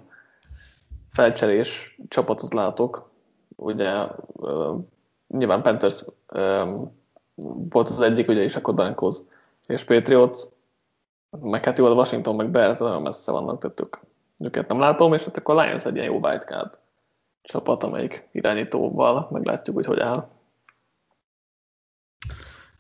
felcserés 1.12 1.98
csapatot 2.08 2.54
látok. 2.54 3.10
Ugye 3.56 3.92
uh, 4.34 4.80
nyilván 5.28 5.62
Panthers 5.62 6.04
um, 6.34 6.92
volt 7.70 7.90
az 7.90 8.02
egyik, 8.02 8.28
ugye, 8.28 8.42
és 8.42 8.56
akkor 8.56 8.74
Broncos 8.74 9.18
és 9.68 9.84
Patriots, 9.84 10.40
meg 11.30 11.64
hát 11.64 11.78
jó, 11.78 11.86
a 11.86 11.94
Washington, 11.94 12.36
meg 12.36 12.50
Bears 12.50 12.80
nagyon 12.80 13.02
messze 13.02 13.32
vannak, 13.32 13.60
tehát 13.60 13.80
ők, 13.80 13.98
őket 14.38 14.68
nem 14.68 14.80
látom, 14.80 15.14
és 15.14 15.24
hát 15.26 15.38
akkor 15.38 15.56
Lions 15.56 15.86
egy 15.86 15.96
ilyen 15.96 16.08
jó 16.08 16.20
wildcard 16.20 16.80
csapat, 17.42 17.84
amelyik 17.84 18.30
irányítóval 18.32 19.28
meglátjuk, 19.32 19.76
hogy 19.76 19.86
hogy 19.86 20.00
áll. 20.00 20.28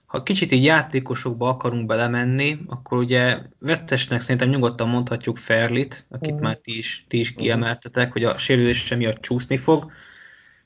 Ha 0.05 0.23
kicsit 0.23 0.51
így 0.51 0.63
játékosokba 0.63 1.49
akarunk 1.49 1.85
belemenni, 1.85 2.57
akkor 2.67 2.97
ugye 2.97 3.37
vesztesnek 3.59 4.21
szerintem 4.21 4.49
nyugodtan 4.49 4.89
mondhatjuk 4.89 5.37
Ferlit, 5.37 6.05
akit 6.09 6.31
uh-huh. 6.31 6.45
már 6.45 6.55
ti 6.55 6.77
is, 6.77 7.05
ti 7.07 7.19
is 7.19 7.33
mhm. 7.33 7.41
kiemeltetek, 7.41 8.11
hogy 8.11 8.23
a 8.23 8.37
sérülése 8.37 8.95
miatt 8.95 9.21
csúszni 9.21 9.57
fog. 9.57 9.91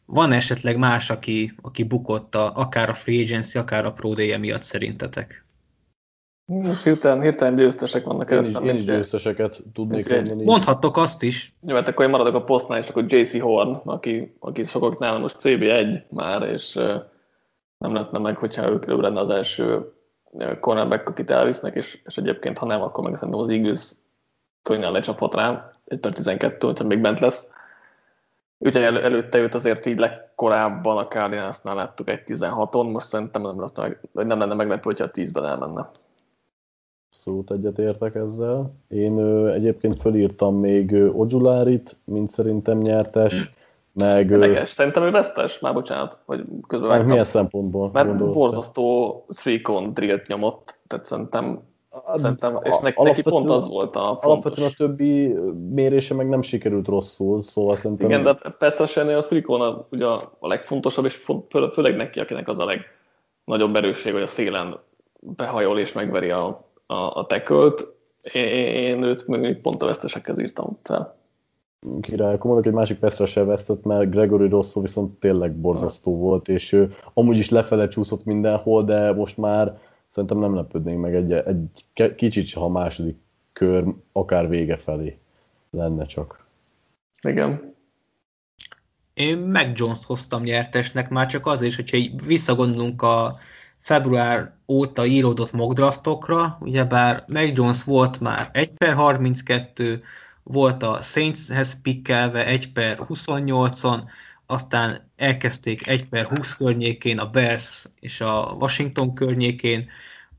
Van 0.06 0.32
esetleg 0.32 0.78
más, 0.78 1.10
aki, 1.10 1.54
aki 1.62 1.84
bukott 1.84 2.36
a, 2.36 2.52
akár 2.56 2.90
a 2.90 2.94
free 2.94 3.22
agency, 3.22 3.58
akár 3.58 3.86
a 3.86 3.92
pro 3.92 4.14
miatt 4.40 4.64
szerintetek? 4.64 5.46
Most 6.46 6.84
hirtelen, 6.84 7.22
hirtelen 7.22 7.56
győztesek 7.56 8.04
vannak. 8.04 8.32
Én 8.32 8.44
is, 8.44 8.56
én 8.64 8.76
is 8.76 8.84
győzteseket 8.84 9.62
tudnék 9.74 10.10
mondani. 10.10 10.44
Mondhattok 10.44 10.98
azt 10.98 11.24
is. 11.24 11.54
Jó, 11.68 11.76
hát 11.76 11.88
akkor 11.88 12.06
én 12.06 12.12
maradok 12.12 12.36
a 12.36 12.44
posztnál, 12.44 12.78
és 12.78 12.88
akkor 12.88 13.06
JC 13.08 13.40
Horn, 13.40 13.82
aki, 13.86 14.36
aki 14.40 14.64
sokaknál 14.64 15.20
most 15.20 15.36
CB1 15.40 16.02
már, 16.10 16.42
és 16.42 16.80
nem 17.80 17.94
lehetne 17.94 18.20
meg, 18.20 18.38
hogyha 18.38 18.70
ők 18.70 18.88
ő 18.88 18.96
lenne 18.96 19.20
az 19.20 19.30
első 19.30 19.94
cornerback, 20.60 21.10
akit 21.10 21.32
elvisznek, 21.32 21.76
és, 21.76 22.02
és 22.06 22.18
egyébként 22.18 22.58
ha 22.58 22.66
nem, 22.66 22.82
akkor 22.82 23.04
meg 23.04 23.16
szerintem 23.16 23.40
az 23.40 23.50
Eagles 23.50 23.92
könnyen 24.64 24.92
lecsaphat 24.92 25.34
rá, 25.34 25.70
egy 25.86 26.00
per 26.00 26.14
12, 26.14 26.68
hogyha 26.68 26.86
még 26.86 27.02
bent 27.02 27.20
lesz. 27.20 27.52
Úgyhogy 28.58 28.82
el, 28.82 29.00
előtte 29.00 29.38
őt 29.38 29.54
azért 29.54 29.86
így 29.86 29.98
legkorábban 29.98 30.98
a 30.98 31.08
Cardinalsnál 31.08 31.76
láttuk 31.76 32.10
egy 32.10 32.22
16-on, 32.26 32.92
most 32.92 33.08
szerintem 33.08 33.42
nem, 33.42 33.60
lenne 33.60 33.72
meg, 34.12 34.28
nem 34.28 34.40
lenne 34.40 34.54
meglepő, 34.54 34.82
hogyha 34.84 35.06
a 35.06 35.12
10-ben 35.12 35.46
elmenne. 35.46 35.90
Abszolút 37.10 37.52
egyetértek 37.52 38.16
ezzel. 38.16 38.74
Én 38.88 39.18
ö, 39.18 39.52
egyébként 39.52 40.00
fölírtam 40.00 40.56
még 40.56 40.94
Ojulárit, 40.94 41.96
mint 42.04 42.30
szerintem 42.30 42.78
nyertes. 42.78 43.54
Meg... 43.94 44.38
Leges. 44.38 44.70
Szerintem 44.70 45.04
ő 45.04 45.12
vesztes, 45.12 45.60
már 45.60 45.74
bocsánat, 45.74 46.20
hogy 46.26 46.44
közben 46.68 46.90
meg 46.90 47.06
Milyen 47.06 47.24
szempontból? 47.24 47.90
Mert 47.94 48.32
borzasztó 48.32 49.26
three 49.28 49.62
drillt 49.94 50.28
nyomott, 50.28 50.80
tehát 50.88 51.06
szerintem 51.06 51.68
Szerintem, 52.14 52.60
és 52.64 52.78
neki, 52.82 53.04
neki 53.04 53.22
pont 53.22 53.50
az 53.50 53.68
volt 53.68 53.96
a 53.96 54.00
fontos. 54.00 54.26
Alapvetően 54.26 54.68
a 54.68 54.74
többi 54.78 55.34
mérése 55.74 56.14
meg 56.14 56.30
nem 56.30 56.42
sikerült 56.42 56.88
rosszul, 56.88 57.42
szóval 57.44 57.76
szerintem... 57.76 58.10
Igen, 58.10 58.24
de 58.24 58.34
persze 58.58 59.02
a 59.02 59.18
a 59.18 59.24
Frikon 59.24 59.86
ugye 59.92 60.06
a 60.06 60.22
legfontosabb, 60.40 61.06
és 61.06 61.26
főleg 61.72 61.96
neki, 61.96 62.20
akinek 62.20 62.48
az 62.48 62.60
a 62.60 62.66
legnagyobb 62.66 63.76
erősség, 63.76 64.14
hogy 64.14 64.22
a 64.22 64.28
szélen 64.28 64.80
behajol 65.20 65.80
és 65.80 65.94
megveri 65.94 66.30
a, 66.30 66.70
a, 66.86 66.94
a 66.96 67.26
tekölt. 67.26 67.94
Én, 68.34 68.46
én 68.64 69.04
őt 69.04 69.28
még 69.28 69.62
pont 69.62 69.82
a 69.82 69.86
vesztesekhez 69.86 70.40
írtam 70.40 70.78
fel. 70.84 71.18
Király, 72.02 72.34
akkor 72.34 72.46
mondok, 72.46 72.66
egy 72.66 72.74
másik 72.74 73.00
Pestra 73.00 73.26
se 73.26 73.44
vesztett, 73.44 73.84
mert 73.84 74.10
Gregory 74.10 74.48
Rosso 74.48 74.82
viszont 74.82 75.20
tényleg 75.20 75.56
borzasztó 75.56 76.18
volt, 76.18 76.48
és 76.48 76.72
ő 76.72 76.96
amúgy 77.14 77.38
is 77.38 77.50
lefele 77.50 77.88
csúszott 77.88 78.26
mindenhol, 78.26 78.84
de 78.84 79.14
most 79.14 79.38
már 79.38 79.80
szerintem 80.10 80.38
nem 80.38 80.56
lepődnénk 80.56 81.02
meg 81.02 81.16
egy, 81.16 81.32
egy 81.32 82.16
kicsit, 82.16 82.54
ha 82.54 82.66
a 82.66 82.70
második 82.70 83.18
kör 83.54 83.94
akár 84.12 84.50
vége 84.50 84.78
felé 84.78 85.18
lenne 85.70 86.06
csak. 86.06 86.46
Igen. 87.22 87.76
Én 89.14 89.38
meg 89.38 89.72
Jones 89.76 90.06
hoztam 90.06 90.44
nyertesnek, 90.44 91.10
már 91.10 91.28
csak 91.28 91.46
azért, 91.46 91.76
hogyha 91.76 91.98
így 91.98 92.26
visszagondolunk 92.26 93.02
a 93.02 93.38
február 93.78 94.54
óta 94.68 95.06
íródott 95.06 95.52
mockdraftokra, 95.52 96.58
ugyebár 96.62 97.24
Meg 97.28 97.58
Jones 97.58 97.84
volt 97.84 98.20
már 98.20 98.50
1 98.54 98.72
per 98.72 98.94
32, 98.94 100.04
volt 100.52 100.84
a 100.84 101.02
Saintshez 101.02 101.82
pikkelve 101.82 102.45
1 102.45 102.72
per 102.72 102.97
28-on, 103.00 104.02
aztán 104.45 105.12
elkezdték 105.16 105.88
1 105.88 106.06
per 106.06 106.26
20 106.26 106.56
környékén, 106.56 107.20
a 107.20 107.30
Bears 107.30 107.86
és 108.00 108.22
a 108.22 108.56
Washington 108.60 109.14
környékén, 109.14 109.89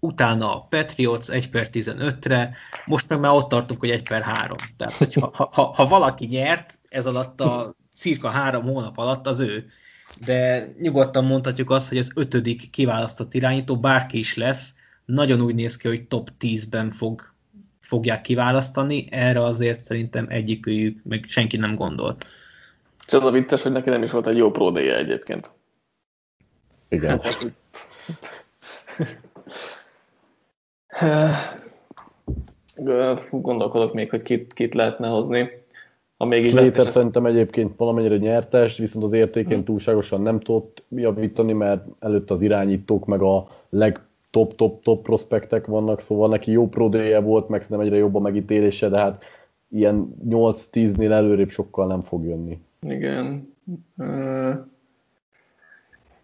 utána 0.01 0.55
a 0.55 0.61
Patriots 0.61 1.29
1 1.29 1.51
per 1.51 1.69
15-re, 1.73 2.55
most 2.85 3.09
meg 3.09 3.21
már 3.21 3.33
ott 3.33 3.49
tartunk, 3.49 3.81
hogy 3.81 3.91
1 3.91 4.03
per 4.03 4.23
3. 4.23 4.57
Tehát, 4.77 4.95
hogy 4.95 5.15
ha, 5.15 5.49
ha, 5.53 5.63
ha 5.63 5.87
valaki 5.87 6.27
nyert 6.27 6.79
ez 6.89 7.07
alatt 7.07 7.41
a 7.41 7.75
cirka 7.95 8.29
három 8.29 8.63
hónap 8.63 8.99
alatt, 8.99 9.27
az 9.27 9.41
ő. 9.41 9.71
De 10.25 10.71
nyugodtan 10.81 11.25
mondhatjuk 11.25 11.71
azt, 11.71 11.89
hogy 11.89 11.99
az 11.99 12.11
ötödik 12.15 12.71
kiválasztott 12.71 13.35
irányító 13.35 13.81
bárki 13.81 14.19
is 14.19 14.37
lesz, 14.37 14.75
nagyon 15.05 15.41
úgy 15.41 15.55
néz 15.55 15.77
ki, 15.77 15.89
hogy 15.89 16.07
top 16.07 16.31
10-ben 16.41 16.91
fog, 16.91 17.30
fogják 17.91 18.21
kiválasztani, 18.21 19.07
erre 19.11 19.45
azért 19.45 19.83
szerintem 19.83 20.27
egyikőjük, 20.29 21.01
meg 21.05 21.25
senki 21.27 21.57
nem 21.57 21.75
gondolt. 21.75 22.27
És 23.07 23.13
az 23.13 23.25
a 23.25 23.31
vicces, 23.31 23.63
hogy 23.63 23.73
neki 23.73 23.91
nem 23.91 24.03
is 24.03 24.11
volt 24.11 24.27
egy 24.27 24.37
jó 24.37 24.51
pro 24.51 24.77
egyébként. 24.77 25.51
Igen. 26.89 27.21
Gondolkodok 33.31 33.95
még, 33.95 34.11
hogy 34.11 34.23
kit, 34.23 34.53
kit 34.53 34.75
lehetne 34.75 35.09
hozni. 35.09 35.49
Ha 36.17 36.25
még 36.27 36.45
így 36.45 36.51
Slater 36.51 36.89
szerintem 36.89 37.27
egyébként 37.27 37.77
valamennyire 37.77 38.17
nyertes, 38.17 38.77
viszont 38.77 39.05
az 39.05 39.13
értékén 39.13 39.55
hmm. 39.55 39.65
túlságosan 39.65 40.21
nem 40.21 40.41
tudott 40.41 40.83
javítani, 40.89 41.53
mert 41.53 41.85
előtt 41.99 42.31
az 42.31 42.43
irányítók 42.43 43.07
meg 43.07 43.23
a 43.23 43.49
leg 43.69 44.01
top, 44.31 44.55
top, 44.55 44.83
top 44.83 45.03
prospektek 45.03 45.67
vannak, 45.67 46.01
szóval 46.01 46.29
neki 46.29 46.51
jó 46.51 46.69
pro 46.69 46.89
volt, 47.21 47.49
meg 47.49 47.63
szerintem 47.63 47.87
egyre 47.87 47.97
jobb 47.97 48.15
a 48.15 48.21
megítélése, 48.21 48.89
de 48.89 48.99
hát 48.99 49.25
ilyen 49.69 50.15
8-10-nél 50.29 51.11
előrébb 51.11 51.51
sokkal 51.51 51.87
nem 51.87 52.03
fog 52.03 52.25
jönni. 52.25 52.61
Igen. 52.83 53.55
Uh, 53.97 54.55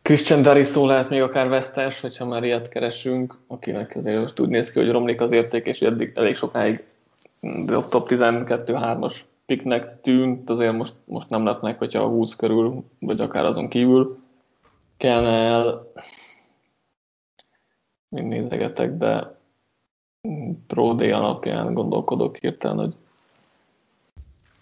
Christian 0.02 0.42
Dariso 0.42 0.86
lehet 0.86 1.10
még 1.10 1.22
akár 1.22 1.48
vesztes, 1.48 2.00
hogyha 2.00 2.26
már 2.26 2.44
ilyet 2.44 2.68
keresünk, 2.68 3.38
akinek 3.46 3.96
azért 3.96 4.20
most 4.20 4.40
úgy 4.40 4.48
néz 4.48 4.72
ki, 4.72 4.78
hogy 4.78 4.90
romlik 4.90 5.20
az 5.20 5.32
érték, 5.32 5.66
és 5.66 5.82
eddig 5.82 6.12
elég 6.14 6.34
sokáig 6.34 6.84
top 7.90 8.06
12-3-as 8.10 9.14
piknek 9.46 10.00
tűnt, 10.00 10.50
azért 10.50 10.72
most, 10.72 10.94
most 11.04 11.30
nem 11.30 11.44
lehetnek, 11.44 11.78
hogyha 11.78 12.02
a 12.02 12.08
20 12.08 12.36
körül, 12.36 12.84
vagy 12.98 13.20
akár 13.20 13.44
azon 13.44 13.68
kívül 13.68 14.18
kellene 14.96 15.42
el. 15.42 15.92
Még 18.08 18.24
nézegetek, 18.24 18.96
de 18.96 19.38
Pro 20.66 20.94
D 20.94 21.00
alapján 21.00 21.74
gondolkodok 21.74 22.36
hirtelen, 22.36 22.78
hogy 22.78 22.94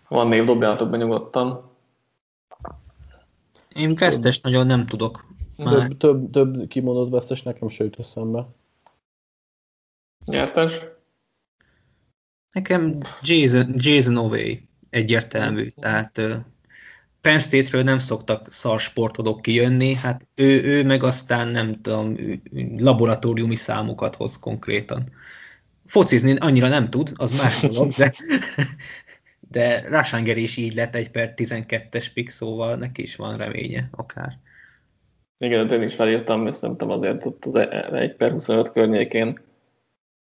van 0.09 0.29
név, 0.29 0.45
dobjátok 0.45 0.91
be 0.91 0.97
nyugodtan. 0.97 1.71
Én 3.75 3.95
vesztes 3.95 4.41
nagyon 4.41 4.67
nem 4.67 4.87
tudok. 4.87 5.27
Már. 5.57 5.75
Több, 5.75 5.99
több, 5.99 6.31
több 6.31 6.69
kimondott 6.69 7.11
vesztes 7.11 7.43
nekem 7.43 7.69
se 7.69 7.85
jut 7.85 7.99
eszembe. 7.99 8.47
Nyertes? 10.25 10.87
Nekem 12.53 13.01
Jason, 13.23 13.75
Jason 13.77 14.17
Ovey 14.17 14.69
egyértelmű. 14.91 15.67
Tehát 15.67 16.21
Penn 17.25 17.39
State-ről 17.39 17.83
nem 17.83 17.99
szoktak 17.99 18.53
szarsportodok 18.53 19.43
kijönni, 19.43 19.95
hát 19.95 20.27
ő, 20.35 20.63
ő 20.63 20.85
meg 20.85 21.03
aztán 21.03 21.49
nem 21.49 21.81
tudom, 21.83 22.17
laboratóriumi 22.77 23.57
számokat 23.57 24.15
hoz 24.15 24.39
konkrétan. 24.39 25.05
Focizni 25.87 26.37
annyira 26.39 26.69
nem 26.69 26.91
tud, 26.91 27.13
az 27.15 27.37
más 27.37 27.61
dolog, 27.61 27.93
de, 27.93 28.15
de 29.51 29.89
Rashanger 29.89 30.37
is 30.37 30.57
így 30.57 30.75
lett 30.75 30.95
egy 30.95 31.11
per 31.11 31.33
12-es 31.37 32.07
pick, 32.15 32.31
szóval 32.31 32.77
neki 32.77 33.03
is 33.03 33.17
van 33.17 33.37
reménye 33.37 33.89
akár. 33.91 34.39
Igen, 35.39 35.71
én 35.71 35.83
is 35.83 35.95
felírtam, 35.95 36.47
és 36.47 36.55
szerintem 36.55 36.91
azért 36.91 37.27
ott 37.27 37.45
az 37.45 37.55
1 37.93 38.15
per 38.17 38.31
25 38.31 38.73
környékén, 38.73 39.41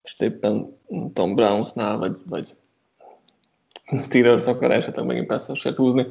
és 0.03 0.15
éppen 0.19 0.79
Tom 1.13 1.35
Brownsnál, 1.35 1.99
vagy, 1.99 2.17
vagy 2.29 2.55
Steelers 4.03 4.47
akar 4.47 4.71
esetleg 4.71 5.07
megint 5.07 5.27
persze 5.27 5.73
húzni. 5.75 6.07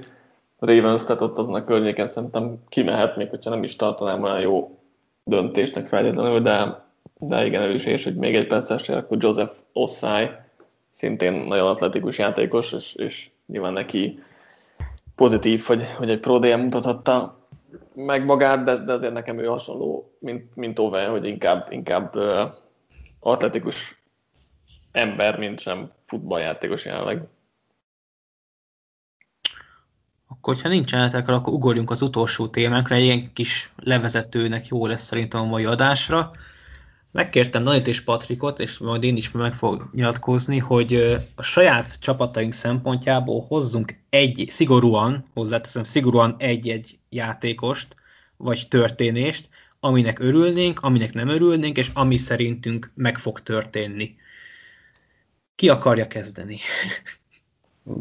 Ravens, 0.65 1.03
tehát 1.03 1.21
ott 1.21 1.37
azon 1.37 1.55
a 1.55 1.63
környéken 1.63 2.07
szerintem 2.07 2.57
kimehet, 2.69 3.15
még 3.15 3.29
hogyha 3.29 3.49
nem 3.49 3.63
is 3.63 3.75
tartanám 3.75 4.23
olyan 4.23 4.39
jó 4.39 4.79
döntésnek 5.23 5.87
feltétlenül, 5.87 6.41
de, 6.41 6.85
de 7.19 7.45
igen, 7.45 7.61
ő 7.61 7.73
is, 7.73 7.85
és 7.85 8.03
hogy 8.03 8.15
még 8.15 8.35
egy 8.35 8.47
percesre, 8.47 8.95
akkor 8.95 9.17
Joseph 9.19 9.53
Ossai, 9.73 10.29
szintén 10.93 11.33
nagyon 11.47 11.67
atletikus 11.67 12.17
játékos, 12.17 12.71
és, 12.71 12.95
és 12.95 13.29
nyilván 13.45 13.73
neki 13.73 14.19
pozitív, 15.15 15.61
hogy, 15.61 15.91
hogy 15.91 16.09
egy 16.09 16.19
Pro 16.19 16.57
mutathatta 16.57 17.37
meg 17.93 18.25
magát, 18.25 18.63
de, 18.63 18.77
de 18.77 18.93
azért 18.93 19.13
nekem 19.13 19.39
ő 19.39 19.45
hasonló, 19.45 20.11
mint, 20.19 20.55
mint 20.55 20.79
Ove, 20.79 21.05
hogy 21.05 21.25
inkább, 21.25 21.67
inkább 21.71 22.15
uh, 22.15 22.41
atletikus 23.19 24.03
ember, 24.91 25.37
mint 25.37 25.59
sem 25.59 25.89
futballjátékos 26.05 26.85
jelenleg. 26.85 27.23
Akkor, 30.45 30.61
ha 30.61 30.69
nincsenetek, 30.69 31.27
akkor 31.27 31.53
ugorjunk 31.53 31.91
az 31.91 32.01
utolsó 32.01 32.47
témánkra, 32.47 32.95
egy 32.95 33.03
ilyen 33.03 33.33
kis 33.33 33.71
levezetőnek 33.75 34.67
jó 34.67 34.87
lesz 34.87 35.03
szerintem 35.03 35.41
a 35.41 35.45
mai 35.45 35.65
adásra. 35.65 36.31
Megkértem 37.11 37.63
Danit 37.63 37.87
és 37.87 38.01
Patrikot, 38.01 38.59
és 38.59 38.77
majd 38.77 39.03
én 39.03 39.15
is 39.15 39.31
meg 39.31 39.53
fog 39.53 39.89
nyilatkozni, 39.93 40.57
hogy 40.57 40.93
a 41.35 41.43
saját 41.43 41.99
csapataink 41.99 42.53
szempontjából 42.53 43.45
hozzunk 43.47 43.99
egy, 44.09 44.45
szigorúan, 44.49 45.25
hozzáteszem, 45.33 45.83
szigorúan 45.83 46.35
egy-egy 46.37 46.99
játékost, 47.09 47.95
vagy 48.37 48.67
történést, 48.69 49.49
aminek 49.79 50.19
örülnénk, 50.19 50.79
aminek 50.79 51.13
nem 51.13 51.27
örülnénk, 51.27 51.77
és 51.77 51.91
ami 51.93 52.17
szerintünk 52.17 52.91
meg 52.95 53.17
fog 53.17 53.39
történni. 53.39 54.15
Ki 55.55 55.69
akarja 55.69 56.07
kezdeni? 56.07 56.57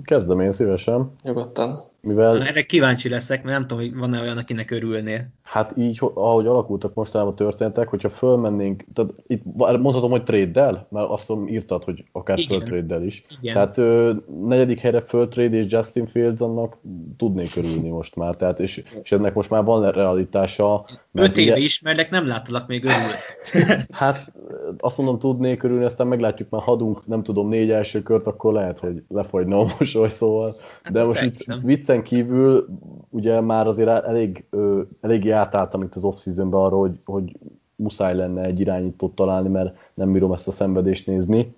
Kezdem 0.04 0.40
én 0.40 0.52
szívesen. 0.52 1.14
Nyugodtan. 1.22 1.90
Mivel... 2.06 2.42
Erre 2.42 2.62
kíváncsi 2.62 3.08
leszek, 3.08 3.42
mert 3.42 3.58
nem 3.58 3.66
tudom, 3.66 3.84
hogy 3.84 3.96
van-e 3.96 4.20
olyan, 4.20 4.36
akinek 4.36 4.70
örülnél. 4.70 5.26
Hát 5.42 5.72
így, 5.76 5.98
ahogy 6.00 6.46
alakultak 6.46 6.94
mostanában 6.94 7.34
történtek, 7.34 7.88
hogyha 7.88 8.10
fölmennénk, 8.10 8.84
tehát 8.94 9.10
itt 9.26 9.42
mondhatom, 9.54 10.10
hogy 10.10 10.22
trade 10.22 10.86
mert 10.88 11.08
azt 11.08 11.28
mondom, 11.28 11.48
írtad, 11.48 11.84
hogy 11.84 12.04
akár 12.12 12.38
föltrade 12.48 13.04
is. 13.04 13.24
Igen. 13.40 13.54
Tehát 13.54 13.78
ö, 13.78 14.12
negyedik 14.44 14.78
helyre 14.78 15.00
föltrade 15.08 15.56
és 15.56 15.66
Justin 15.68 16.06
Fields 16.06 16.40
annak 16.40 16.76
tudnék 17.16 17.56
örülni 17.56 17.88
most 17.88 18.16
már, 18.16 18.34
tehát 18.34 18.60
és, 18.60 18.82
és 19.02 19.12
ennek 19.12 19.34
most 19.34 19.50
már 19.50 19.64
van 19.64 19.90
realitása. 19.90 20.86
Öt 21.12 21.36
éve 21.36 21.52
ugye... 21.52 21.60
ismerlek, 21.60 22.10
nem 22.10 22.26
láttalak 22.26 22.66
még 22.66 22.84
örülni. 22.84 23.82
hát 23.90 24.32
azt 24.78 24.96
mondom, 24.96 25.18
tudnék 25.18 25.62
örülni, 25.62 25.84
aztán 25.84 26.06
meglátjuk, 26.06 26.48
már 26.50 26.62
hadunk, 26.62 27.06
nem 27.06 27.22
tudom, 27.22 27.48
négy 27.48 27.70
első 27.70 28.02
kört, 28.02 28.26
akkor 28.26 28.52
lehet, 28.52 28.78
hogy 28.78 29.02
lefagyna 29.08 29.58
a 29.58 29.74
mosoly, 29.78 30.08
szóval. 30.08 30.56
Hát 30.82 30.92
De 30.92 31.04
most 31.04 31.22
itt 31.22 31.48
viccen 31.92 32.02
kívül 32.02 32.66
ugye 33.08 33.40
már 33.40 33.66
azért 33.66 33.88
elég, 33.88 34.44
elég 35.00 35.30
átálltam 35.30 35.82
itt 35.82 35.94
az 35.94 36.04
off-seasonben 36.04 36.70
hogy, 36.70 36.98
hogy 37.04 37.36
muszáj 37.76 38.14
lenne 38.14 38.42
egy 38.42 38.60
irányítót 38.60 39.14
találni, 39.14 39.48
mert 39.48 39.76
nem 39.94 40.12
bírom 40.12 40.32
ezt 40.32 40.48
a 40.48 40.52
szenvedést 40.52 41.06
nézni. 41.06 41.54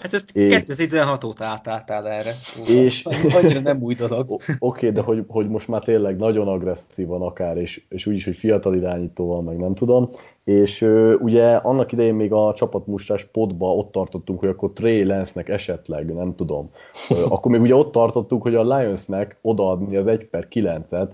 Hát 0.00 0.12
ezt 0.12 0.36
és... 0.36 0.54
2016 0.54 1.24
óta 1.24 1.44
átálltál 1.44 2.08
erre. 2.08 2.32
És... 2.66 3.04
Annyira 3.34 3.60
nem 3.60 3.82
új 3.82 3.94
dolog. 3.94 4.30
Oké, 4.30 4.48
okay, 4.58 4.90
de 4.90 5.00
hogy, 5.00 5.24
hogy 5.28 5.48
most 5.48 5.68
már 5.68 5.82
tényleg 5.82 6.16
nagyon 6.16 6.48
agresszívan 6.48 7.22
akár, 7.22 7.56
és, 7.56 7.82
és 7.88 8.06
úgyis, 8.06 8.24
hogy 8.24 8.36
fiatal 8.36 8.74
irányítóval, 8.74 9.42
meg 9.42 9.56
nem 9.56 9.74
tudom. 9.74 10.10
És 10.44 10.82
ö, 10.82 11.14
ugye 11.14 11.54
annak 11.54 11.92
idején 11.92 12.14
még 12.14 12.32
a 12.32 12.54
csapatmustás 12.56 13.24
potba 13.24 13.74
ott 13.74 13.92
tartottunk, 13.92 14.38
hogy 14.38 14.48
akkor 14.48 14.70
Trey 14.72 15.04
Lance-nek 15.04 15.48
esetleg, 15.48 16.14
nem 16.14 16.34
tudom. 16.34 16.70
Ö, 17.10 17.24
akkor 17.34 17.50
még 17.50 17.60
ugye 17.60 17.74
ott 17.74 17.92
tartottunk, 17.92 18.42
hogy 18.42 18.54
a 18.54 18.76
Lionsnek 18.76 19.36
odaadni 19.40 19.96
az 19.96 20.06
1 20.06 20.26
per 20.26 20.48
9-et 20.50 21.10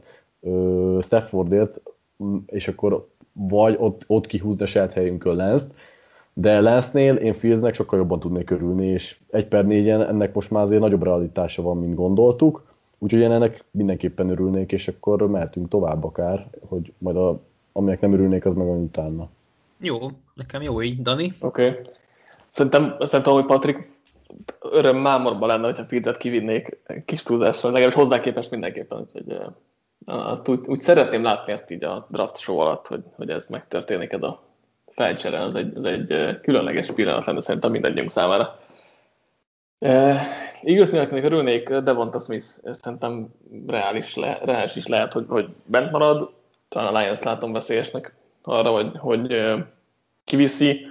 Staffordért, 1.03 1.81
és 2.47 2.68
akkor 2.68 3.09
vagy 3.33 3.76
ott, 3.78 4.05
ott 4.07 4.26
kihúzni 4.26 4.64
a 4.64 4.66
saját 4.66 4.93
helyünkön 4.93 5.37
Lance-t, 5.37 5.74
de 6.41 6.61
Lance-nél 6.61 7.14
én 7.14 7.32
Fieldsnek 7.32 7.74
sokkal 7.74 7.99
jobban 7.99 8.20
tudnék 8.20 8.51
örülni, 8.51 8.86
és 8.86 9.18
egy 9.30 9.47
per 9.47 9.66
négyen 9.66 10.03
ennek 10.03 10.34
most 10.34 10.51
már 10.51 10.64
azért 10.64 10.80
nagyobb 10.80 11.03
realitása 11.03 11.62
van, 11.62 11.76
mint 11.76 11.95
gondoltuk, 11.95 12.64
úgyhogy 12.99 13.20
én 13.20 13.32
ennek 13.32 13.64
mindenképpen 13.70 14.30
örülnék, 14.30 14.72
és 14.72 14.88
akkor 14.88 15.30
mehetünk 15.30 15.68
tovább 15.68 16.05
akár, 16.05 16.47
hogy 16.68 16.93
majd 16.99 17.16
a, 17.16 17.41
aminek 17.72 18.01
nem 18.01 18.12
örülnék, 18.12 18.45
az 18.45 18.55
meg 18.55 18.66
van 18.66 18.78
utána. 18.78 19.28
Jó, 19.80 19.99
nekem 20.34 20.62
jó 20.62 20.82
így, 20.82 21.03
Dani. 21.03 21.32
Oké. 21.41 21.68
Okay. 21.68 21.80
Szerintem, 22.45 22.95
szerintem, 23.01 23.34
hogy 23.34 23.47
Patrik 23.47 23.91
öröm 24.61 24.97
mámorban 24.97 25.49
lenne, 25.49 25.64
hogyha 25.64 25.84
Fields-et 25.84 26.16
kivinnék 26.16 26.78
kis 27.05 27.22
túlzásra, 27.22 27.70
legalábbis 27.70 27.99
hozzá 27.99 28.20
képest 28.20 28.51
mindenképpen, 28.51 28.99
úgyhogy 28.99 29.38
azt 30.05 30.49
úgy, 30.49 30.61
úgy, 30.66 30.80
szeretném 30.80 31.22
látni 31.22 31.53
ezt 31.53 31.70
így 31.70 31.84
a 31.84 32.05
draft 32.11 32.38
show 32.38 32.59
alatt, 32.59 32.86
hogy, 32.86 33.03
hogy 33.16 33.30
ez 33.30 33.49
megtörténik 33.49 34.12
ez 34.12 34.22
a 34.22 34.50
felcsere, 35.01 35.41
az 35.41 35.55
egy, 35.55 35.77
az 35.77 35.85
egy 35.85 36.41
különleges 36.41 36.87
pillanat 36.87 37.25
lenne 37.25 37.41
szerintem 37.41 37.71
mindegyünk 37.71 38.11
számára. 38.11 38.61
E, 39.79 40.21
igaz 40.63 40.91
nélkül 40.91 41.23
örülnék, 41.23 41.69
Devonta 41.69 42.19
Smith 42.19 42.45
szerintem 42.73 43.29
reális, 43.67 44.15
le, 44.15 44.39
reális 44.43 44.77
is 44.77 44.87
lehet, 44.87 45.13
hogy, 45.13 45.25
hogy 45.29 45.49
bent 45.67 45.91
marad, 45.91 46.29
talán 46.69 46.95
a 46.95 46.99
Lions 46.99 47.23
látom 47.23 47.53
veszélyesnek 47.53 48.15
arra, 48.43 48.71
hogy, 48.71 48.91
hogy 48.97 49.55
kiviszi. 50.25 50.87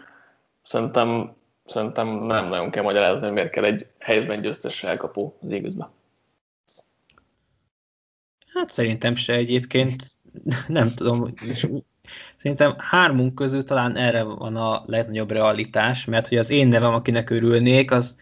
Szerintem, 0.61 1.35
szerintem 1.65 2.07
nem 2.07 2.47
nagyon 2.47 2.69
kell 2.71 2.83
magyarázni, 2.83 3.23
hogy 3.23 3.33
miért 3.33 3.49
kell 3.51 3.63
egy 3.63 3.87
helyzetben 3.99 4.41
győztes 4.41 4.83
elkapó 4.83 5.37
az 5.41 5.51
égőzbe. 5.51 5.89
Hát 8.53 8.69
szerintem 8.69 9.15
se 9.15 9.33
egyébként. 9.33 9.95
Nem 10.67 10.89
tudom, 10.95 11.33
Szerintem 12.39 12.75
hármunk 12.77 13.35
közül 13.35 13.63
talán 13.63 13.95
erre 13.95 14.23
van 14.23 14.55
a 14.55 14.83
legnagyobb 14.85 15.31
realitás, 15.31 16.05
mert 16.05 16.27
hogy 16.27 16.37
az 16.37 16.49
én 16.49 16.67
nevem, 16.67 16.93
akinek 16.93 17.29
örülnék, 17.29 17.91
az 17.91 18.15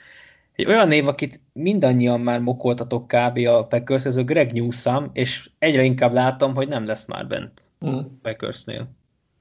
egy 0.56 0.66
olyan 0.66 0.88
név, 0.88 1.08
akit 1.08 1.40
mindannyian 1.54 2.20
már 2.20 2.40
mokoltatok 2.40 3.08
kb. 3.08 3.38
a 3.48 3.66
Packers, 3.66 4.06
ez 4.06 4.16
a 4.16 4.24
Greg 4.24 4.54
Newsom, 4.54 5.10
és 5.14 5.50
egyre 5.60 5.84
inkább 5.84 6.14
látom, 6.14 6.56
hogy 6.56 6.68
nem 6.68 6.86
lesz 6.86 7.06
már 7.06 7.28
bent 7.28 7.62
hmm. 7.80 8.20
Packersnél. 8.22 8.88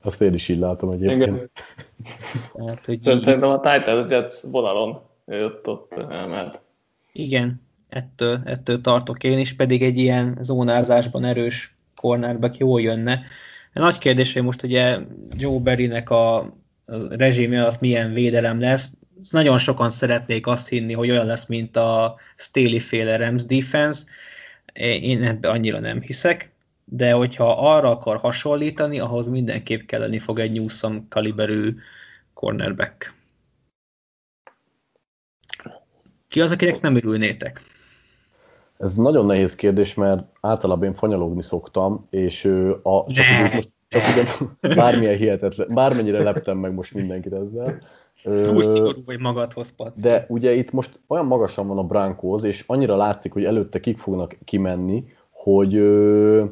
Azt 0.03 0.23
én 0.23 0.35
is 0.35 0.49
így 0.49 0.59
látom 0.59 0.91
egyébként. 0.91 1.51
Hát, 2.67 2.87
hogy 2.87 3.03
Szerintem 3.03 3.51
a 3.51 3.61
Titans 3.61 4.11
Jets 4.11 4.41
vonalon 4.51 5.01
ott, 5.27 5.69
ott 5.69 5.97
elment. 6.11 6.63
Igen, 7.13 7.63
ettől, 7.89 8.41
ettől 8.45 8.81
tartok 8.81 9.25
én 9.25 9.39
is, 9.39 9.55
pedig 9.55 9.83
egy 9.83 9.99
ilyen 9.99 10.39
zónázásban 10.41 11.25
erős 11.25 11.77
cornerback 11.95 12.57
jól 12.57 12.81
jönne. 12.81 13.21
Nagy 13.77 13.99
kérdés, 13.99 14.33
hogy 14.33 14.43
most 14.43 14.63
ugye 14.63 14.99
Joe 15.31 15.59
Berrynek 15.59 16.11
a, 16.11 16.37
a 16.39 16.53
rezsime 17.09 17.63
alatt 17.63 17.81
milyen 17.81 18.13
védelem 18.13 18.61
lesz. 18.61 18.93
Nagyon 19.31 19.59
sokan 19.59 19.91
szeretnék 19.91 20.47
azt 20.47 20.69
hinni, 20.69 20.93
hogy 20.93 21.11
olyan 21.11 21.27
lesz, 21.27 21.47
mint 21.47 21.77
a 21.77 22.17
Staley 22.37 22.79
féle 22.79 23.17
Rams 23.17 23.45
defense. 23.45 24.05
Én 25.01 25.23
ebbe 25.23 25.49
annyira 25.49 25.81
nem 25.81 26.01
hiszek, 26.01 26.51
de 26.85 27.13
hogyha 27.13 27.75
arra 27.75 27.91
akar 27.91 28.17
hasonlítani, 28.17 28.99
ahhoz 28.99 29.29
mindenképp 29.29 29.87
kelleni 29.87 30.19
fog 30.19 30.39
egy 30.39 30.53
Newsom 30.53 31.09
kaliberű 31.09 31.75
cornerback. 32.35 33.15
Ki 36.29 36.41
az, 36.41 36.51
akinek 36.51 36.81
nem 36.81 36.97
örülnétek? 36.97 37.76
Ez 38.79 38.95
nagyon 38.95 39.27
nehéz 39.27 39.55
kérdés, 39.55 39.95
mert 39.95 40.25
általában 40.41 40.85
én 40.85 40.95
fanyalogni 40.95 41.43
szoktam, 41.43 42.07
és 42.11 42.45
a, 42.83 43.13
csak, 43.13 43.25
most, 43.53 43.71
csak 43.89 44.03
ugye, 44.13 44.75
bármilyen 44.75 45.17
hihetetlen, 45.17 45.69
bármennyire 45.75 46.23
leptem 46.23 46.59
meg 46.59 46.75
most 46.75 46.95
mindenkit 46.95 47.33
ezzel. 47.33 47.79
Túl 48.23 48.63
szigorú 48.63 49.01
vagy 49.07 49.21
magadhoz, 49.21 49.75
Pat. 49.75 50.01
De 50.01 50.27
ugye 50.29 50.53
itt 50.53 50.73
most 50.73 51.01
olyan 51.07 51.27
magasan 51.27 51.69
van 51.69 51.79
a 51.79 51.85
Brankóz, 51.85 52.45
és 52.45 52.65
annyira 52.67 52.97
látszik, 52.97 53.33
hogy 53.33 53.45
előtte 53.45 53.81
kik 53.81 53.99
fognak 53.99 54.39
kimenni, 54.45 55.05
hogy 55.31 55.75
ö, 55.75 56.45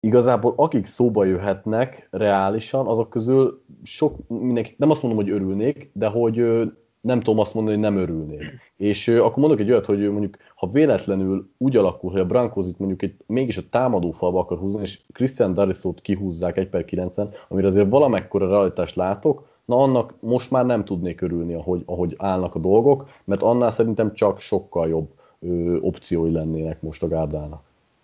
igazából 0.00 0.54
akik 0.56 0.86
szóba 0.86 1.24
jöhetnek 1.24 2.08
reálisan, 2.10 2.86
azok 2.86 3.10
közül 3.10 3.62
sok 3.82 4.28
mindenki, 4.28 4.74
nem 4.78 4.90
azt 4.90 5.02
mondom, 5.02 5.24
hogy 5.24 5.34
örülnék, 5.34 5.90
de 5.92 6.06
hogy 6.06 6.38
ö, 6.38 6.64
nem 7.00 7.18
tudom 7.18 7.38
azt 7.38 7.54
mondani, 7.54 7.76
hogy 7.76 7.84
nem 7.84 8.02
örülnék. 8.02 8.42
És 8.76 9.06
ö, 9.06 9.22
akkor 9.22 9.38
mondok 9.38 9.60
egy 9.60 9.70
olyat, 9.70 9.86
hogy 9.86 10.10
mondjuk, 10.10 10.36
ha 10.64 10.70
véletlenül 10.70 11.50
úgy 11.58 11.76
alakul, 11.76 12.10
hogy 12.10 12.20
a 12.20 12.26
Brankos 12.26 12.66
itt 12.66 12.78
mondjuk 12.78 13.02
egy, 13.02 13.14
mégis 13.26 13.56
a 13.56 13.62
támadó 13.70 14.10
falba 14.10 14.38
akar 14.38 14.58
húzni, 14.58 14.80
és 14.82 15.00
Christian 15.12 15.54
Darisot 15.54 16.00
kihúzzák 16.00 16.56
1 16.56 16.68
per 16.68 16.84
9 16.84 17.16
amire 17.48 17.66
azért 17.66 17.90
valamekkora 17.90 18.48
realitást 18.48 18.94
látok, 18.94 19.46
na 19.64 19.76
annak 19.76 20.14
most 20.20 20.50
már 20.50 20.66
nem 20.66 20.84
tudnék 20.84 21.20
örülni, 21.20 21.54
ahogy, 21.54 21.82
ahogy 21.86 22.14
állnak 22.18 22.54
a 22.54 22.58
dolgok, 22.58 23.08
mert 23.24 23.42
annál 23.42 23.70
szerintem 23.70 24.14
csak 24.14 24.40
sokkal 24.40 24.88
jobb 24.88 25.08
ö, 25.40 25.76
opciói 25.80 26.32
lennének 26.32 26.82
most 26.82 27.02
a 27.02 27.08
gárdának. 27.08 27.62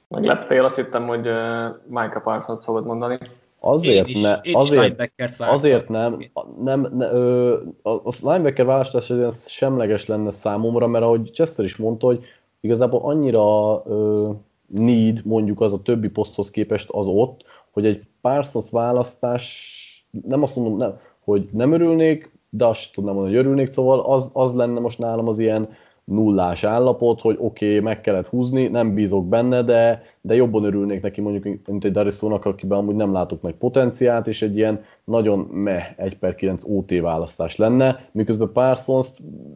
Megleptél, 0.09 0.65
azt 0.65 0.77
hittem, 0.77 1.07
hogy 1.07 1.29
uh, 1.29 1.35
Micah 1.87 2.23
Parsons 2.23 2.65
fogod 2.65 2.87
mondani. 2.87 3.19
Azért, 3.61 4.09
én 4.09 4.15
is, 4.15 4.23
ne, 4.23 4.39
én 4.43 4.57
azért, 4.57 5.13
azért 5.39 5.89
nem, 5.89 6.25
nem 6.63 6.89
ne, 6.97 7.11
ö, 7.11 7.59
a, 7.83 7.91
a 7.91 8.13
linebacker 8.23 8.65
választás 8.65 9.13
semleges 9.47 10.07
lenne 10.07 10.31
számomra, 10.31 10.87
mert 10.87 11.05
ahogy 11.05 11.31
Chester 11.33 11.65
is 11.65 11.77
mondta, 11.77 12.07
hogy 12.07 12.25
igazából 12.61 13.01
annyira 13.03 13.83
ö, 13.87 14.31
need 14.67 15.21
mondjuk 15.25 15.61
az 15.61 15.73
a 15.73 15.83
többi 15.83 16.09
poszthoz 16.09 16.51
képest 16.51 16.91
az 16.91 17.07
ott, 17.07 17.45
hogy 17.71 17.87
egy 17.87 18.03
Parsons 18.21 18.71
választás, 18.71 19.77
nem 20.27 20.43
azt 20.43 20.57
mondom, 20.57 20.77
nem, 20.77 20.99
hogy 21.25 21.49
nem 21.53 21.73
örülnék, 21.73 22.39
de 22.51 22.67
azt 22.67 22.93
tudnám 22.93 23.15
mondani, 23.15 23.37
hogy 23.37 23.45
örülnék, 23.45 23.73
szóval 23.73 24.01
az, 24.01 24.31
az 24.33 24.55
lenne 24.55 24.81
most 24.81 24.99
nálam 24.99 25.29
az 25.29 25.39
ilyen 25.39 25.69
nullás 26.11 26.65
állapot, 26.65 27.21
hogy 27.21 27.37
oké, 27.39 27.67
okay, 27.67 27.81
meg 27.81 28.01
kellett 28.01 28.29
húzni, 28.29 28.69
nem 28.69 28.95
bízok 28.95 29.29
benne, 29.29 29.63
de, 29.63 30.03
de 30.21 30.35
jobban 30.35 30.65
örülnék 30.65 31.03
neki 31.03 31.21
mondjuk, 31.21 31.67
mint 31.67 31.85
egy 31.85 31.93
Darisónak, 31.93 32.45
akiben 32.45 32.79
amúgy 32.79 32.95
nem 32.95 33.13
látok 33.13 33.43
nagy 33.43 33.55
potenciált, 33.55 34.27
és 34.27 34.43
egy 34.43 34.57
ilyen 34.57 34.85
nagyon 35.05 35.39
meh 35.39 35.95
1 35.97 36.19
per 36.19 36.35
9 36.35 36.65
OT 36.67 37.01
választás 37.01 37.57
lenne, 37.57 38.09
miközben 38.13 38.53
Parsons 38.53 39.09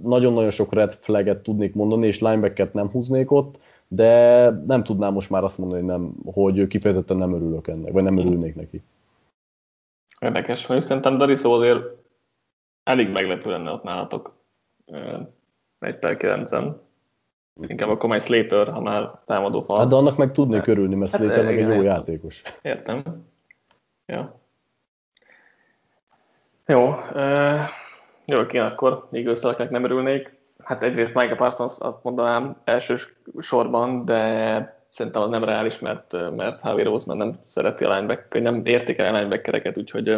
nagyon-nagyon 0.03 0.51
sok 0.51 0.73
red 0.73 0.93
flaget 0.93 1.43
tudnék 1.43 1.75
mondani, 1.75 2.07
és 2.07 2.21
linebackert 2.21 2.75
nem 2.75 2.91
húznék 2.91 3.31
ott, 3.31 3.59
de 3.89 4.51
nem 4.67 4.83
tudnám 4.83 5.13
most 5.13 5.31
már 5.31 5.45
azt 5.45 5.59
mondani, 5.59 5.81
hogy, 5.81 5.91
nem, 5.91 6.15
hogy 6.25 6.67
kifejezetten 6.67 7.17
nem 7.17 7.35
örülök 7.35 7.69
ennek, 7.69 7.93
vagy 7.93 8.03
nem 8.03 8.19
örülnék 8.19 8.55
neki. 8.55 8.83
Érdekes, 10.21 10.67
hogy 10.67 10.83
szerintem 10.83 11.17
Dariso 11.17 11.53
azért 11.53 11.83
elég 12.83 13.11
meglepő 13.11 13.51
lenne 13.51 13.71
ott 13.71 13.83
nálatok 13.83 14.33
egy 15.85 15.99
per 15.99 16.17
9 16.17 16.51
Inkább 17.69 17.89
akkor 17.89 18.09
majd 18.09 18.23
Slater, 18.23 18.69
ha 18.69 18.81
már 18.81 19.11
támadó 19.27 19.61
fal. 19.61 19.79
Hát 19.79 19.89
de 19.89 19.95
annak 19.95 20.17
meg 20.17 20.33
tudnék 20.33 20.67
örülni, 20.67 20.95
mert 20.95 21.11
hát 21.11 21.21
Slater 21.21 21.45
meg 21.45 21.59
egy 21.59 21.69
jó 21.69 21.83
játékos. 21.83 22.43
Értem. 22.63 23.03
Ja. 24.07 24.41
Jó. 26.67 26.83
Uh, 27.15 27.61
jó, 28.25 28.41
oké, 28.41 28.59
akkor 28.59 29.07
még 29.11 29.27
összeleknek 29.27 29.71
nem 29.71 29.85
örülnék. 29.85 30.35
Hát 30.65 30.83
egyrészt 30.83 31.15
Micah 31.15 31.37
Parsons 31.37 31.75
azt 31.79 32.03
mondanám 32.03 32.57
első 32.65 32.97
sorban, 33.39 34.05
de 34.05 34.83
szerintem 34.91 35.23
az 35.23 35.31
nem 35.31 35.45
reális, 35.45 35.79
mert, 35.79 36.17
mert 36.37 36.61
Harvey 36.61 36.85
Roseman 36.85 37.17
nem 37.17 37.39
szereti 37.41 37.85
a 37.85 37.95
linebacker, 37.95 38.43
nem 38.43 38.63
értékel 38.65 39.15
a 39.15 39.17
linebackereket, 39.17 39.79
úgyhogy 39.79 40.09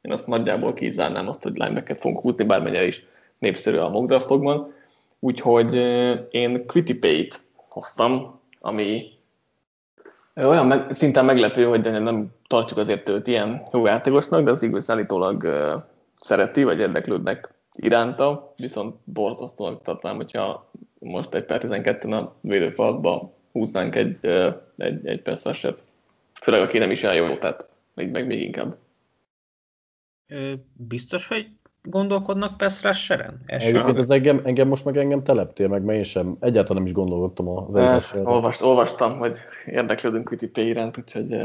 én 0.00 0.12
azt 0.12 0.26
nagyjából 0.26 0.72
kizárnám 0.72 1.28
azt, 1.28 1.42
hogy 1.42 1.56
linebacker 1.56 1.96
fogunk 1.96 2.20
húzni, 2.20 2.44
bármennyire 2.44 2.86
is 2.86 3.04
népszerű 3.38 3.76
a 3.76 3.88
mock 3.88 4.06
draftokban. 4.06 4.72
Úgyhogy 5.20 5.74
én 6.30 6.66
Quitipay-t 6.66 7.40
hoztam, 7.54 8.40
ami 8.60 9.12
olyan 10.34 10.66
meg, 10.66 10.92
szinten 10.92 11.24
meglepő, 11.24 11.64
hogy 11.64 11.80
nem 11.80 12.28
tartjuk 12.46 12.78
azért 12.78 13.08
őt 13.08 13.26
ilyen 13.26 13.62
jó 13.72 13.86
játékosnak, 13.86 14.44
de 14.44 14.50
az 14.50 14.62
igaz 14.62 14.90
állítólag 14.90 15.46
szereti, 16.20 16.64
vagy 16.64 16.78
érdeklődnek 16.78 17.54
iránta, 17.72 18.52
viszont 18.56 18.96
borzasztóan 19.04 19.80
tartanám, 19.82 20.16
hogyha 20.16 20.70
most 20.98 21.34
egy 21.34 21.44
per 21.44 21.58
12 21.58 22.08
a 22.08 22.36
védőfalba 22.40 23.32
húznánk 23.52 23.94
egy, 23.96 24.26
egy, 24.76 25.06
egy 25.06 25.22
persze 25.22 25.74
Főleg 26.42 26.60
aki 26.62 26.78
nem 26.78 26.90
is 26.90 27.02
olyan 27.02 27.28
jó, 27.28 27.36
tehát 27.36 27.74
még, 27.94 28.10
meg 28.10 28.26
még 28.26 28.42
inkább. 28.42 28.76
Biztos, 30.72 31.28
hogy 31.28 31.48
gondolkodnak 31.82 32.56
Peszresseren? 32.56 33.40
Egyébként 33.46 33.98
ez 33.98 34.10
engem, 34.10 34.40
engem, 34.44 34.68
most 34.68 34.84
meg 34.84 34.96
engem 34.96 35.22
teleptél 35.22 35.68
meg, 35.68 35.82
mert 35.82 35.98
én 35.98 36.04
sem 36.04 36.36
egyáltalán 36.40 36.82
nem 36.82 36.86
is 36.86 36.92
gondolkodtam 36.92 37.48
az 37.48 37.76
egyes 37.76 38.14
Olvast, 38.14 38.62
olvastam, 38.62 39.18
hogy 39.18 39.36
érdeklődünk 39.66 40.30
Wikipedia 40.30 40.70
iránt, 40.70 40.98
úgyhogy... 40.98 41.36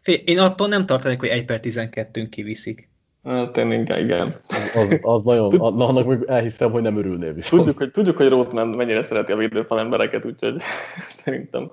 Fél, 0.00 0.14
én 0.14 0.38
attól 0.38 0.68
nem 0.68 0.86
tartanék, 0.86 1.20
hogy 1.20 1.28
1 1.28 1.44
per 1.44 1.60
12-ön 1.62 2.28
kiviszik. 2.28 2.92
Hát 3.24 3.56
én 3.56 3.72
inkább 3.72 3.98
igen. 3.98 4.28
Az, 4.74 4.98
az 5.00 5.22
nagyon, 5.22 5.60
annak 5.60 6.06
még 6.06 6.18
elhiszem, 6.26 6.70
hogy 6.70 6.82
nem 6.82 6.96
örülnél 6.96 7.32
viszont. 7.32 7.62
Tudjuk, 7.62 7.78
hogy, 7.78 7.90
tudjuk, 7.90 8.16
hogy 8.16 8.28
Roseman 8.28 8.68
mennyire 8.68 9.02
szereti 9.02 9.32
a 9.32 9.36
védőfal 9.36 9.78
embereket, 9.78 10.24
úgyhogy 10.24 10.60
szerintem... 11.22 11.70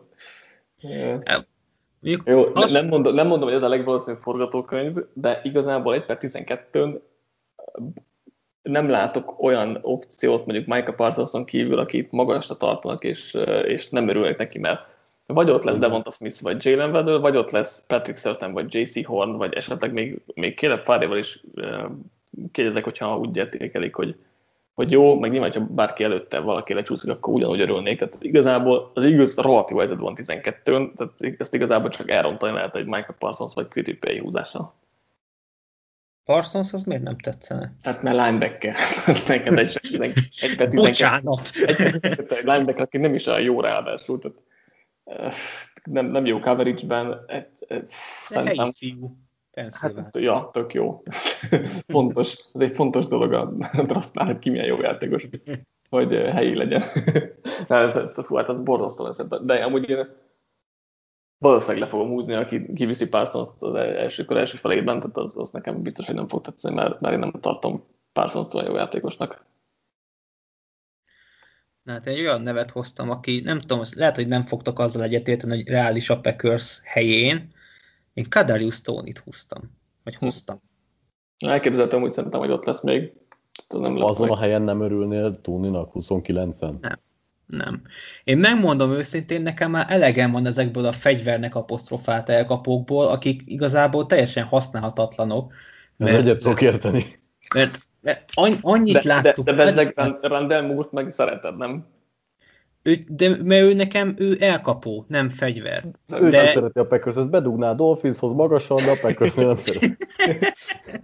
Mondjuk 2.02 2.28
Jó, 2.28 2.46
az... 2.54 2.72
nem, 2.72 2.88
mondom, 2.88 3.14
nem 3.14 3.28
mondom, 3.28 3.48
hogy 3.48 3.58
ez 3.58 3.64
a 3.64 3.70
legvalószínűbb 3.70 4.22
forgatókönyv, 4.22 4.98
de 5.14 5.40
igazából 5.44 5.94
1 5.94 6.06
per 6.06 6.18
12-ön 6.22 7.02
nem 8.62 8.90
látok 8.90 9.44
olyan 9.44 9.80
opciót, 9.82 10.46
mondjuk 10.46 10.68
Micah 10.68 10.96
Parsonson 10.96 11.46
kívül, 11.46 11.80
akit 11.80 12.12
magasra 12.12 12.56
tartanak, 12.58 13.04
és, 13.04 13.38
és 13.66 13.90
nem 13.90 14.08
örülnek 14.08 14.38
neki, 14.38 14.60
mert 14.60 14.96
vagy 15.26 15.50
ott 15.50 15.64
lesz 15.64 15.78
Devonta 15.78 16.12
Smith, 16.12 16.42
vagy 16.42 16.66
Jalen 16.66 16.92
Waddell, 16.92 17.20
vagy 17.20 17.38
ott 17.38 17.52
lesz 17.52 17.86
Patrick 17.88 18.20
Surtain, 18.20 18.54
vagy 18.54 18.74
JC 18.74 19.06
Horn, 19.06 19.38
vagy 19.38 19.54
esetleg 19.54 19.94
még, 19.94 20.22
még 20.34 20.58
Caleb 20.58 20.80
Farréval 20.80 21.18
is 21.18 21.44
kérdezek, 22.52 22.84
hogyha 22.84 23.18
úgy 23.18 23.38
értékelik, 23.38 23.96
hogy 23.96 24.16
hogy 24.74 24.92
jó, 24.92 25.20
meg 25.20 25.32
nyilván, 25.32 25.52
ha 25.52 25.60
bárki 25.60 26.04
előtte 26.04 26.40
valaki 26.40 26.74
lecsúszik, 26.74 27.10
akkor 27.10 27.34
ugyanúgy 27.34 27.62
örülnék. 27.62 27.98
Tehát 27.98 28.18
igazából 28.20 28.92
az 28.94 29.04
igaz 29.04 29.36
jó 29.36 29.78
helyzet 29.78 30.00
van 30.00 30.16
12-ön, 30.18 30.94
tehát 30.96 31.14
ezt 31.38 31.54
igazából 31.54 31.90
csak 31.90 32.10
elrontani 32.10 32.54
lehet 32.54 32.76
egy 32.76 32.86
Michael 32.86 33.16
Parsons 33.20 33.54
vagy 33.54 33.68
Pay 34.00 34.20
húzása. 34.20 34.74
Parsons 36.24 36.74
az 36.74 36.84
miért 36.84 37.04
nem 37.04 37.18
tetszene? 37.18 37.74
Hát 37.84 38.02
mert 38.02 38.18
linebacker. 38.18 38.76
Neked 39.28 39.58
egy, 39.58 39.80
egy, 39.82 40.14
egy, 40.42 40.62
egy 40.62 40.76
Bocsánat! 40.76 41.52
Egy, 41.66 41.82
egy, 42.02 42.26
linebacker, 42.30 42.82
aki 42.82 42.98
nem 42.98 43.14
is 43.16 43.26
olyan 43.26 43.42
jó 43.42 43.62
ráadásul. 43.62 44.20
Tehát, 44.20 44.38
nem, 45.84 46.06
nem 46.06 46.26
jó 46.26 46.40
coverage-ben. 46.40 47.24
Egy, 47.28 47.48
egy, 47.68 47.86
szerintem, 48.28 48.72
fiú. 48.72 49.16
Hát, 49.54 50.10
ja, 50.12 50.50
tök 50.54 50.74
jó. 50.74 51.04
fontos, 51.88 52.38
ez 52.54 52.62
egy 52.62 52.76
fontos 52.76 53.08
dolog 53.08 53.34
a 53.34 53.54
draftnál, 53.84 54.26
hogy 54.26 54.40
ki 54.40 54.50
milyen 54.50 54.66
jó 54.66 54.82
játékos, 54.82 55.30
hogy 55.90 56.16
eh, 56.16 56.34
helyi 56.34 56.56
legyen. 56.56 56.82
ez, 57.68 57.96
ez, 57.96 58.26
fú, 58.26 58.36
hát 58.36 58.50
ez 58.50 58.62
borzasztó 58.64 59.06
lesz. 59.06 59.26
De 59.42 59.54
amúgy 59.54 59.90
én 59.90 60.08
valószínűleg 61.38 61.82
le 61.82 61.88
fogom 61.88 62.08
húzni, 62.08 62.34
aki 62.34 62.74
kiviszi 62.74 63.08
parsons 63.08 63.50
az 63.60 63.76
első, 63.76 64.26
kor 64.26 64.38
első 64.38 64.58
felében, 64.58 65.00
tehát 65.00 65.18
az, 65.18 65.38
az 65.38 65.52
nekem 65.52 65.82
biztos, 65.82 66.06
hogy 66.06 66.16
nem 66.16 66.28
fog 66.28 66.42
tetszeni, 66.42 66.76
mert, 66.76 67.00
mert 67.00 67.14
én 67.14 67.20
nem 67.20 67.32
tartom 67.32 67.84
parsons 68.14 68.54
olyan 68.54 68.68
jó 68.68 68.76
játékosnak. 68.76 69.46
Na, 71.84 71.92
hát 71.92 72.08
egy 72.08 72.20
olyan 72.20 72.42
nevet 72.42 72.72
hoztam, 72.72 73.10
aki 73.10 73.42
nem 73.44 73.60
tudom, 73.60 73.82
lehet, 73.96 74.16
hogy 74.16 74.28
nem 74.28 74.44
fogtok 74.44 74.80
azzal 74.80 75.04
egyetérteni, 75.04 75.56
hogy 75.56 75.68
reális 75.68 76.10
a 76.10 76.20
Packers 76.20 76.82
helyén, 76.84 77.54
én 78.14 78.30
Kadarius 78.30 78.82
Tony-t 78.82 79.18
húztam. 79.18 79.62
Vagy 80.04 80.16
hm. 80.16 80.26
hoztam. 80.26 80.62
Elképzeltem, 81.46 82.02
úgy 82.02 82.12
szerintem, 82.12 82.40
hogy 82.40 82.52
ott 82.52 82.66
lesz 82.66 82.84
még. 82.84 83.14
Nem 83.70 83.96
Azon 83.96 84.28
meg. 84.28 84.38
a 84.38 84.40
helyen 84.40 84.62
nem 84.62 84.82
örülnél 84.82 85.42
Tóninak 85.42 85.92
29-en? 85.94 86.80
Nem. 86.80 87.00
Nem. 87.46 87.82
Én 88.24 88.38
megmondom 88.38 88.92
őszintén, 88.92 89.42
nekem 89.42 89.72
már 89.72 89.86
elegem 89.90 90.32
van 90.32 90.46
ezekből 90.46 90.86
a 90.86 90.92
fegyvernek 90.92 91.56
apostrofált 91.56 92.30
elkapókból, 92.30 93.08
akik 93.08 93.42
igazából 93.46 94.06
teljesen 94.06 94.44
használhatatlanok. 94.44 95.54
Mert, 95.98 96.18
egyet 96.18 96.40
tudok 96.40 96.62
érteni. 96.62 97.06
Mert, 97.54 97.80
mert 98.02 98.26
annyit 98.62 98.94
de, 98.94 99.02
láttuk. 99.14 99.46
De, 99.46 99.52
de, 99.52 99.64
de 99.64 99.70
ezekben 99.70 100.18
Randall 100.22 100.62
Moore-t 100.62 100.92
meg 100.92 101.10
szereted, 101.10 101.58
nem? 101.58 101.86
Ő, 102.84 102.96
de, 103.08 103.30
mert 103.44 103.64
ő 103.64 103.74
nekem 103.74 104.16
ő 104.18 104.36
elkapó, 104.40 105.06
nem 105.08 105.30
fegyver. 105.30 105.84
Ő 106.22 106.30
de... 106.30 106.42
nem 106.42 106.52
szereti 106.54 106.80
a 106.80 106.88
Packers, 106.88 107.16
ezt 107.16 107.30
bedugná 107.30 107.70
a 107.70 107.74
Dolphinshoz 107.74 108.34
magasan, 108.34 108.78
de 108.78 108.92
a 108.92 108.98
Packers 109.02 109.34
nem 109.34 109.56
szereti. 109.56 109.96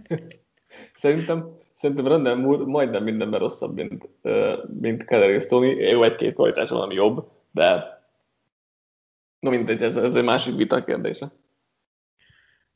szerintem, 0.94 1.56
szerintem 1.74 2.06
Randall 2.06 2.34
Moore 2.34 2.64
majdnem 2.64 3.04
mindenben 3.04 3.40
rosszabb, 3.40 3.74
mint, 3.74 4.08
mint 4.80 5.04
Keller 5.04 5.46
Tony. 5.46 5.76
Jó, 5.76 6.02
egy-két 6.02 6.34
kvalitás 6.34 6.68
valami 6.68 6.94
jobb, 6.94 7.28
de 7.50 7.98
no 9.40 9.50
mindegy, 9.50 9.82
ez, 9.82 9.96
ez 9.96 10.14
egy 10.14 10.24
másik 10.24 10.56
vita 10.56 10.84
kérdése. 10.84 11.32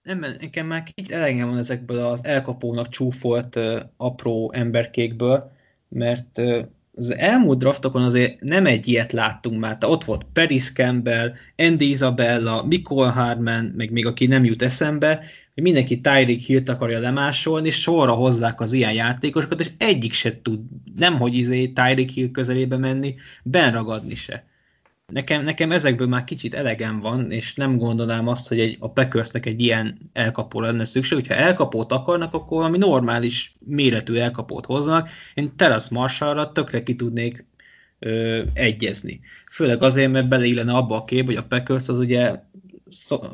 Nem, 0.02 0.18
nekem 0.18 0.66
már 0.66 0.82
kicsit 0.82 1.12
elegem 1.12 1.48
van 1.48 1.58
ezekből 1.58 2.06
az 2.06 2.24
elkapónak 2.24 2.88
csúfolt 2.88 3.56
uh, 3.56 3.80
apró 3.96 4.52
emberkékből, 4.54 5.50
mert 5.88 6.38
uh, 6.38 6.66
az 6.94 7.16
elmúlt 7.16 7.58
draftokon 7.58 8.02
azért 8.02 8.40
nem 8.40 8.66
egy 8.66 8.88
ilyet 8.88 9.12
láttunk 9.12 9.60
már. 9.60 9.78
Tehát 9.78 9.94
ott 9.94 10.04
volt 10.04 10.26
Paris 10.32 10.72
Campbell, 10.72 11.32
Andy 11.56 11.90
Isabella, 11.90 12.64
Mikol 12.64 13.08
Harman, 13.08 13.64
meg 13.76 13.90
még 13.90 14.06
aki 14.06 14.26
nem 14.26 14.44
jut 14.44 14.62
eszembe, 14.62 15.20
hogy 15.54 15.62
mindenki 15.62 16.00
Tyreek 16.00 16.40
Hill-t 16.40 16.68
akarja 16.68 17.00
lemásolni, 17.00 17.70
sorra 17.70 18.12
hozzák 18.12 18.60
az 18.60 18.72
ilyen 18.72 18.92
játékosokat, 18.92 19.60
és 19.60 19.70
egyik 19.78 20.12
se 20.12 20.42
tud, 20.42 20.60
nem 20.96 21.18
hogy 21.18 21.34
izé 21.34 21.66
Tyreek 21.66 22.08
Hill 22.08 22.30
közelébe 22.30 22.76
menni, 22.76 23.14
benragadni 23.42 24.14
se 24.14 24.44
nekem, 25.06 25.44
nekem 25.44 25.72
ezekből 25.72 26.06
már 26.06 26.24
kicsit 26.24 26.54
elegem 26.54 27.00
van, 27.00 27.30
és 27.30 27.54
nem 27.54 27.76
gondolnám 27.76 28.28
azt, 28.28 28.48
hogy 28.48 28.60
egy, 28.60 28.76
a 28.80 28.90
Packersnek 28.90 29.46
egy 29.46 29.60
ilyen 29.60 30.10
elkapó 30.12 30.60
lenne 30.60 30.84
szükség. 30.84 31.18
Hogyha 31.18 31.34
elkapót 31.34 31.92
akarnak, 31.92 32.34
akkor 32.34 32.58
valami 32.58 32.78
normális 32.78 33.54
méretű 33.58 34.14
elkapót 34.14 34.66
hoznak. 34.66 35.08
Én 35.34 35.56
Teres 35.56 35.88
Marshallra 35.88 36.52
tökre 36.52 36.82
ki 36.82 36.96
tudnék 36.96 37.46
ö, 37.98 38.42
egyezni. 38.52 39.20
Főleg 39.50 39.82
azért, 39.82 40.12
mert 40.12 40.28
beleillene 40.28 40.72
abba 40.72 40.96
a 40.96 41.04
kép, 41.04 41.24
hogy 41.24 41.36
a 41.36 41.44
Packers 41.44 41.88
az 41.88 41.98
ugye 41.98 42.40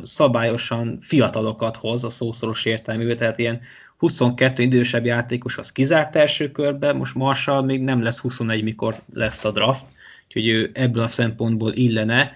szabályosan 0.04 0.98
fiatalokat 1.00 1.76
hoz 1.76 2.04
a 2.04 2.10
szószoros 2.10 2.64
értelművel, 2.64 3.14
tehát 3.14 3.38
ilyen 3.38 3.60
22 3.96 4.62
idősebb 4.62 5.04
játékos 5.04 5.58
az 5.58 5.72
kizárt 5.72 6.16
első 6.16 6.50
körbe, 6.50 6.92
most 6.92 7.14
Marshall 7.14 7.62
még 7.62 7.82
nem 7.82 8.02
lesz 8.02 8.18
21, 8.18 8.62
mikor 8.62 8.96
lesz 9.12 9.44
a 9.44 9.50
draft, 9.50 9.84
úgyhogy 10.28 10.48
ő 10.48 10.70
ebből 10.74 11.02
a 11.02 11.08
szempontból 11.08 11.72
illene. 11.72 12.32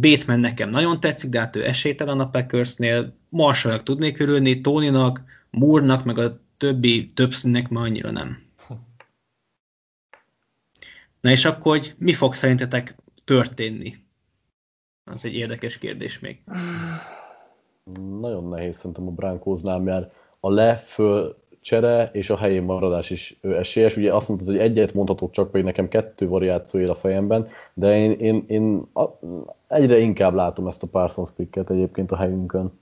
Bateman 0.00 0.40
nekem 0.40 0.70
nagyon 0.70 1.00
tetszik, 1.00 1.30
de 1.30 1.38
hát 1.38 1.56
ő 1.56 1.64
esélytelen 1.66 2.20
a 2.20 2.30
Packersnél, 2.30 3.14
Marshallnak 3.28 3.82
tudnék 3.82 4.20
örülni, 4.20 4.60
Tonynak, 4.60 5.22
Moore-nak, 5.50 6.04
meg 6.04 6.18
a 6.18 6.40
többi 6.56 7.06
többszínnek 7.06 7.68
már 7.68 7.84
annyira 7.84 8.10
nem. 8.10 8.42
Na 11.20 11.30
és 11.30 11.44
akkor, 11.44 11.78
hogy 11.78 11.94
mi 11.98 12.12
fog 12.12 12.34
szerintetek 12.34 12.94
történni? 13.24 13.94
Az 15.04 15.24
egy 15.24 15.34
érdekes 15.34 15.78
kérdés 15.78 16.18
még. 16.18 16.42
Nagyon 18.20 18.48
nehéz 18.48 18.76
szerintem 18.76 19.06
a 19.06 19.10
Brankóznál, 19.10 19.78
mert 19.78 20.12
a 20.40 20.50
le, 20.50 20.76
föl, 20.76 21.41
csere 21.62 22.10
és 22.12 22.30
a 22.30 22.36
helyén 22.36 22.62
maradás 22.62 23.10
is 23.10 23.38
esélyes. 23.40 23.96
Ugye 23.96 24.14
azt 24.14 24.28
mondtad, 24.28 24.48
hogy 24.48 24.58
egyet 24.58 24.94
mondhatok 24.94 25.30
csak, 25.30 25.50
hogy 25.50 25.64
nekem 25.64 25.88
kettő 25.88 26.28
variáció 26.28 26.80
él 26.80 26.90
a 26.90 26.94
fejemben, 26.94 27.48
de 27.74 27.96
én, 27.98 28.10
én, 28.10 28.44
én 28.48 28.82
egyre 29.68 29.98
inkább 29.98 30.34
látom 30.34 30.66
ezt 30.66 30.82
a 30.82 30.86
Parsons 30.86 31.30
picket 31.32 31.70
egyébként 31.70 32.10
a 32.10 32.16
helyünkön. 32.16 32.80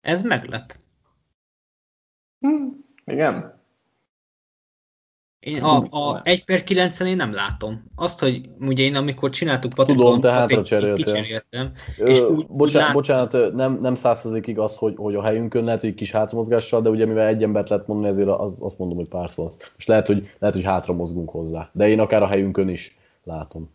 Ez 0.00 0.22
meglep. 0.22 0.74
Hm, 2.38 2.66
igen. 3.04 3.59
Én 5.40 5.62
a, 5.62 5.86
a 5.90 6.20
1 6.22 6.44
per 6.44 6.64
9 6.64 7.00
én 7.00 7.16
nem 7.16 7.32
látom. 7.32 7.84
Azt, 7.94 8.20
hogy 8.20 8.40
ugye 8.60 8.84
én 8.84 8.96
amikor 8.96 9.30
csináltuk 9.30 9.72
Tudom, 9.72 10.20
te 10.20 10.30
hátra 10.30 10.62
cseréltem. 10.62 11.72
És 11.96 12.20
úgy, 12.20 12.46
bocsánat, 12.48 12.86
lát... 12.86 12.92
bocsánat, 12.92 13.54
nem, 13.54 13.78
nem 13.80 13.94
százszerzékig 13.94 14.58
az, 14.58 14.76
hogy, 14.76 14.94
hogy 14.96 15.14
a 15.14 15.22
helyünkön 15.22 15.64
lehet, 15.64 15.80
hogy 15.80 15.94
kis 15.94 16.10
hátramozgással, 16.10 16.82
de 16.82 16.88
ugye 16.88 17.06
mivel 17.06 17.26
egy 17.26 17.42
embert 17.42 17.68
lehet 17.68 17.86
mondani, 17.86 18.12
ezért 18.12 18.28
az, 18.28 18.52
azt 18.58 18.78
mondom, 18.78 18.96
hogy 18.96 19.08
pár 19.08 19.30
szó. 19.30 19.48
És 19.76 19.86
lehet, 19.86 20.06
hogy, 20.06 20.30
lehet, 20.38 20.56
hogy 20.56 20.64
hátra 20.64 20.94
mozgunk 20.94 21.30
hozzá. 21.30 21.70
De 21.72 21.88
én 21.88 22.00
akár 22.00 22.22
a 22.22 22.28
helyünkön 22.28 22.68
is 22.68 22.96
látom. 23.24 23.70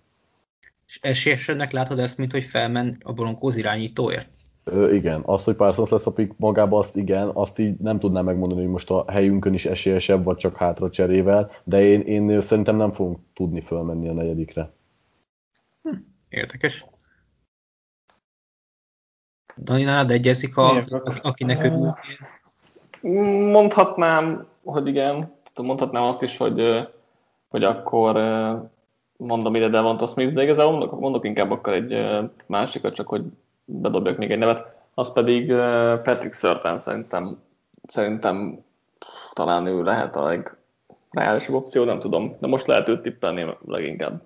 És 0.88 0.99
esélyesnek 1.01 1.72
látod 1.72 1.99
ezt, 1.99 2.18
mint 2.18 2.32
hogy 2.32 2.43
felmen 2.43 2.97
a 3.03 3.13
bronkóz 3.13 3.55
irányítóért? 3.55 4.30
Ö, 4.68 4.93
igen, 4.93 5.22
azt, 5.26 5.45
hogy 5.45 5.55
Parsons 5.55 5.89
lesz 5.89 6.07
a 6.07 6.11
pick 6.11 6.38
magába, 6.38 6.78
azt 6.78 6.95
igen, 6.95 7.30
azt 7.34 7.59
így 7.59 7.78
nem 7.78 7.99
tudnám 7.99 8.26
megmondani, 8.26 8.61
hogy 8.61 8.70
most 8.70 8.89
a 8.89 9.11
helyünkön 9.11 9.53
is 9.53 9.66
esélyesebb, 9.66 10.24
vagy 10.24 10.38
csak 10.38 10.57
hátra 10.57 10.89
cserével, 10.89 11.51
de 11.63 11.82
én, 11.82 12.01
én 12.01 12.41
szerintem 12.41 12.76
nem 12.76 12.91
fogunk 12.91 13.20
tudni 13.34 13.61
fölmenni 13.61 14.07
a 14.07 14.13
negyedikre. 14.13 14.72
Hm, 15.82 15.95
érdekes. 16.30 16.86
Dani, 19.57 19.84
nálad 19.84 20.11
egyezik, 20.11 20.57
a, 20.57 20.84
akinek 21.22 21.63
örül? 21.63 21.93
Mondhatnám, 23.51 24.45
hogy 24.63 24.88
igen. 24.88 25.34
Mondhatnám 25.61 26.03
azt 26.03 26.22
is, 26.22 26.38
hogy, 26.38 26.88
hogy 27.47 27.63
akkor 27.63 28.16
mondom 29.18 29.55
ide 29.55 29.70
Devonta 29.70 30.05
Smith, 30.05 30.34
de 30.34 30.43
igazából 30.43 30.72
mondok, 30.72 30.99
mondok 30.99 31.26
inkább 31.26 31.51
akkor 31.51 31.74
egy 31.74 32.05
másikat, 32.47 32.93
csak 32.93 33.07
hogy 33.07 33.24
bedobjak 33.66 34.18
még 34.18 34.32
egy 34.32 34.38
nevet, 34.38 34.76
az 34.93 35.13
pedig 35.13 35.47
Patrick 36.03 36.34
Surtain 36.34 36.80
szerintem, 36.80 37.38
szerintem 37.88 38.63
talán 39.34 39.66
ő 39.66 39.84
lehet 39.84 40.16
a 40.16 40.24
legreálisabb 41.11 41.55
opció, 41.55 41.84
nem 41.84 41.99
tudom, 41.99 42.32
de 42.39 42.47
most 42.47 42.68
lehet 42.68 42.89
őt 42.89 43.01
tippelni 43.01 43.57
leginkább. 43.66 44.22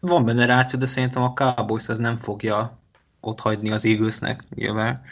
Van 0.00 0.24
benne 0.24 0.46
ráció, 0.46 0.78
de 0.78 0.86
szerintem 0.86 1.22
a 1.22 1.32
Cowboys 1.32 1.88
az 1.88 1.98
nem 1.98 2.16
fogja 2.16 2.78
ott 3.20 3.40
hagyni 3.40 3.70
az 3.70 3.84
Eaglesnek, 3.84 4.44
nyilván. 4.54 5.02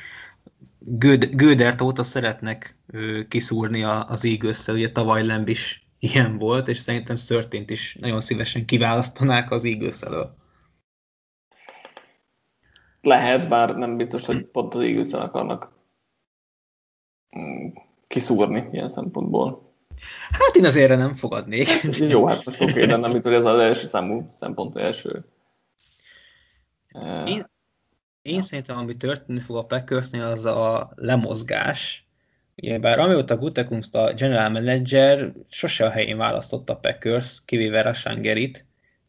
Gödert 1.34 1.80
óta 1.80 2.02
szeretnek 2.02 2.76
kiszúrni 3.28 3.82
az 3.82 4.24
eagles 4.24 4.66
ugye 4.66 4.92
tavaly 4.92 5.26
Lemb 5.26 5.48
is 5.48 5.86
ilyen 5.98 6.38
volt, 6.38 6.68
és 6.68 6.78
szerintem 6.78 7.16
Szörtént 7.16 7.70
is 7.70 7.96
nagyon 8.00 8.20
szívesen 8.20 8.64
kiválasztanák 8.64 9.50
az 9.50 9.64
Eagles 9.64 10.00
elől. 10.00 10.34
Lehet, 13.02 13.48
bár 13.48 13.76
nem 13.76 13.96
biztos, 13.96 14.26
hogy 14.26 14.44
pont 14.44 14.74
az 14.74 14.82
eagles 14.82 15.12
akarnak 15.12 15.72
mm, 17.38 17.68
kiszúrni 18.06 18.68
ilyen 18.72 18.88
szempontból. 18.88 19.70
Hát 20.30 20.54
én 20.54 20.64
azért 20.64 20.96
nem 20.96 21.14
fogadnék. 21.14 21.68
Jó, 21.98 22.26
hát 22.26 22.44
most 22.44 22.62
oké, 22.62 22.86
de 22.86 22.96
nem, 22.96 23.10
hogy 23.10 23.26
ez 23.26 23.44
az 23.44 23.60
első 23.60 23.86
számú 23.86 24.28
szempont, 24.36 24.76
első. 24.76 25.24
Én, 27.26 27.46
én 28.22 28.42
szerintem, 28.42 28.76
ami 28.76 28.96
történni 28.96 29.38
fog 29.38 29.56
a 29.56 29.64
Packersnél, 29.64 30.22
az 30.24 30.44
a 30.44 30.92
lemozgás. 30.94 32.06
Bár 32.80 32.98
amióta 32.98 33.36
Gutekunst 33.36 33.94
a 33.94 34.12
general 34.12 34.48
manager 34.48 35.32
sose 35.48 35.86
a 35.86 35.90
helyén 35.90 36.16
választotta 36.16 36.72
a 36.72 36.76
Packers, 36.76 37.44
kivéve 37.44 37.82
Rashangerit, 37.82 38.64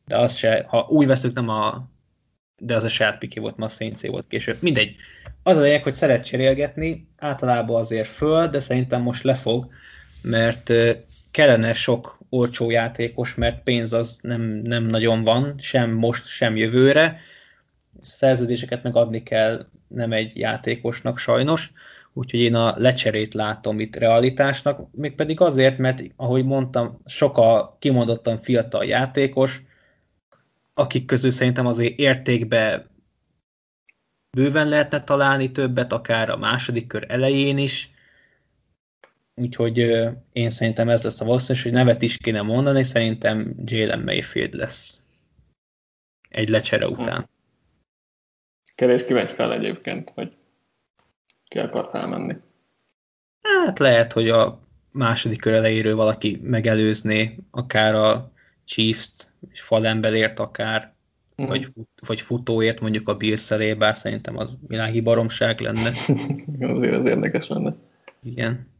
de 0.07 0.17
az 0.17 0.35
se, 0.35 0.65
ha 0.67 0.85
úgy 0.89 1.07
veszük, 1.07 1.33
nem 1.33 1.49
a 1.49 1.91
de 2.65 2.75
az 2.75 2.83
a 2.83 2.89
saját 2.89 3.17
piké 3.17 3.39
volt, 3.39 3.57
ma 3.57 3.65
a 3.65 3.69
Saints 3.69 4.01
volt 4.01 4.27
később. 4.27 4.57
Mindegy. 4.59 4.95
Az 5.43 5.57
a 5.57 5.61
lényeg, 5.61 5.83
hogy 5.83 5.93
szeret 5.93 6.25
cserélgetni, 6.25 7.07
általában 7.17 7.79
azért 7.79 8.07
föl, 8.07 8.47
de 8.47 8.59
szerintem 8.59 9.01
most 9.01 9.23
lefog, 9.23 9.67
mert 10.21 10.73
kellene 11.31 11.73
sok 11.73 12.17
olcsó 12.29 12.69
játékos, 12.69 13.35
mert 13.35 13.63
pénz 13.63 13.93
az 13.93 14.19
nem, 14.21 14.41
nem 14.41 14.85
nagyon 14.85 15.23
van, 15.23 15.55
sem 15.57 15.91
most, 15.91 16.27
sem 16.27 16.55
jövőre. 16.55 17.19
Szerződéseket 18.01 18.83
megadni 18.83 19.23
kell 19.23 19.65
nem 19.87 20.11
egy 20.11 20.37
játékosnak 20.37 21.17
sajnos, 21.17 21.71
úgyhogy 22.13 22.39
én 22.39 22.55
a 22.55 22.73
lecserét 22.77 23.33
látom 23.33 23.79
itt 23.79 23.95
realitásnak, 23.95 24.87
mégpedig 24.91 25.41
azért, 25.41 25.77
mert 25.77 26.03
ahogy 26.15 26.45
mondtam, 26.45 27.01
sok 27.05 27.37
a 27.37 27.77
kimondottan 27.79 28.39
fiatal 28.39 28.85
játékos, 28.85 29.61
akik 30.73 31.05
közül 31.05 31.31
szerintem 31.31 31.65
azért 31.65 31.99
értékbe 31.99 32.87
bőven 34.37 34.67
lehetne 34.67 35.03
találni 35.03 35.51
többet, 35.51 35.93
akár 35.93 36.29
a 36.29 36.37
második 36.37 36.87
kör 36.87 37.05
elején 37.07 37.57
is. 37.57 37.91
Úgyhogy 39.35 39.77
én 40.33 40.49
szerintem 40.49 40.89
ez 40.89 41.03
lesz 41.03 41.21
a 41.21 41.25
valószínűség, 41.25 41.71
hogy 41.71 41.81
nevet 41.81 42.01
is 42.01 42.17
kéne 42.17 42.41
mondani, 42.41 42.83
szerintem 42.83 43.53
Jalen 43.65 43.99
Mayfield 43.99 44.53
lesz 44.53 45.03
egy 46.29 46.49
lecsere 46.49 46.87
után. 46.87 47.29
Kevés 48.75 49.05
kíváncsi 49.05 49.35
fel 49.35 49.53
egyébként, 49.53 50.11
hogy 50.15 50.37
ki 51.47 51.59
akar 51.59 51.89
felmenni. 51.91 52.33
Hát 53.41 53.79
lehet, 53.79 54.11
hogy 54.13 54.29
a 54.29 54.59
második 54.91 55.39
kör 55.39 55.53
elejéről 55.53 55.95
valaki 55.95 56.39
megelőzné, 56.43 57.37
akár 57.51 57.95
a 57.95 58.32
Chiefs-t, 58.65 59.31
és 59.51 59.61
falemberért 59.61 60.39
akár, 60.39 60.93
mm. 61.41 61.45
vagy, 61.45 61.65
fut, 61.65 61.89
vagy 62.07 62.21
futóért 62.21 62.79
mondjuk 62.79 63.09
a 63.09 63.15
Bills 63.15 63.53
bár 63.77 63.97
szerintem 63.97 64.37
az 64.37 64.49
világi 64.67 65.01
baromság 65.01 65.59
lenne. 65.59 65.91
Azért 66.73 66.93
az 66.93 67.05
érdekes 67.05 67.47
lenne. 67.47 67.75
Igen. 68.23 68.71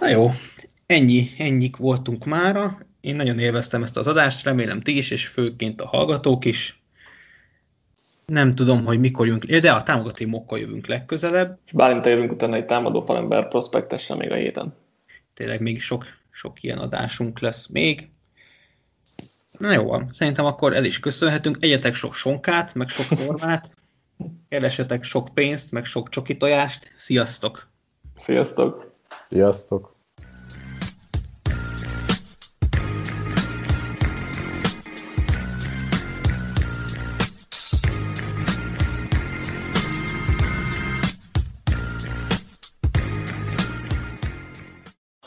Na 0.00 0.08
jó, 0.08 0.30
ennyi, 0.86 1.26
ennyik 1.38 1.76
voltunk 1.76 2.24
mára. 2.24 2.78
Én 3.00 3.16
nagyon 3.16 3.38
élveztem 3.38 3.82
ezt 3.82 3.96
az 3.96 4.06
adást, 4.06 4.44
remélem 4.44 4.80
ti 4.80 4.96
is, 4.96 5.10
és 5.10 5.26
főként 5.26 5.80
a 5.80 5.86
hallgatók 5.86 6.44
is. 6.44 6.82
Nem 8.26 8.54
tudom, 8.54 8.84
hogy 8.84 9.00
mikor 9.00 9.26
jövünk, 9.26 9.44
de 9.44 9.72
a 9.72 9.82
támogatói 9.82 10.26
mokkal 10.26 10.58
jövünk 10.58 10.86
legközelebb. 10.86 11.58
És 11.66 11.72
Bálint 11.72 12.06
jövünk 12.06 12.32
utána 12.32 12.56
egy 12.56 12.66
támadó 12.66 13.00
falember 13.00 13.48
prospektessel 13.48 14.16
még 14.16 14.30
a 14.30 14.34
héten. 14.34 14.74
Tényleg 15.34 15.60
még 15.60 15.80
sok, 15.80 16.04
sok 16.32 16.62
ilyen 16.62 16.78
adásunk 16.78 17.38
lesz 17.38 17.66
még. 17.66 18.10
Na 19.58 19.72
jó 19.72 19.84
van, 19.84 20.08
szerintem 20.12 20.44
akkor 20.44 20.74
el 20.74 20.84
is 20.84 21.00
köszönhetünk. 21.00 21.56
Egyetek 21.60 21.94
sok 21.94 22.14
sonkát, 22.14 22.74
meg 22.74 22.88
sok 22.88 23.18
formát. 23.18 23.74
Keresetek 24.48 25.04
sok 25.04 25.34
pénzt, 25.34 25.70
meg 25.72 25.84
sok 25.84 26.08
csoki 26.08 26.36
tojást. 26.36 26.92
Sziasztok! 26.96 27.68
Sziasztok! 28.16 28.94
Sziasztok! 29.28 30.01